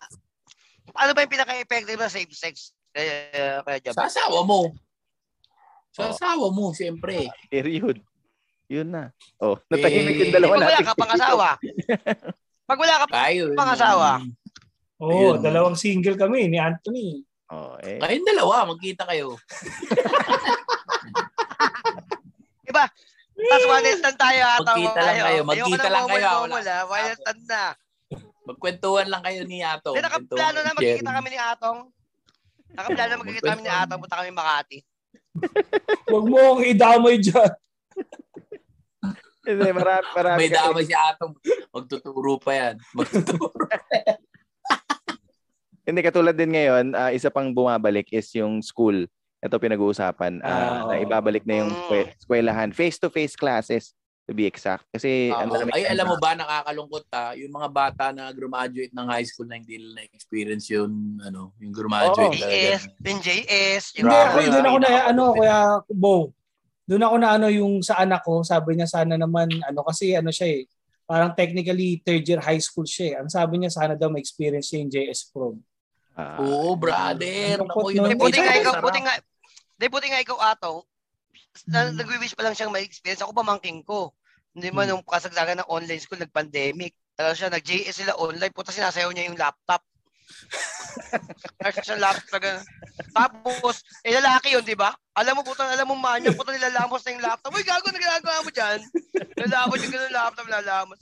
ano 0.89 1.12
ba 1.13 1.21
yung 1.21 1.32
pinaka-effective 1.32 1.99
na 1.99 2.10
safe 2.10 2.34
sex? 2.34 2.73
Kaya, 2.89 3.62
kaya 3.62 3.77
dyan. 3.79 3.93
Sa 3.93 4.10
asawa 4.10 4.41
mo. 4.41 4.73
Sa 5.93 6.10
asawa 6.10 6.49
mo, 6.49 6.73
siyempre. 6.73 7.29
Period. 7.47 8.01
Yun 8.65 8.89
na. 8.89 9.10
Oh, 9.38 9.58
natahimik 9.67 10.17
yung 10.17 10.29
Eh, 10.29 10.34
dalawa 10.34 10.51
Pag 10.51 10.62
wala 10.62 10.69
natin. 10.71 10.86
ka 10.86 10.93
pang 10.93 11.13
asawa. 11.13 11.47
Pag 12.69 12.79
wala 12.79 12.95
ka 13.01 13.05
Kayo. 13.10 13.45
Pang 13.53 13.71
asawa. 13.71 14.10
Oo, 14.99 15.10
Ayun. 15.10 15.38
dalawang 15.41 15.73
single 15.73 16.13
kami 16.13 16.45
ni 16.45 16.58
Anthony. 16.58 17.21
Oh, 17.49 17.73
eh. 17.82 17.97
Kayong 17.97 18.27
dalawa, 18.27 18.67
magkita 18.67 19.05
kayo. 19.05 19.34
Diba? 22.62 22.86
Tapos 23.39 23.65
one 23.71 23.84
night 23.88 23.99
stand 24.04 24.19
tayo 24.19 24.41
ata. 24.43 24.71
Magkita 24.75 24.99
lang 24.99 25.19
kayo, 25.23 25.41
magkita 25.47 25.88
lang 25.88 26.06
kayo, 26.12 26.28
wala. 26.28 26.56
Wala. 26.60 26.75
One 26.91 27.04
night 27.08 27.19
stand 27.23 27.43
na. 27.47 27.63
Magkwentuhan 28.49 29.08
lang 29.08 29.21
kayo 29.21 29.41
ni 29.45 29.62
Atong. 29.62 29.93
Hindi, 29.93 30.10
nakaplano 30.10 30.58
na 30.65 30.73
magkikita 30.73 31.12
kami 31.13 31.28
ni 31.30 31.39
Atong. 31.39 31.80
Nakaplano 32.73 33.10
na 33.13 33.19
magkikita 33.21 33.49
kami 33.54 33.62
ni 33.62 33.71
Atong. 33.71 33.99
Punta 34.02 34.19
kami 34.19 34.32
Makati. 34.34 34.78
Huwag 36.10 36.25
mo 36.25 36.38
akong 36.41 36.65
idamay 36.65 37.15
dyan. 37.21 37.52
Hindi, 39.45 39.69
marami, 39.73 40.06
marami. 40.13 40.38
May 40.41 40.52
damay 40.52 40.84
si 40.86 40.95
Atong. 40.97 41.34
Magtuturo 41.69 42.34
pa 42.41 42.52
yan. 42.58 42.75
Magtuturo. 42.97 43.65
Hindi, 45.89 46.06
katulad 46.06 46.38
din 46.38 46.54
ngayon, 46.54 46.93
ah, 46.93 47.10
isa 47.10 47.34
pang 47.34 47.49
bumabalik 47.49 48.13
is 48.13 48.30
yung 48.38 48.62
school. 48.62 49.10
Ito 49.39 49.56
pinag-uusapan. 49.56 50.43
Ah, 50.43 50.52
ah, 50.52 50.80
na 50.86 50.95
ibabalik 50.99 51.43
na 51.43 51.63
yung 51.63 51.71
Mm. 51.71 51.80
skwe- 51.82 52.10
eskwelahan. 52.13 52.69
Face-to-face 52.69 53.34
classes, 53.34 53.95
to 54.23 54.32
be 54.32 54.43
exact. 54.43 54.84
Kasi, 54.89 55.32
Ah, 55.32 55.41
ang 55.41 55.49
dami- 55.49 55.71
Ay, 55.71 55.88
alam 55.88 56.06
mo 56.06 56.17
ba, 56.17 56.36
nakakalungkot 56.36 57.06
ha, 57.10 57.32
yung 57.34 57.49
mga 57.49 57.69
bata 57.69 58.06
na 58.12 58.30
graduate 58.30 58.91
ng 58.91 59.08
high 59.08 59.23
school 59.23 59.47
na 59.47 59.56
hindi 59.56 59.80
nila 59.80 59.97
na-experience 59.97 60.67
yun, 60.69 60.91
ano, 61.19 61.56
yung 61.58 61.71
graduate. 61.71 62.36
Talaga. 62.36 62.45
JS, 62.45 62.82
yung 62.99 63.21
JS, 63.21 63.84
yung 63.95 64.06
Hindi, 64.06 64.13
Grabe, 64.13 64.28
ako, 64.38 64.52
doon 64.52 64.65
ako 64.65 64.78
na, 64.78 64.89
ano, 65.08 65.23
eh. 65.25 65.36
kuya 65.36 65.58
Bo. 65.89 66.15
Doon 66.84 67.06
ako 67.06 67.15
na 67.15 67.30
ano 67.32 67.47
yung 67.47 67.73
sa 67.80 67.95
anak 67.97 68.21
ko, 68.21 68.41
sabi 68.41 68.73
niya 68.73 68.86
sana 68.86 69.13
naman, 69.13 69.45
ano 69.62 69.80
kasi 69.82 70.13
ano 70.13 70.30
siya 70.30 70.49
eh, 70.52 70.62
parang 71.06 71.32
technically 71.32 72.02
third 72.04 72.21
year 72.23 72.38
high 72.39 72.58
school 72.58 72.82
siya 72.84 73.06
eh. 73.08 73.15
Ang 73.17 73.30
sabi 73.30 73.58
niya 73.58 73.69
sana 73.69 73.93
daw 73.93 74.10
may-experience 74.10 74.67
siya 74.67 74.84
yung 74.84 74.91
JS 74.91 75.30
prom. 75.30 75.58
ah, 76.13 76.36
Oo, 76.38 76.75
brother. 76.75 77.62
Naku, 77.62 77.93
yun 77.93 78.04
no? 78.04 78.12
Eh, 78.12 78.17
buti 78.17 78.38
nga 78.38 78.54
ikaw, 78.54 78.73
buti 78.78 78.99
nga, 78.99 79.13
di 79.79 79.87
buti 79.87 80.11
nga 80.11 80.19
ikaw 80.19 80.35
Atong, 80.51 80.83
na, 81.71 81.89
nagwi-wish 81.95 82.35
pa 82.35 82.43
lang 82.43 82.53
siyang 82.53 82.69
may 82.69 82.83
experience. 82.83 83.23
Ako 83.23 83.31
pamangking 83.31 83.81
ko. 83.87 84.11
Hindi 84.51 84.69
mo 84.75 84.83
Hmm. 84.83 84.91
nung 84.91 85.03
kasagsagan 85.05 85.63
ng 85.63 85.71
online 85.71 86.01
school, 86.03 86.19
nag-pandemic. 86.19 86.93
Talaga 87.15 87.35
siya, 87.35 87.49
nag-JS 87.53 87.95
sila 88.03 88.19
online. 88.19 88.51
Puta, 88.51 88.75
sinasayaw 88.75 89.09
niya 89.15 89.31
yung 89.31 89.39
laptop. 89.39 89.81
Nasa 91.63 91.81
siya 91.81 91.97
laptop. 91.97 92.41
Tapos, 93.15 93.81
eh 94.03 94.13
lalaki 94.13 94.53
yun, 94.53 94.63
di 94.65 94.75
ba? 94.75 94.93
Alam 95.15 95.39
mo, 95.39 95.41
puta, 95.47 95.65
alam 95.65 95.87
mo 95.87 95.95
manya, 95.95 96.35
puta 96.35 96.53
nilalamos 96.53 97.01
na 97.01 97.09
yung 97.15 97.23
laptop. 97.23 97.51
Uy, 97.55 97.63
gago, 97.65 97.87
nagagawa 97.89 98.43
mo 98.43 98.51
dyan. 98.51 98.79
Nilalamos 99.35 99.79
yung 99.83 99.93
ganun 99.95 100.13
laptop, 100.13 100.45
nilalamos. 100.47 100.99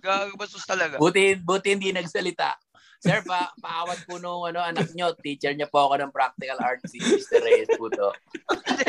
Gago, 0.00 0.32
bastos 0.36 0.66
talaga. 0.68 0.96
Buti, 1.00 1.38
buti 1.40 1.68
hindi 1.72 1.90
nagsalita. 1.92 2.56
Sir, 3.04 3.20
pa, 3.20 3.52
paawat 3.60 4.00
po 4.08 4.16
nung 4.16 4.48
ano, 4.48 4.64
anak 4.64 4.88
nyo. 4.96 5.12
Teacher 5.20 5.52
niya 5.52 5.68
po 5.68 5.84
ako 5.84 6.00
ng 6.00 6.08
practical 6.08 6.56
arts 6.56 6.88
si 6.88 6.96
Mr. 6.96 7.44
Reyes 7.44 7.68
po 7.76 7.92
to. 7.92 8.08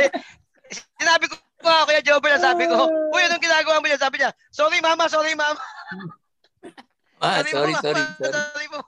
Sinabi 1.03 1.27
ko 1.27 1.35
pa, 1.59 1.83
Kuya 1.83 1.99
Jobber, 1.99 2.39
sabi 2.39 2.71
ko, 2.71 2.87
Uy, 3.11 3.21
anong 3.27 3.43
ginagawa 3.43 3.83
mo 3.83 3.85
niya? 3.91 3.99
Sabi 3.99 4.23
niya, 4.23 4.31
sorry 4.55 4.79
mama, 4.79 5.11
sorry 5.11 5.35
mama. 5.35 5.59
Ah, 7.19 7.43
sorry, 7.43 7.75
mo, 7.75 7.83
sorry, 7.83 8.03
mama, 8.07 8.15
sorry. 8.15 8.31
sorry 8.31 8.67
mo. 8.71 8.79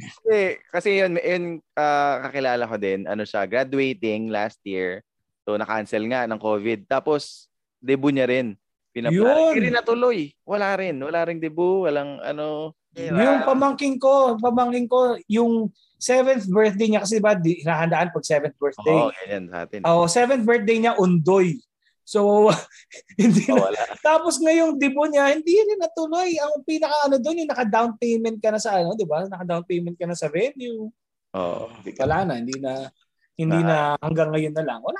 Kasi, 0.00 0.36
kasi 0.72 0.88
yun, 0.96 1.12
yun 1.20 1.44
ah, 1.76 2.24
kakilala 2.24 2.64
ko 2.64 2.76
din, 2.80 3.04
ano 3.04 3.28
siya, 3.28 3.44
graduating 3.44 4.32
last 4.32 4.64
year. 4.64 5.04
So, 5.44 5.60
na-cancel 5.60 6.04
nga 6.08 6.24
ng 6.24 6.40
COVID. 6.40 6.88
Tapos, 6.88 7.52
debut 7.80 8.16
niya 8.16 8.28
rin. 8.28 8.56
Pinapla. 8.90 9.14
Yun. 9.14 9.52
Hindi 9.54 9.60
rin 9.66 9.76
natuloy. 9.76 10.18
Wala 10.42 10.74
rin. 10.74 10.96
Wala 10.98 11.20
rin 11.22 11.38
debut. 11.38 11.86
Walang 11.86 12.18
ano. 12.20 12.74
Diba? 12.90 13.22
Yung 13.22 13.46
pamangking 13.46 14.02
ko, 14.02 14.34
pamangking 14.36 14.90
ko, 14.90 15.14
yung 15.30 15.70
seventh 15.94 16.50
birthday 16.50 16.90
niya, 16.90 17.06
kasi 17.06 17.22
ba, 17.22 17.38
di, 17.38 17.62
hinahandaan 17.62 18.10
pag 18.10 18.26
seventh 18.26 18.58
birthday. 18.58 18.90
Oo, 18.90 19.14
ganyan 19.14 19.46
sa 19.46 19.58
atin. 19.62 19.80
Oh, 19.86 20.10
seventh 20.10 20.42
birthday 20.42 20.82
niya, 20.82 20.98
undoy. 20.98 21.54
So, 22.02 22.50
hindi 23.20 23.46
Oh, 23.46 23.62
na. 23.62 23.70
wala. 23.70 23.80
Tapos 24.02 24.42
ngayong 24.42 24.74
debo 24.74 25.06
niya, 25.06 25.30
hindi 25.30 25.54
rin 25.54 25.78
natuloy. 25.78 26.34
Ang 26.34 26.66
pinaka 26.66 27.06
ano 27.06 27.22
doon, 27.22 27.46
yung 27.46 27.50
naka-down 27.54 27.92
payment 27.94 28.42
ka 28.42 28.50
na 28.50 28.58
sa 28.58 28.74
ano, 28.74 28.98
di 28.98 29.06
ba? 29.06 29.22
Naka-down 29.22 29.62
payment 29.62 29.94
ka 29.94 30.10
na 30.10 30.18
sa 30.18 30.26
venue. 30.26 30.90
Oo. 31.30 31.64
Wala 31.94 32.16
na, 32.26 32.42
hindi 32.42 32.58
na, 32.58 32.90
hindi 33.38 33.60
na 33.62 33.94
hanggang 34.02 34.34
ngayon 34.34 34.54
na 34.58 34.66
lang. 34.66 34.82
Wala. 34.82 34.98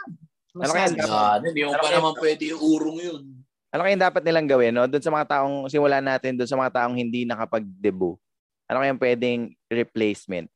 Ano 0.63 0.71
kaya. 0.71 0.95
Yan, 0.95 1.43
hindi 1.43 1.67
mo 1.67 1.75
pa 1.75 1.91
Pero- 1.91 1.95
naman 1.99 2.15
pwede 2.23 2.45
urong 2.55 2.99
yun. 3.03 3.25
Ano 3.71 3.87
kaya 3.87 3.95
dapat 3.95 4.23
nilang 4.27 4.51
gawin, 4.51 4.75
no? 4.75 4.91
Doon 4.91 4.99
sa 5.01 5.15
mga 5.15 5.27
taong, 5.31 5.71
simulan 5.71 6.03
natin 6.03 6.35
doon 6.35 6.51
sa 6.51 6.59
mga 6.59 6.73
taong 6.75 6.97
hindi 6.99 7.23
nakapag-debut. 7.23 8.19
Ano 8.67 8.83
kaya 8.83 8.95
pwedeng 8.95 9.41
replacement? 9.67 10.51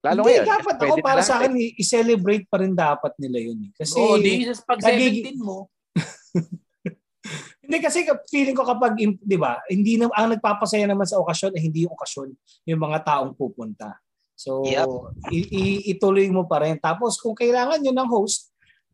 Lalo 0.00 0.24
hindi, 0.24 0.32
ngayon. 0.40 0.48
dapat 0.48 0.76
ako 0.76 0.94
na 0.96 1.04
para 1.04 1.20
sa 1.20 1.40
akin, 1.40 1.52
i-celebrate 1.76 2.44
pa 2.48 2.60
rin 2.60 2.72
dapat 2.72 3.12
nila 3.16 3.38
yun. 3.40 3.58
eh. 3.64 3.70
Kasi, 3.76 3.96
Oo, 3.96 4.16
di 4.16 4.44
pag 4.64 4.80
nagiging- 4.80 5.36
17 5.36 5.40
mo. 5.40 5.68
hindi 7.64 7.78
kasi 7.80 8.04
ka- 8.04 8.24
feeling 8.28 8.56
ko 8.56 8.64
kapag, 8.64 8.96
di 8.98 9.36
ba, 9.40 9.60
hindi 9.68 9.96
na, 9.96 10.08
ang 10.12 10.32
nagpapasaya 10.32 10.84
naman 10.84 11.08
sa 11.08 11.20
okasyon, 11.20 11.52
eh, 11.56 11.62
hindi 11.62 11.84
yung 11.84 11.96
okasyon, 11.96 12.28
yung 12.66 12.80
mga 12.80 12.98
taong 13.04 13.32
pupunta. 13.32 13.96
So, 14.36 14.64
Yep. 14.64 14.88
i- 15.30 15.48
i- 15.52 15.84
ituloy 15.92 16.28
mo 16.28 16.44
pa 16.44 16.64
rin. 16.64 16.76
Tapos, 16.76 17.16
kung 17.16 17.36
kailangan 17.36 17.80
yun 17.80 17.92
ng 17.94 18.08
host, 18.08 18.49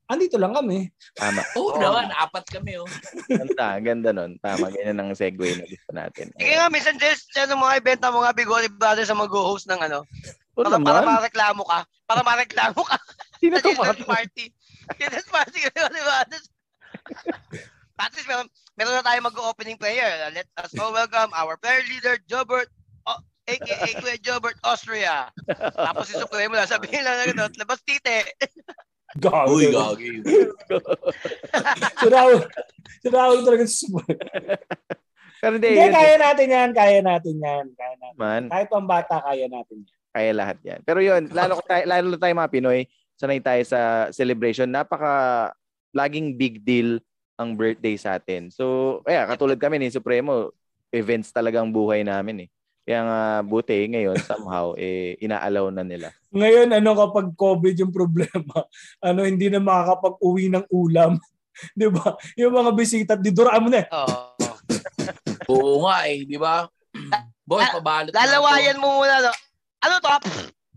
andito 0.07 0.37
lang 0.39 0.55
kami. 0.55 0.91
Tama. 1.19 1.43
Oo 1.59 1.79
naman, 1.79 2.11
apat 2.15 2.47
kami 2.51 2.79
oh. 2.79 2.89
Ganda, 3.27 3.67
ganda 3.83 4.11
nun. 4.15 4.39
Tama, 4.39 4.71
ganyan 4.71 5.03
ang 5.03 5.11
segue 5.15 5.59
na 5.59 5.67
gusto 5.67 5.91
natin. 5.91 6.31
Sige 6.39 6.55
nga, 6.55 6.69
minsan 6.71 6.97
Jess, 6.99 7.27
ano 7.39 7.59
mga 7.59 7.79
ibenta 7.83 8.11
mo 8.15 8.23
nga 8.23 8.35
Bigoni 8.35 8.71
Brothers 8.71 9.11
ang 9.11 9.23
mag-host 9.23 9.67
ng 9.67 9.81
ano. 9.83 10.07
Oo 10.57 10.65
Para, 10.65 10.79
para 10.81 11.01
naman. 11.05 11.21
mareklamo 11.21 11.63
ka. 11.67 11.79
Para 12.07 12.21
mareklamo 12.23 12.81
ka 12.81 12.97
Sino 13.43 13.61
sa 13.61 13.69
to 13.69 13.77
mga 13.77 14.07
party. 14.09 14.45
Dinner 14.99 15.25
party 15.29 15.59
ka 15.67 15.69
Bigoni 15.75 16.01
Brothers. 16.01 16.47
At 17.97 18.13
least 18.13 18.29
meron, 18.29 18.49
meron 18.77 18.95
na 19.01 19.05
tayo 19.05 19.19
mag-opening 19.25 19.81
player. 19.81 20.31
Let 20.33 20.49
us 20.61 20.73
all 20.77 20.93
welcome 20.93 21.33
our 21.33 21.57
player 21.57 21.83
leader, 21.89 22.21
Jobert, 22.29 22.69
aka 23.47 23.89
Kuya 24.03 24.19
Jobert 24.21 24.59
Austria. 24.67 25.31
Tapos 25.75 26.11
si 26.11 26.15
Supremo 26.19 26.59
lang, 26.59 26.67
sabihin 26.67 27.07
lang 27.07 27.15
na 27.15 27.27
gano'n, 27.31 27.53
labas 27.57 27.81
tite. 27.87 28.35
Gago. 29.17 29.57
Uy, 29.57 29.73
gagi. 29.73 30.11
Siraw. 32.01 32.29
Siraw 33.01 33.31
talaga 33.43 33.65
sa 33.65 33.77
support. 33.77 34.09
Pero 35.37 35.53
hindi, 35.61 35.69
Hindi, 35.69 35.85
yun, 35.85 35.93
kaya 35.93 36.15
natin 36.17 36.49
yan. 36.49 36.71
Kaya 36.73 36.99
natin 37.05 37.35
yan. 37.39 37.65
Kaya 37.77 37.95
natin. 38.01 38.17
man. 38.17 38.43
Kahit 38.49 38.69
pang 38.73 38.89
bata, 38.89 39.17
kaya 39.21 39.47
natin 39.47 39.77
yan. 39.85 39.97
Kaya 40.17 40.31
lahat 40.33 40.59
yan. 40.65 40.81
Pero 40.81 40.99
yun, 41.05 41.29
lalo, 41.29 41.61
ko 41.61 41.63
tayo, 41.69 41.85
lalo 41.85 42.17
tayo 42.17 42.33
mga 42.33 42.53
Pinoy, 42.53 42.89
sanay 43.21 43.41
tayo 43.45 43.63
sa 43.69 44.09
celebration. 44.17 44.65
Napaka, 44.65 45.53
laging 45.93 46.41
big 46.41 46.65
deal 46.65 46.97
ang 47.37 47.53
birthday 47.53 48.01
sa 48.01 48.17
atin. 48.17 48.49
So, 48.49 48.99
kaya 49.05 49.29
katulad 49.29 49.61
kami 49.61 49.77
ni 49.77 49.93
Supremo, 49.93 50.57
events 50.89 51.37
talagang 51.37 51.69
buhay 51.69 52.01
namin 52.01 52.49
eh. 52.49 52.56
Kaya 52.87 53.01
nga 53.03 53.21
buti 53.43 53.83
ngayon 53.91 54.15
somehow 54.23 54.71
eh 54.79 55.19
inaalaw 55.19 55.75
na 55.75 55.83
nila. 55.83 56.15
Ngayon, 56.31 56.71
ano 56.71 56.91
kapag 56.95 57.35
COVID 57.35 57.75
yung 57.77 57.91
problema, 57.91 58.63
ano 59.07 59.27
hindi 59.27 59.51
na 59.51 59.59
makakapag-uwi 59.59 60.55
ng 60.55 60.67
ulam. 60.71 61.19
'Di 61.75 61.91
ba? 61.91 62.15
Yung 62.39 62.55
mga 62.55 62.71
bisita, 62.73 63.13
diduraan 63.19 63.65
mo 63.65 63.69
na. 63.69 63.83
eh. 63.83 63.87
Oo. 63.91 64.23
Oo 65.47 65.75
nga 65.87 66.07
eh, 66.07 66.23
di 66.23 66.39
ba? 66.39 66.71
Boss, 67.49 67.67
pabalot. 67.75 68.15
Lalawayan 68.15 68.79
mo 68.79 68.99
muna, 68.99 69.23
no? 69.23 69.33
Ano 69.83 69.95
to? 69.99 70.15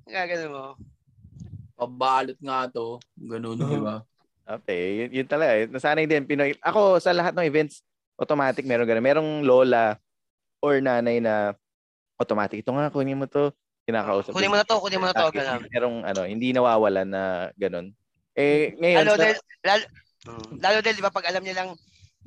Gagano 0.06 0.46
mo. 0.50 0.66
Pabalot 1.74 2.38
nga 2.38 2.70
to. 2.70 2.98
Ganun, 3.18 3.58
di 3.58 3.78
ba? 3.78 4.02
Okay, 4.50 5.06
yun, 5.06 5.10
yun 5.14 5.28
talaga. 5.30 5.52
eh. 5.58 5.66
Nasanay 5.66 6.06
din 6.06 6.26
Pinoy. 6.26 6.58
Ako 6.62 6.98
sa 6.98 7.14
lahat 7.14 7.38
ng 7.38 7.46
events, 7.46 7.82
automatic 8.18 8.66
meron 8.66 8.86
ganun. 8.86 9.06
Merong 9.06 9.32
lola 9.42 9.98
or 10.60 10.82
nanay 10.82 11.22
na 11.22 11.54
automatic. 12.20 12.62
Ito 12.62 12.76
nga, 12.76 12.92
kunin 12.92 13.18
mo 13.18 13.26
to. 13.26 13.56
Kinakausap. 13.88 14.36
Kunin 14.36 14.52
mo 14.52 14.60
na 14.60 14.68
to, 14.68 14.78
kunin 14.78 15.00
mo 15.02 15.08
na 15.08 15.16
to. 15.16 15.32
Ganun. 15.32 15.66
Merong 15.72 15.98
ano, 16.06 16.22
hindi 16.28 16.52
nawawala 16.52 17.08
na 17.08 17.50
ganun. 17.56 17.96
Eh, 18.38 18.76
ngayon, 18.78 19.00
Lalo 19.02 19.12
sa- 19.16 19.22
dahil, 19.24 19.38
lalo, 19.66 19.84
lalo 20.62 20.78
dahil, 20.84 20.96
di 21.00 21.04
ba, 21.04 21.16
pag 21.16 21.28
alam 21.32 21.42
niya 21.42 21.58
lang, 21.64 21.70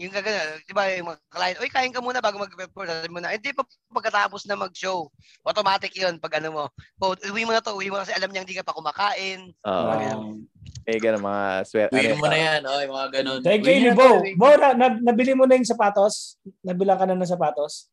yung 0.00 0.08
gagana, 0.08 0.56
di 0.64 0.72
ba, 0.72 0.88
yung 0.88 1.12
mga 1.12 1.20
client, 1.28 1.58
uy, 1.60 1.68
kain 1.68 1.92
ka 1.92 2.00
muna 2.00 2.24
bago 2.24 2.40
mag-report, 2.40 2.88
sabi 2.88 3.12
mo 3.12 3.20
na, 3.20 3.36
hindi 3.36 3.52
pa 3.52 3.62
pagkatapos 3.92 4.48
na 4.48 4.56
mag-show, 4.56 5.12
automatic 5.44 5.92
yun, 5.92 6.16
pag 6.16 6.40
ano 6.40 6.48
mo, 6.50 6.64
oh, 7.04 7.12
uwi 7.28 7.44
mo 7.44 7.52
na 7.52 7.60
to, 7.60 7.76
uwi 7.76 7.92
mo 7.92 8.00
kasi 8.00 8.16
alam 8.16 8.32
niya 8.32 8.42
hindi 8.42 8.56
ka 8.56 8.64
pa 8.64 8.72
kumakain. 8.72 9.52
Oo. 9.68 10.40
Eh, 10.82 10.98
ganun 10.98 11.22
mga 11.22 11.44
swear. 11.68 11.88
Win 11.94 12.16
ano, 12.16 12.18
mo 12.18 12.26
na 12.26 12.38
yan. 12.40 12.60
Oy, 12.66 12.84
mga 12.90 13.08
ganun. 13.20 13.40
Thank 13.44 13.62
you, 13.68 13.94
Bo. 13.94 14.18
Bo, 14.34 14.48
na, 14.58 14.74
na, 14.74 14.86
nabili 14.98 15.36
mo 15.36 15.46
na 15.46 15.54
yung 15.54 15.68
sapatos? 15.68 16.40
Nabilang 16.64 16.98
ka 16.98 17.06
na 17.06 17.14
ng 17.14 17.28
sapatos? 17.28 17.91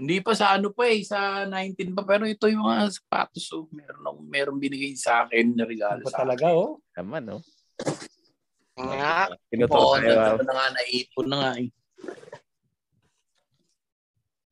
Hindi 0.00 0.24
pa 0.24 0.32
sa 0.32 0.56
ano 0.56 0.72
pa 0.72 0.88
eh, 0.88 1.04
sa 1.04 1.44
19 1.44 1.92
pa. 1.92 2.02
Pero 2.08 2.24
ito 2.24 2.48
yung 2.48 2.64
mga 2.64 2.88
sapatos. 2.88 3.44
Oh. 3.52 3.68
Meron, 3.68 4.00
akong- 4.00 4.28
meron 4.32 4.56
binigay 4.56 4.96
sa 4.96 5.28
akin 5.28 5.52
na 5.52 5.68
regalo 5.68 6.00
Ano 6.00 6.08
sa 6.08 6.24
talaga, 6.24 6.46
oh? 6.56 6.80
Naman, 6.96 7.22
no? 7.28 7.38
Nga. 8.80 9.36
Pinutok 9.52 9.76
Oo, 9.76 10.00
tayo. 10.00 10.16
ah. 10.16 10.40
na 10.40 10.52
nga, 10.56 10.66
naipon 10.72 11.26
na 11.28 11.36
nga 11.36 11.52
eh. 11.60 11.68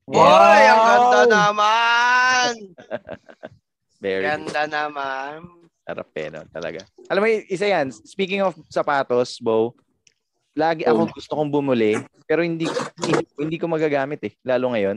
Boy, 0.08 0.62
ang 0.64 0.82
ganda 0.84 1.20
naman! 1.28 2.52
Very 4.04 4.24
good. 4.24 4.28
Ganda 4.28 4.62
naman. 4.64 5.36
Sarap 5.84 6.12
eh, 6.16 6.28
no? 6.28 6.44
Talaga. 6.48 6.80
Alam 7.08 7.20
mo, 7.24 7.28
isa 7.48 7.66
yan. 7.68 7.88
Speaking 7.92 8.44
of 8.44 8.56
sapatos, 8.68 9.36
Bo, 9.40 9.72
lagi 10.52 10.84
ako 10.84 11.08
gusto 11.12 11.32
kong 11.32 11.52
bumuli, 11.52 11.96
pero 12.24 12.40
hindi, 12.44 12.68
hindi, 13.00 13.12
hindi 13.36 13.56
ko 13.56 13.68
magagamit 13.68 14.20
eh. 14.28 14.32
Lalo 14.44 14.72
ngayon. 14.72 14.96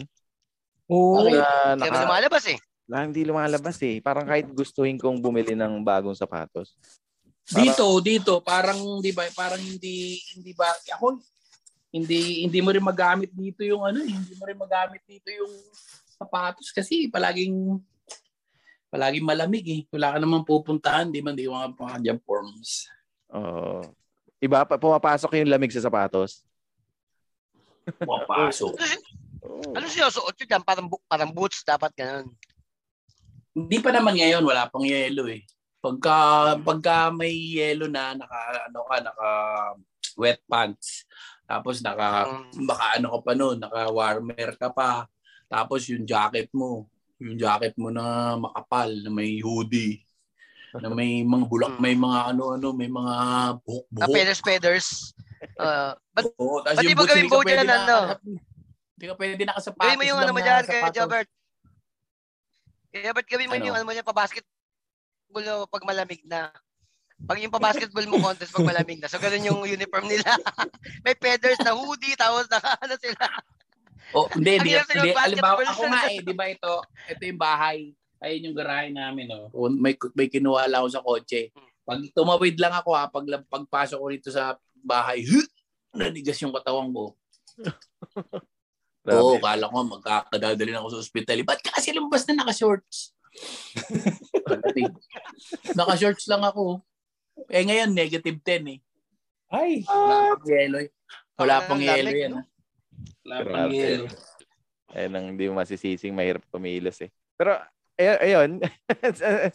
Oo. 0.92 1.24
Okay. 1.24 1.40
Na, 1.40 1.80
naka, 1.80 2.04
lumalabas 2.04 2.46
eh. 2.52 2.60
na, 2.84 3.08
hindi 3.08 3.24
lumalabas 3.24 3.80
eh. 3.80 4.04
Parang 4.04 4.28
kahit 4.28 4.52
gustuhin 4.52 5.00
kong 5.00 5.24
bumili 5.24 5.56
ng 5.56 5.80
bagong 5.80 6.16
sapatos. 6.16 6.76
Dito, 7.48 7.88
dito, 8.04 8.44
parang, 8.44 9.00
di 9.00 9.16
ba, 9.16 9.24
parang 9.32 9.60
hindi, 9.60 10.20
hindi 10.36 10.52
ba, 10.52 10.68
ako, 11.00 11.20
hindi, 11.92 12.44
hindi 12.48 12.60
mo 12.60 12.72
rin 12.72 12.84
magamit 12.84 13.32
dito 13.32 13.64
yung 13.64 13.84
ano, 13.84 14.04
eh, 14.04 14.12
hindi 14.12 14.36
mo 14.36 14.44
rin 14.48 14.60
magamit 14.60 15.04
dito 15.08 15.28
yung 15.32 15.52
sapatos 16.16 16.72
kasi 16.72 17.12
palaging, 17.12 17.80
palaging 18.92 19.26
malamig 19.26 19.66
eh. 19.68 19.82
Wala 19.92 20.16
ka 20.16 20.18
naman 20.20 20.48
pupuntahan, 20.48 21.12
di 21.12 21.20
ba, 21.24 21.32
di 21.36 21.48
mga 21.48 21.76
mga 21.76 21.98
jump 22.04 22.22
forms. 22.28 22.88
Oo. 23.32 23.84
iba, 24.44 24.68
pa, 24.68 24.76
pumapasok 24.76 25.40
yung 25.40 25.52
lamig 25.52 25.72
sa 25.72 25.84
sapatos. 25.84 26.44
Pumapasok. 28.00 28.76
Oo. 29.42 29.74
Ano 29.74 29.86
siya 29.86 30.08
suot 30.08 30.38
yun 30.38 30.52
yan? 30.52 30.64
Parang, 30.64 30.86
parang 31.06 31.32
boots 31.32 31.62
dapat 31.62 31.92
ganun. 31.94 32.30
Hindi 33.52 33.78
pa 33.80 33.92
naman 33.92 34.16
ngayon, 34.16 34.42
wala 34.42 34.68
pang 34.68 34.86
yelo 34.86 35.28
eh. 35.28 35.44
Pagka, 35.82 36.16
pagka 36.62 37.10
may 37.10 37.34
yelo 37.34 37.90
na, 37.90 38.14
naka, 38.14 38.38
ano 38.70 38.80
ka, 38.86 38.96
naka 39.02 39.30
wet 40.16 40.40
pants. 40.46 41.04
Tapos 41.44 41.82
naka, 41.82 42.30
Mm. 42.30 42.64
baka 42.64 42.86
ano 42.96 43.08
ka 43.12 43.20
pa 43.20 43.34
noon, 43.34 43.58
naka 43.58 43.90
warmer 43.90 44.50
ka 44.56 44.70
pa. 44.70 45.10
Tapos 45.50 45.84
yung 45.90 46.06
jacket 46.06 46.48
mo, 46.54 46.88
yung 47.20 47.36
jacket 47.36 47.76
mo 47.76 47.90
na 47.90 48.38
makapal, 48.38 48.88
na 48.88 49.10
may 49.10 49.42
hoodie, 49.42 50.00
na 50.72 50.88
may 50.88 51.20
mga 51.20 51.46
bulak, 51.46 51.76
may 51.76 51.92
mga 51.92 52.32
ano-ano, 52.32 52.72
may 52.72 52.88
mga 52.88 53.14
Na 53.14 53.60
buhok-buhok. 53.60 54.14
feathers, 54.16 54.42
feathers. 54.42 54.88
Uh, 55.58 55.98
but 56.14 56.30
Oo, 56.38 56.62
tapos 56.62 56.86
yung 56.86 56.94
boots, 56.94 57.10
gawin 57.10 57.18
hindi 57.18 57.28
ka 57.28 57.34
bow 57.34 57.42
pwede 57.42 57.58
dyan, 57.58 57.66
na- 57.66 57.82
ano? 57.82 57.98
Hindi 59.02 59.10
ka 59.10 59.18
pwede 59.18 59.44
nakasapatos 59.50 59.82
gawin 59.82 59.98
mo 59.98 60.06
yung 60.06 60.22
ano 60.22 60.32
mo 60.38 60.42
dyan, 60.46 60.62
kaya 60.62 60.86
sapatos. 60.86 60.98
Jobert. 61.02 61.30
Kaya 62.94 63.10
ba't 63.18 63.26
gawin 63.26 63.50
mo 63.50 63.56
Ano? 63.58 63.66
yung 63.66 63.76
ano 63.82 63.86
mo 63.90 63.94
dyan, 63.98 64.06
pa-basketball 64.06 65.42
no, 65.42 65.66
pag 65.66 65.82
malamig 65.90 66.22
na. 66.22 66.54
Pag 67.26 67.42
yung 67.42 67.50
pa-basketball 67.50 68.06
mo 68.06 68.22
contest 68.22 68.54
pag 68.54 68.70
malamig 68.70 69.02
na. 69.02 69.10
So, 69.10 69.18
ganun 69.18 69.42
yung 69.42 69.66
uniform 69.66 70.06
nila. 70.06 70.30
May 71.06 71.18
feathers 71.18 71.58
na 71.66 71.74
hoodie, 71.74 72.14
tapos 72.14 72.46
na 72.46 72.62
ano 72.62 72.94
sila. 73.02 73.26
Oh, 74.14 74.30
hindi, 74.38 74.62
hindi. 74.62 74.78
hindi 74.78 75.18
alimbawa, 75.18 75.66
ako 75.66 75.84
nga 75.90 76.02
eh, 76.14 76.22
di 76.22 76.34
ba 76.38 76.46
ito, 76.46 76.86
ito 77.10 77.22
yung 77.26 77.42
bahay. 77.42 77.98
Ayun 78.22 78.54
yung 78.54 78.58
garahe 78.62 78.94
namin, 78.94 79.34
oh. 79.34 79.50
Kung 79.50 79.82
May, 79.82 79.98
may 80.14 80.30
kinuha 80.30 80.70
lang 80.70 80.86
ako 80.86 80.90
sa 80.94 81.02
kotse. 81.02 81.50
Pag 81.82 82.06
tumawid 82.14 82.54
lang 82.62 82.78
ako 82.78 82.94
ha, 82.94 83.10
pag 83.10 83.26
pagpasok 83.50 83.98
ko 83.98 84.08
dito 84.14 84.30
sa 84.30 84.62
bahay, 84.78 85.26
huh, 85.26 85.48
nanigas 85.98 86.38
yung 86.38 86.54
katawan 86.54 86.94
ko. 86.94 87.18
Grabe. 89.02 89.18
Oo, 89.18 89.42
kala 89.42 89.66
ko 89.66 89.82
magkakadadali 89.82 90.78
ako 90.78 90.94
sa 90.94 91.02
ospital. 91.02 91.42
Ba't 91.42 91.58
ka 91.66 91.74
kasi 91.74 91.90
lumabas 91.90 92.22
na 92.30 92.46
naka-shorts? 92.46 93.18
Naka-shorts 95.78 96.26
lang 96.30 96.44
ako. 96.46 96.82
Eh 97.50 97.64
ngayon, 97.66 97.92
negative 97.96 98.38
10 98.44 98.76
eh. 98.78 98.80
Ay, 99.52 99.84
Wala 99.84 100.38
pang 100.38 100.48
yelo 100.48 100.78
eh. 100.80 100.90
Wala 101.36 101.54
Ah, 101.58 101.64
pang 101.66 101.82
yelo 101.82 102.10
yan. 102.12 102.34
Wala 103.26 103.36
pang 103.44 103.72
yelo. 103.74 104.06
Ayun 104.92 105.14
ang 105.16 105.26
hindi 105.34 105.46
mo 105.48 105.60
masisising 105.60 106.14
mahirap 106.14 106.44
kumilos 106.52 107.00
eh. 107.02 107.10
Pero 107.36 107.58
ayun, 107.98 108.18
ayun. 108.28 108.52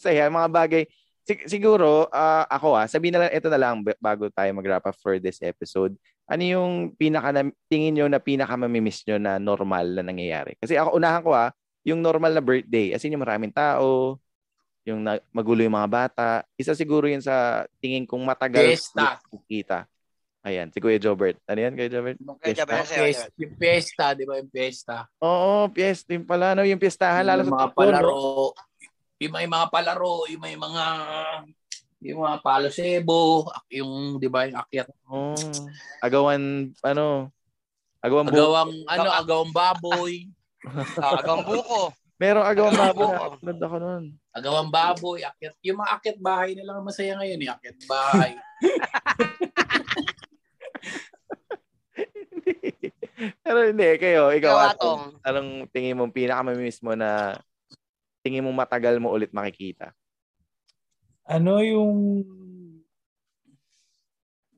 saya 0.00 0.28
mga 0.28 0.48
bagay. 0.50 0.82
Sig- 1.22 1.46
siguro 1.48 2.08
ah, 2.10 2.44
ako 2.50 2.76
ah, 2.76 2.88
sabihin 2.88 3.16
na 3.16 3.28
lang 3.28 3.34
ito 3.34 3.48
na 3.48 3.60
lang 3.60 3.74
bago 4.00 4.28
tayo 4.32 4.50
mag-wrap 4.52 4.84
up 4.84 4.96
for 4.98 5.16
this 5.20 5.40
episode. 5.40 5.94
Ano 6.26 6.42
yung 6.42 6.74
pinaka 6.98 7.30
na, 7.30 7.42
tingin 7.70 7.94
nyo 7.94 8.06
na 8.10 8.18
pinaka 8.18 8.58
mamimiss 8.58 9.06
nyo 9.06 9.16
na 9.22 9.38
normal 9.38 9.94
na 9.94 10.02
nangyayari? 10.02 10.58
Kasi 10.58 10.74
ako 10.74 10.98
unahan 10.98 11.22
ko 11.22 11.30
ah, 11.34 11.50
yung 11.86 12.02
normal 12.02 12.34
na 12.34 12.42
birthday. 12.42 12.90
As 12.90 13.06
in 13.06 13.14
yung 13.14 13.22
maraming 13.22 13.54
tao, 13.54 14.18
yung 14.82 15.06
na, 15.06 15.22
magulo 15.30 15.62
yung 15.62 15.78
mga 15.78 15.90
bata. 15.90 16.28
Isa 16.58 16.74
siguro 16.74 17.06
yun 17.06 17.22
sa 17.22 17.66
tingin 17.78 18.06
kong 18.06 18.26
matagal 18.26 18.74
Fiesta. 18.74 19.22
kita. 19.46 19.86
Ayan, 20.46 20.70
si 20.70 20.78
Kuya 20.78 21.02
Jobert. 21.02 21.42
Ano 21.50 21.58
yan, 21.58 21.74
Kuya 21.74 21.90
Jobert? 21.90 22.18
Jabber, 22.54 22.86
sa'yo, 22.86 23.10
Fiesta, 23.10 23.26
yung 23.34 23.54
fiesta, 23.58 24.04
di 24.14 24.22
ba 24.22 24.38
yung 24.38 24.50
fiesta? 24.54 24.96
Oo, 25.18 25.66
fiesta. 25.74 26.14
Yung 26.14 26.22
pala, 26.22 26.54
no, 26.54 26.62
yung 26.62 26.78
piestahan. 26.78 27.26
Lalo 27.26 27.42
yung 27.42 27.50
sa 27.50 27.54
mga 27.58 27.68
palaro, 27.74 28.54
yung 29.18 29.34
may 29.34 29.46
mga 29.50 29.66
palaro, 29.74 30.14
yung 30.30 30.42
may 30.46 30.54
mga 30.54 30.84
yung 32.06 32.22
mga 32.22 32.38
palo 32.38 32.68
sebo, 32.68 33.44
yung 33.68 34.16
di 34.16 34.26
ba 34.26 34.44
yung 34.44 34.56
akyat, 34.56 34.86
Oh, 35.04 35.34
agawan, 35.98 36.70
ano, 36.80 37.28
agawan 37.98 38.24
buko. 38.24 38.38
agawang 38.38 38.70
ano, 38.86 39.08
agawang 39.10 39.50
baboy, 39.50 40.12
Ah, 40.98 41.18
Agang 41.18 41.42
buko. 41.42 41.90
Meron 42.16 42.42
agawan 42.42 42.72
Agawan 42.72 42.90
baboy. 42.90 43.14
Upload 43.28 43.58
ako 43.60 43.74
nun. 43.76 44.04
agawang 44.30 44.68
baboy, 44.68 45.18
akyat. 45.20 45.52
Yung 45.60 45.76
mga 45.78 45.90
akyat 45.94 46.16
bahay 46.18 46.50
na 46.54 46.62
lang 46.64 46.74
ang 46.76 46.86
masaya 46.86 47.12
ngayon, 47.14 47.38
eh, 47.38 47.48
akyat 47.50 47.76
bahay. 47.84 48.30
Pero 53.42 53.58
hindi, 53.64 53.88
kayo, 53.96 54.28
ikaw, 54.28 54.36
Ikaw, 54.36 54.56
Atong, 54.68 54.76
Atong. 54.76 55.00
anong 55.24 55.48
tingin 55.70 55.96
mo, 55.96 56.04
pinakamamiss 56.06 56.78
mo 56.80 56.92
na 56.92 57.32
tingin 58.20 58.42
mo 58.44 58.50
matagal 58.50 58.98
mo 58.98 59.08
ulit 59.08 59.30
makikita? 59.30 59.90
Ano 61.26 61.58
yung 61.60 61.96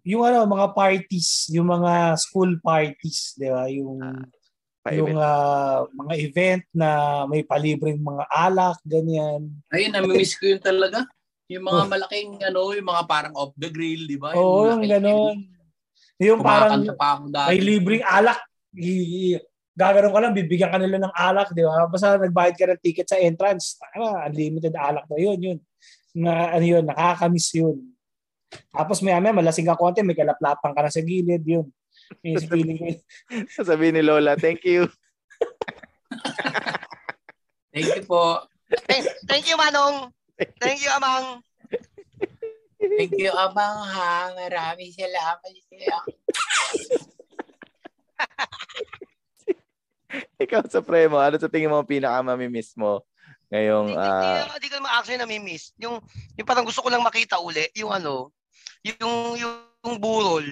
yung 0.09 0.23
ano 0.25 0.49
mga 0.49 0.73
parties, 0.73 1.53
yung 1.53 1.69
mga 1.69 2.17
school 2.17 2.57
parties, 2.65 3.37
'di 3.37 3.49
ba? 3.49 3.69
Yung 3.69 4.01
yung 4.89 5.13
Pa-event. 5.13 5.21
ah, 5.21 5.85
mga 5.93 6.15
event 6.17 6.63
na 6.73 6.89
may 7.29 7.45
palibreng 7.45 8.01
mga 8.01 8.25
alak, 8.31 8.79
ganyan. 8.89 9.53
Ayun, 9.69 9.93
namimiss 9.93 10.33
ko 10.41 10.49
yun 10.49 10.63
talaga. 10.63 11.05
Yung 11.53 11.65
mga 11.65 11.83
Oh. 11.85 11.89
malaking, 11.89 12.31
ano, 12.41 12.73
yung 12.73 12.89
mga 12.89 13.05
parang 13.05 13.35
off 13.37 13.53
the 13.61 13.69
grill, 13.69 14.09
di 14.09 14.17
ba? 14.17 14.33
Oo, 14.33 14.65
yung 14.65 14.89
ganon. 14.89 15.37
Yung 16.17 16.41
parang 16.41 16.89
pa 16.97 17.21
may 17.53 17.61
libreng 17.61 18.01
alak. 18.05 18.41
I- 18.73 19.37
i- 19.37 19.45
Gaganon 19.79 20.11
ka 20.11 20.19
lang, 20.19 20.35
bibigyan 20.35 20.75
ka 20.75 20.79
nila 20.83 20.99
ng 21.07 21.15
alak, 21.15 21.55
di 21.55 21.63
ba? 21.63 21.87
Basta 21.87 22.19
nagbayad 22.19 22.59
ka 22.59 22.67
ng 22.67 22.83
ticket 22.83 23.07
sa 23.07 23.15
entrance, 23.15 23.79
ah, 23.95 24.27
unlimited 24.27 24.75
alak 24.75 25.07
na 25.07 25.19
yun, 25.21 25.39
yun. 25.39 25.59
Na, 26.17 26.57
ano 26.57 26.65
yun, 26.65 26.85
nakakamiss 26.87 27.53
yun. 27.57 27.77
Tapos 28.73 29.05
may 29.05 29.13
may 29.21 29.33
malasing 29.33 29.69
ka 29.69 29.77
konti, 29.77 30.01
may 30.01 30.17
kalaplapan 30.17 30.73
ka 30.73 30.81
na 30.81 30.93
sa 30.93 31.05
gilid, 31.05 31.45
yun. 31.45 31.69
Yung 32.25 32.45
feeling 32.49 32.79
ko 32.81 32.85
yun. 32.93 33.01
Sabihin 33.53 34.01
ni 34.01 34.03
Lola, 34.05 34.37
thank 34.37 34.65
you. 34.65 34.89
Thank 37.69 37.95
you 37.95 38.05
po. 38.09 38.43
Thank, 38.91 39.07
thank 39.29 39.45
you, 39.47 39.55
Manong. 39.55 40.11
Thank 40.59 40.83
you, 40.83 40.91
Amang. 40.91 41.45
Thank 42.79 43.19
you, 43.19 43.31
Abang 43.35 43.83
ha. 43.87 44.31
Maraming 44.35 44.95
salamat 44.95 45.51
sa'yo. 45.67 45.99
Ikaw 50.43 50.63
sa 50.71 50.81
premo, 50.81 51.19
ano 51.21 51.37
sa 51.37 51.51
tingin 51.51 51.69
mo 51.69 51.83
ang 51.83 51.87
pinakamamimiss 51.91 52.79
mo 52.79 53.05
ngayong 53.49 53.97
Hindi 53.97 54.01
ah, 54.01 54.55
hindi 54.57 54.69
ko 54.69 54.75
naman 54.81 54.93
actually 54.93 55.21
nami-miss. 55.21 55.73
Yung, 55.81 56.01
yung 56.37 56.47
parang 56.47 56.65
gusto 56.69 56.85
ko 56.85 56.89
lang 56.93 57.05
makita 57.05 57.41
uli, 57.41 57.69
yung 57.77 57.93
ano, 57.93 58.33
yung, 58.85 59.37
yung, 59.41 59.55
yung 59.85 59.97
burol. 59.97 60.47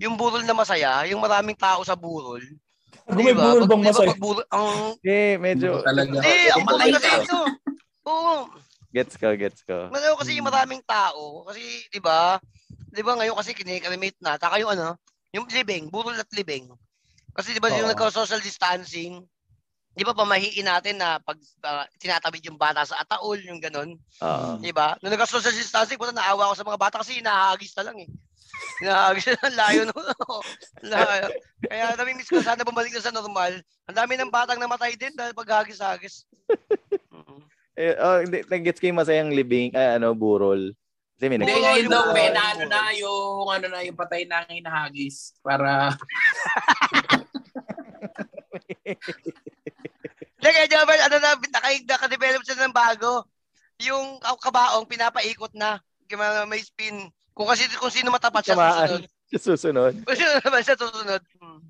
Yung 0.00 0.14
burol 0.16 0.44
na 0.46 0.56
masaya, 0.56 1.04
yung 1.10 1.20
maraming 1.20 1.58
tao 1.58 1.84
sa 1.84 1.98
burol. 1.98 2.40
Kung 3.04 3.26
may 3.26 3.36
burol 3.36 3.66
bang 3.66 3.84
masaya? 3.84 4.10
Pag 4.14 4.22
burol, 4.22 4.46
ang, 4.48 4.96
eh, 5.02 5.36
medyo 5.36 5.82
eh, 5.82 6.48
ang 6.54 6.64
Kumatay 6.64 6.90
kasi 6.94 7.08
ka. 7.10 7.18
ito. 7.26 7.40
Oo. 8.08 8.48
gets 8.90 9.14
ko, 9.14 9.28
gets 9.38 9.60
ko. 9.62 9.86
Malayo 9.92 10.18
kasi 10.18 10.34
yung 10.34 10.48
maraming 10.48 10.82
tao. 10.82 11.46
Kasi, 11.46 11.62
di 11.94 12.00
ba, 12.02 12.42
di 12.90 13.02
ba 13.06 13.14
ngayon 13.18 13.38
kasi 13.38 13.54
kinikalimate 13.54 14.18
na. 14.18 14.34
Taka 14.34 14.58
yung 14.58 14.72
ano, 14.74 14.98
yung 15.30 15.46
libing, 15.46 15.90
burol 15.90 16.18
at 16.18 16.30
libing. 16.34 16.70
Kasi 17.30 17.54
di 17.54 17.62
ba 17.62 17.70
yung 17.70 17.86
Oo. 17.86 17.92
nagka-social 17.94 18.42
distancing, 18.42 19.22
di 20.00 20.08
ba 20.08 20.16
pamahiin 20.16 20.64
natin 20.64 20.96
na 20.96 21.20
pag 21.20 21.36
ah, 21.60 21.84
tinatabid 22.00 22.40
yung 22.48 22.56
bata 22.56 22.88
sa 22.88 23.04
ataol, 23.04 23.36
yung 23.44 23.60
ganun. 23.60 24.00
Oo. 24.24 24.56
Di 24.56 24.72
ba? 24.72 24.96
Nung 25.04 25.12
nagka-social 25.12 25.52
distancing, 25.52 26.00
puta 26.00 26.16
naawa 26.16 26.48
ako 26.48 26.54
sa 26.56 26.64
mga 26.64 26.80
bata 26.80 27.04
kasi 27.04 27.20
hinahagis 27.20 27.76
na 27.76 27.84
lang 27.84 28.00
eh. 28.00 28.08
Hinahagis 28.80 29.28
na 29.28 29.36
lang, 29.36 29.54
layo 29.60 29.80
no. 29.92 30.00
layo. 30.88 31.28
Kaya 31.68 32.00
nami-miss 32.00 32.32
ko, 32.32 32.40
sana 32.40 32.64
bumalik 32.64 32.96
na 32.96 33.04
sa 33.04 33.12
normal. 33.12 33.60
Ang 33.92 33.96
dami 34.00 34.16
ng 34.16 34.32
batang 34.32 34.56
namatay 34.56 34.96
din 34.96 35.12
dahil 35.12 35.36
paghagis-hagis. 35.36 36.24
Mm. 37.12 37.44
Eh, 37.76 37.92
oh, 38.00 38.24
hindi, 38.24 38.40
nag-gets 38.48 38.80
ko 38.80 38.88
yung 38.88 39.04
masayang 39.04 39.36
libing, 39.36 39.76
ah, 39.76 40.00
ano, 40.00 40.16
burol. 40.16 40.72
Kasi 41.20 41.28
may 41.28 41.44
Hindi, 41.44 41.60
nag- 41.60 41.92
daw, 41.92 42.16
may 42.16 42.32
naano 42.32 42.64
na 42.64 42.88
yung, 42.96 43.52
ano 43.52 43.68
na, 43.68 43.84
yung 43.84 44.00
patay 44.00 44.24
na 44.24 44.48
ang 44.48 44.48
hinahagis 44.48 45.36
para 45.44 45.92
Kaya 50.40 50.64
Jobber, 50.66 50.96
ano 50.96 51.16
na, 51.20 51.36
naka- 51.36 51.84
naka-develop 51.86 52.42
siya 52.42 52.64
ng 52.64 52.74
bago. 52.74 53.28
Yung 53.80 54.16
ka- 54.18 54.40
kabaong, 54.40 54.88
pinapaikot 54.88 55.52
na. 55.52 55.80
May 56.48 56.64
spin. 56.64 57.06
Kung 57.30 57.46
kasi 57.46 57.70
kung 57.78 57.92
sino 57.92 58.10
matapat 58.10 58.42
siya 58.42 58.56
Tamaan. 58.58 58.88
susunod. 58.88 59.02
sa 59.30 59.38
susunod. 59.38 59.92
Kung 60.02 60.16
sino 60.18 60.32
naman 60.42 60.60
siya 60.60 60.76
susunod. 60.76 61.22
Hmm. 61.38 61.60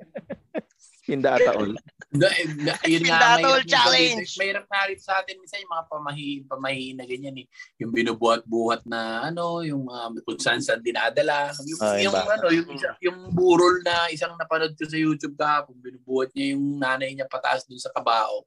Pinda 1.10 1.34
ataol. 1.34 1.74
Da, 2.10 2.30
da, 2.62 2.74
yun 2.90 3.02
nga, 3.02 3.42
yung 3.42 3.66
challenge. 3.66 4.38
Mahirap 4.38 4.66
nga 4.70 4.86
rin 4.86 5.00
sa 5.02 5.18
atin 5.18 5.42
minsan 5.42 5.58
yung 5.58 5.74
mga 5.74 5.86
pamahiin, 5.90 6.42
pamahiin 6.46 6.96
na 6.98 7.06
ganyan 7.06 7.34
eh. 7.42 7.46
Yung 7.82 7.90
binubuhat-buhat 7.90 8.86
na 8.86 9.26
ano, 9.26 9.66
yung 9.66 9.90
mga 9.90 10.22
kung 10.22 10.38
saan 10.38 10.62
saan 10.62 10.78
dinadala. 10.78 11.50
Yung, 11.66 11.80
Ay, 11.82 12.06
yung 12.06 12.14
ano, 12.14 12.46
yung, 12.54 12.68
isa, 12.70 12.94
yung 13.02 13.34
burol 13.34 13.82
na 13.82 14.06
isang 14.14 14.38
napanood 14.38 14.78
ko 14.78 14.86
sa 14.86 14.94
YouTube 14.94 15.34
kahapon, 15.34 15.74
binubuhat 15.82 16.30
niya 16.30 16.54
yung 16.54 16.78
nanay 16.78 17.10
niya 17.10 17.26
pataas 17.26 17.66
dun 17.66 17.82
sa 17.82 17.90
kabao. 17.90 18.46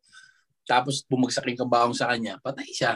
Tapos 0.63 1.03
bumagsak 1.03 1.43
yung 1.51 1.67
kabaong 1.67 1.95
sa 1.95 2.07
kanya, 2.15 2.39
patay 2.39 2.71
siya. 2.71 2.95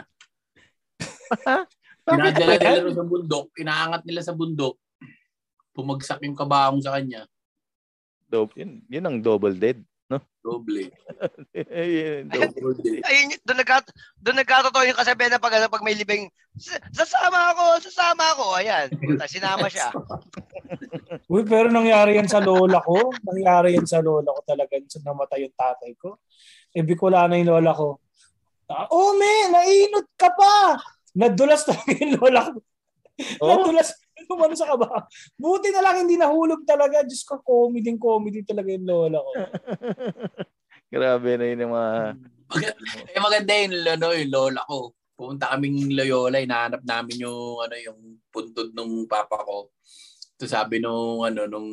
Dinadala 2.08 2.56
nila 2.56 2.92
sa 2.96 3.04
bundok, 3.04 3.46
inaangat 3.60 4.02
nila 4.08 4.20
sa 4.24 4.32
bundok, 4.32 4.80
bumagsak 5.76 6.24
yung 6.24 6.36
kabaong 6.36 6.80
sa 6.80 6.96
kanya. 6.96 7.28
Dob- 8.28 8.54
yun, 8.54 8.84
yun 8.86 9.04
ang 9.08 9.18
double 9.24 9.56
dead. 9.56 9.80
Doble. 10.40 10.88
Yun, 11.52 12.32
double-. 12.32 12.80
Ayun, 13.04 13.36
doon 13.44 13.58
nagkat 13.60 13.84
doon 14.16 14.40
nagkatotoo 14.40 14.88
yung 14.88 14.96
kasabihan 14.96 15.36
na 15.36 15.42
pag 15.42 15.60
ano, 15.60 15.68
pag 15.68 15.84
may 15.84 15.92
libing, 15.92 16.32
"Sa- 16.56 16.80
sasama 16.96 17.52
ako, 17.52 17.64
sasama 17.84 18.24
ako. 18.32 18.56
Ayan, 18.56 18.88
puta, 18.96 19.28
sinama 19.28 19.68
siya. 19.68 19.92
Uy, 21.32 21.44
pero 21.44 21.68
nangyari 21.68 22.16
yan 22.16 22.24
sa 22.24 22.40
lola 22.40 22.80
ko. 22.80 23.12
Nangyari 23.20 23.76
yan 23.76 23.84
sa 23.84 24.00
lola 24.00 24.32
ko 24.32 24.40
talaga. 24.48 24.80
Sa 24.88 25.04
namatay 25.04 25.44
yung 25.44 25.56
tatay 25.56 25.92
ko. 26.00 26.16
Eh, 26.72 26.80
Bicolana 26.80 27.36
yung 27.36 27.52
lola 27.52 27.76
ko. 27.76 28.00
Ah, 28.72 28.88
oh, 28.88 29.12
me, 29.20 29.52
nainot 29.52 30.08
ka 30.16 30.32
pa. 30.32 30.80
Nadulas 31.12 31.68
talaga 31.68 31.92
yung 31.92 32.16
lola 32.16 32.40
ko. 32.48 32.58
Oh, 33.44 33.48
Nadulas 33.60 33.92
umano 34.34 34.54
sa 34.54 34.68
kaba. 34.68 35.06
Buti 35.38 35.68
na 35.70 35.82
lang 35.84 36.04
hindi 36.04 36.18
nahulog 36.18 36.62
talaga. 36.66 37.06
Diyos 37.06 37.22
ko, 37.22 37.40
comedy 37.42 37.94
comedy 37.96 38.42
talaga 38.42 38.68
yung 38.74 38.86
lola 38.86 39.18
ko. 39.22 39.30
grabe 40.94 41.30
na 41.36 41.46
yun 41.46 41.62
yung 41.68 41.74
mga... 41.74 41.92
Mag- 42.48 42.78
eh, 43.12 43.20
maganda 43.20 43.52
yung, 43.52 43.74
ano, 43.84 44.06
yung 44.16 44.32
lola 44.32 44.60
ko. 44.64 44.78
Pumunta 45.18 45.50
kaming 45.50 45.98
Loyola, 45.98 46.38
hinahanap 46.38 46.86
namin 46.86 47.26
yung 47.26 47.58
ano 47.58 47.74
yung 47.74 48.22
puntod 48.30 48.70
ng 48.70 49.10
papa 49.10 49.42
ko. 49.42 49.74
Ito 50.38 50.46
sabi 50.46 50.78
nung 50.78 51.26
ano 51.26 51.50
nung 51.50 51.66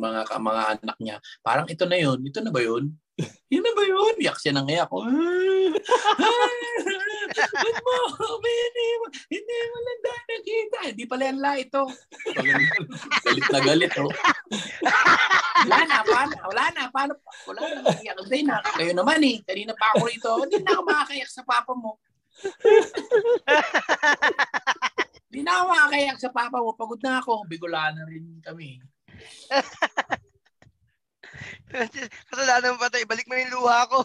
mga 0.00 0.24
mga 0.40 0.62
anak 0.80 0.96
niya, 0.96 1.20
parang 1.44 1.68
ito 1.68 1.84
na 1.84 2.00
yun. 2.00 2.16
Ito 2.24 2.40
na 2.40 2.48
ba 2.48 2.64
yun? 2.64 2.96
Yun 3.52 3.62
na 3.64 3.72
ba 3.74 3.82
yun? 3.82 4.14
Iyak 4.22 4.38
siya 4.38 4.52
ng 4.54 4.68
iyak. 4.70 4.90
Ba't 4.92 5.02
mo? 7.82 7.96
Hindi 8.38 8.86
mo, 8.98 9.06
hindi 9.30 9.56
mo 9.58 9.78
lang 9.82 10.00
dahil 10.04 10.24
nakita. 10.28 10.78
Hindi 10.94 11.04
pala 11.08 11.22
yan 11.26 11.38
la 11.42 11.52
ito. 11.58 11.82
galit 13.24 13.46
na 13.50 13.60
galit, 13.62 13.92
oh. 13.98 14.10
Wala 15.66 15.78
na, 15.88 15.96
paano? 16.06 16.34
Wala 16.46 16.64
na, 16.74 16.82
paano? 16.92 17.12
Wala 17.50 17.60
na, 17.82 17.90
iyak 17.98 18.22
din 18.30 18.46
na. 18.46 18.62
Kayo 18.62 18.92
naman 18.94 19.18
eh, 19.26 19.42
kanina 19.42 19.74
pa 19.74 19.96
ako 19.96 20.06
rito. 20.06 20.30
Hindi 20.46 20.62
na 20.62 20.78
ako 20.78 20.82
makakayak 20.86 21.30
sa 21.30 21.42
papa 21.42 21.72
mo. 21.74 21.98
Hindi 25.28 25.40
na 25.42 25.52
ako 25.58 25.64
makakayak 25.74 26.18
sa 26.22 26.30
papa 26.30 26.58
mo. 26.62 26.70
Pagod 26.78 27.00
na 27.02 27.18
ako. 27.18 27.42
Bigulana 27.50 28.06
rin 28.06 28.38
kami. 28.44 28.78
Kasalanan 32.28 32.74
mo 32.74 32.78
pa 32.78 32.88
tayo. 32.88 33.04
Ibalik 33.04 33.26
mo 33.26 33.34
yung 33.34 33.52
luha 33.54 33.84
ko. 33.86 34.00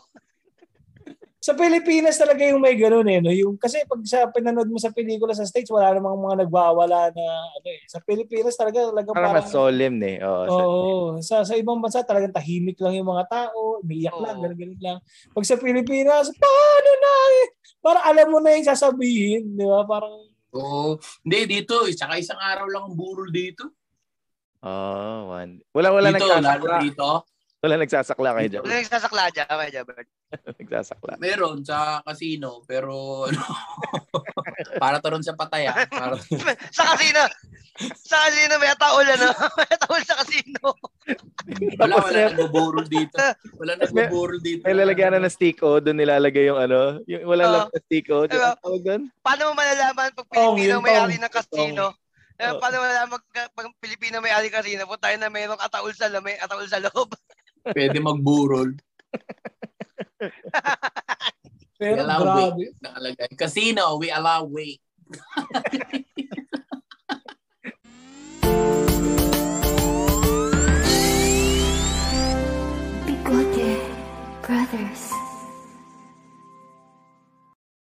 Sa 1.38 1.52
Pilipinas 1.52 2.16
talaga 2.16 2.40
yung 2.40 2.64
may 2.64 2.72
ganun 2.74 3.04
eh. 3.06 3.20
No? 3.20 3.28
Yung, 3.28 3.60
kasi 3.60 3.84
pag 3.84 4.00
sa 4.04 4.32
pinanood 4.32 4.64
mo 4.66 4.80
sa 4.80 4.96
pelikula 4.96 5.36
sa 5.36 5.44
States, 5.44 5.68
wala 5.68 5.92
namang 5.92 6.16
mga 6.18 6.48
nagwawala 6.48 7.12
na 7.12 7.26
ano 7.52 7.68
eh. 7.68 7.84
Sa 7.84 8.00
Pilipinas 8.00 8.56
talaga 8.56 8.88
talaga 8.88 9.12
Parang 9.12 9.36
parang... 9.36 9.44
mas 9.44 9.52
solemn 9.52 10.00
eh. 10.02 10.24
Oo. 10.24 10.44
sa- 10.46 10.64
Oo. 10.64 10.92
Sa, 11.20 11.36
sa 11.44 11.54
ibang 11.54 11.84
bansa 11.84 12.00
talagang 12.00 12.32
tahimik 12.32 12.80
lang 12.80 12.96
yung 12.96 13.12
mga 13.12 13.28
tao. 13.28 13.84
Umiiyak 13.84 14.16
lang, 14.16 14.40
Oo. 14.40 14.56
ganun 14.56 14.80
lang. 14.80 14.98
Pag 15.36 15.44
sa 15.44 15.60
Pilipinas, 15.60 16.32
paano 16.34 16.92
na 16.96 17.14
eh? 17.36 17.48
Parang 17.84 18.04
alam 18.08 18.28
mo 18.32 18.40
na 18.40 18.56
yung 18.56 18.64
sasabihin. 18.66 19.44
Di 19.54 19.68
ba? 19.68 19.84
Parang 19.84 20.16
Oo. 20.56 20.96
Hindi, 21.28 21.60
dito. 21.60 21.84
eh, 21.84 21.92
Tsaka 21.92 22.24
isang 22.24 22.40
araw 22.40 22.72
lang 22.72 22.88
ang 22.88 22.96
burol 22.96 23.28
dito. 23.28 23.68
Oh, 24.64 25.36
one. 25.36 25.60
Wala 25.76 25.92
wala 25.92 26.08
dito, 26.08 26.24
lalo 26.24 26.40
nagsasakla. 26.40 26.78
dito. 26.80 27.10
Wala 27.64 27.80
nagsasakla 27.80 28.36
kayo 28.36 28.48
dyan. 28.52 28.64
Wala 28.68 28.76
yung 28.76 28.92
sasakla 28.92 29.24
dyan. 29.32 29.48
Okay, 29.48 29.70
Jabber. 29.72 29.96
nagsasakla. 30.60 31.16
Meron 31.16 31.64
sa 31.64 32.04
casino, 32.04 32.60
pero 32.68 33.24
ano, 33.32 33.40
para 34.84 35.00
to 35.00 35.08
rin 35.08 35.24
sa 35.24 35.32
patay 35.32 35.72
ah. 35.72 35.88
Para, 35.88 36.20
sa 36.76 36.92
casino. 36.92 37.24
Sa 38.04 38.20
casino, 38.28 38.60
may 38.60 38.68
ataol 38.68 39.08
ano. 39.08 39.32
May 39.56 39.70
ataol 39.80 40.02
sa 40.04 40.20
casino. 40.20 40.76
wala, 41.80 42.04
wala 42.04 42.12
may- 42.12 42.28
nagbuburol 42.36 42.84
dito. 42.92 43.16
Wala 43.56 43.80
nagbuburol 43.80 44.44
dito. 44.44 44.68
May 44.68 44.76
lalagyan 44.84 45.16
na 45.16 45.24
ng 45.24 45.32
stick-o, 45.32 45.80
doon 45.80 46.04
nilalagay 46.04 46.52
yung 46.52 46.60
ano, 46.60 47.00
yung 47.08 47.24
wala 47.24 47.44
Oo. 47.48 47.52
lang 47.56 47.62
na 47.72 47.80
stick-o. 47.80 48.28
Di 48.28 48.36
ba? 48.36 48.60
Diba? 48.60 48.76
Doon? 48.84 49.02
Paano 49.24 49.42
mo 49.48 49.52
malalaman 49.56 50.12
pag 50.12 50.28
Pilipino 50.28 50.76
yun, 50.78 50.84
may-ari 50.84 51.16
ng 51.16 51.32
casino? 51.32 51.96
Eh, 52.36 52.52
Oo. 52.52 52.60
paano 52.60 52.76
mo 52.76 52.84
malalaman 52.84 53.20
pag, 53.56 53.68
Pilipino 53.80 54.20
may-ari 54.20 54.52
ng 54.52 54.58
casino? 54.60 54.84
Punta 54.84 55.08
tayo 55.08 55.16
na 55.16 55.32
mayroong 55.32 55.64
ataol 55.64 55.96
sa, 55.96 56.12
may 56.20 56.36
ataol 56.44 56.68
sa 56.68 56.84
loob. 56.84 57.16
Pwede 57.64 58.00
magburol. 58.04 58.76
Pero 61.80 61.96
we 61.96 62.00
allow 62.00 62.20
grabe. 62.24 62.56
Weight. 62.56 62.76
Nakalagay. 62.84 63.30
Casino, 63.36 63.98
we 63.98 64.12
allow 64.12 64.44
weight. 64.44 64.82
Bigote 73.06 73.80
Brothers. 74.44 75.13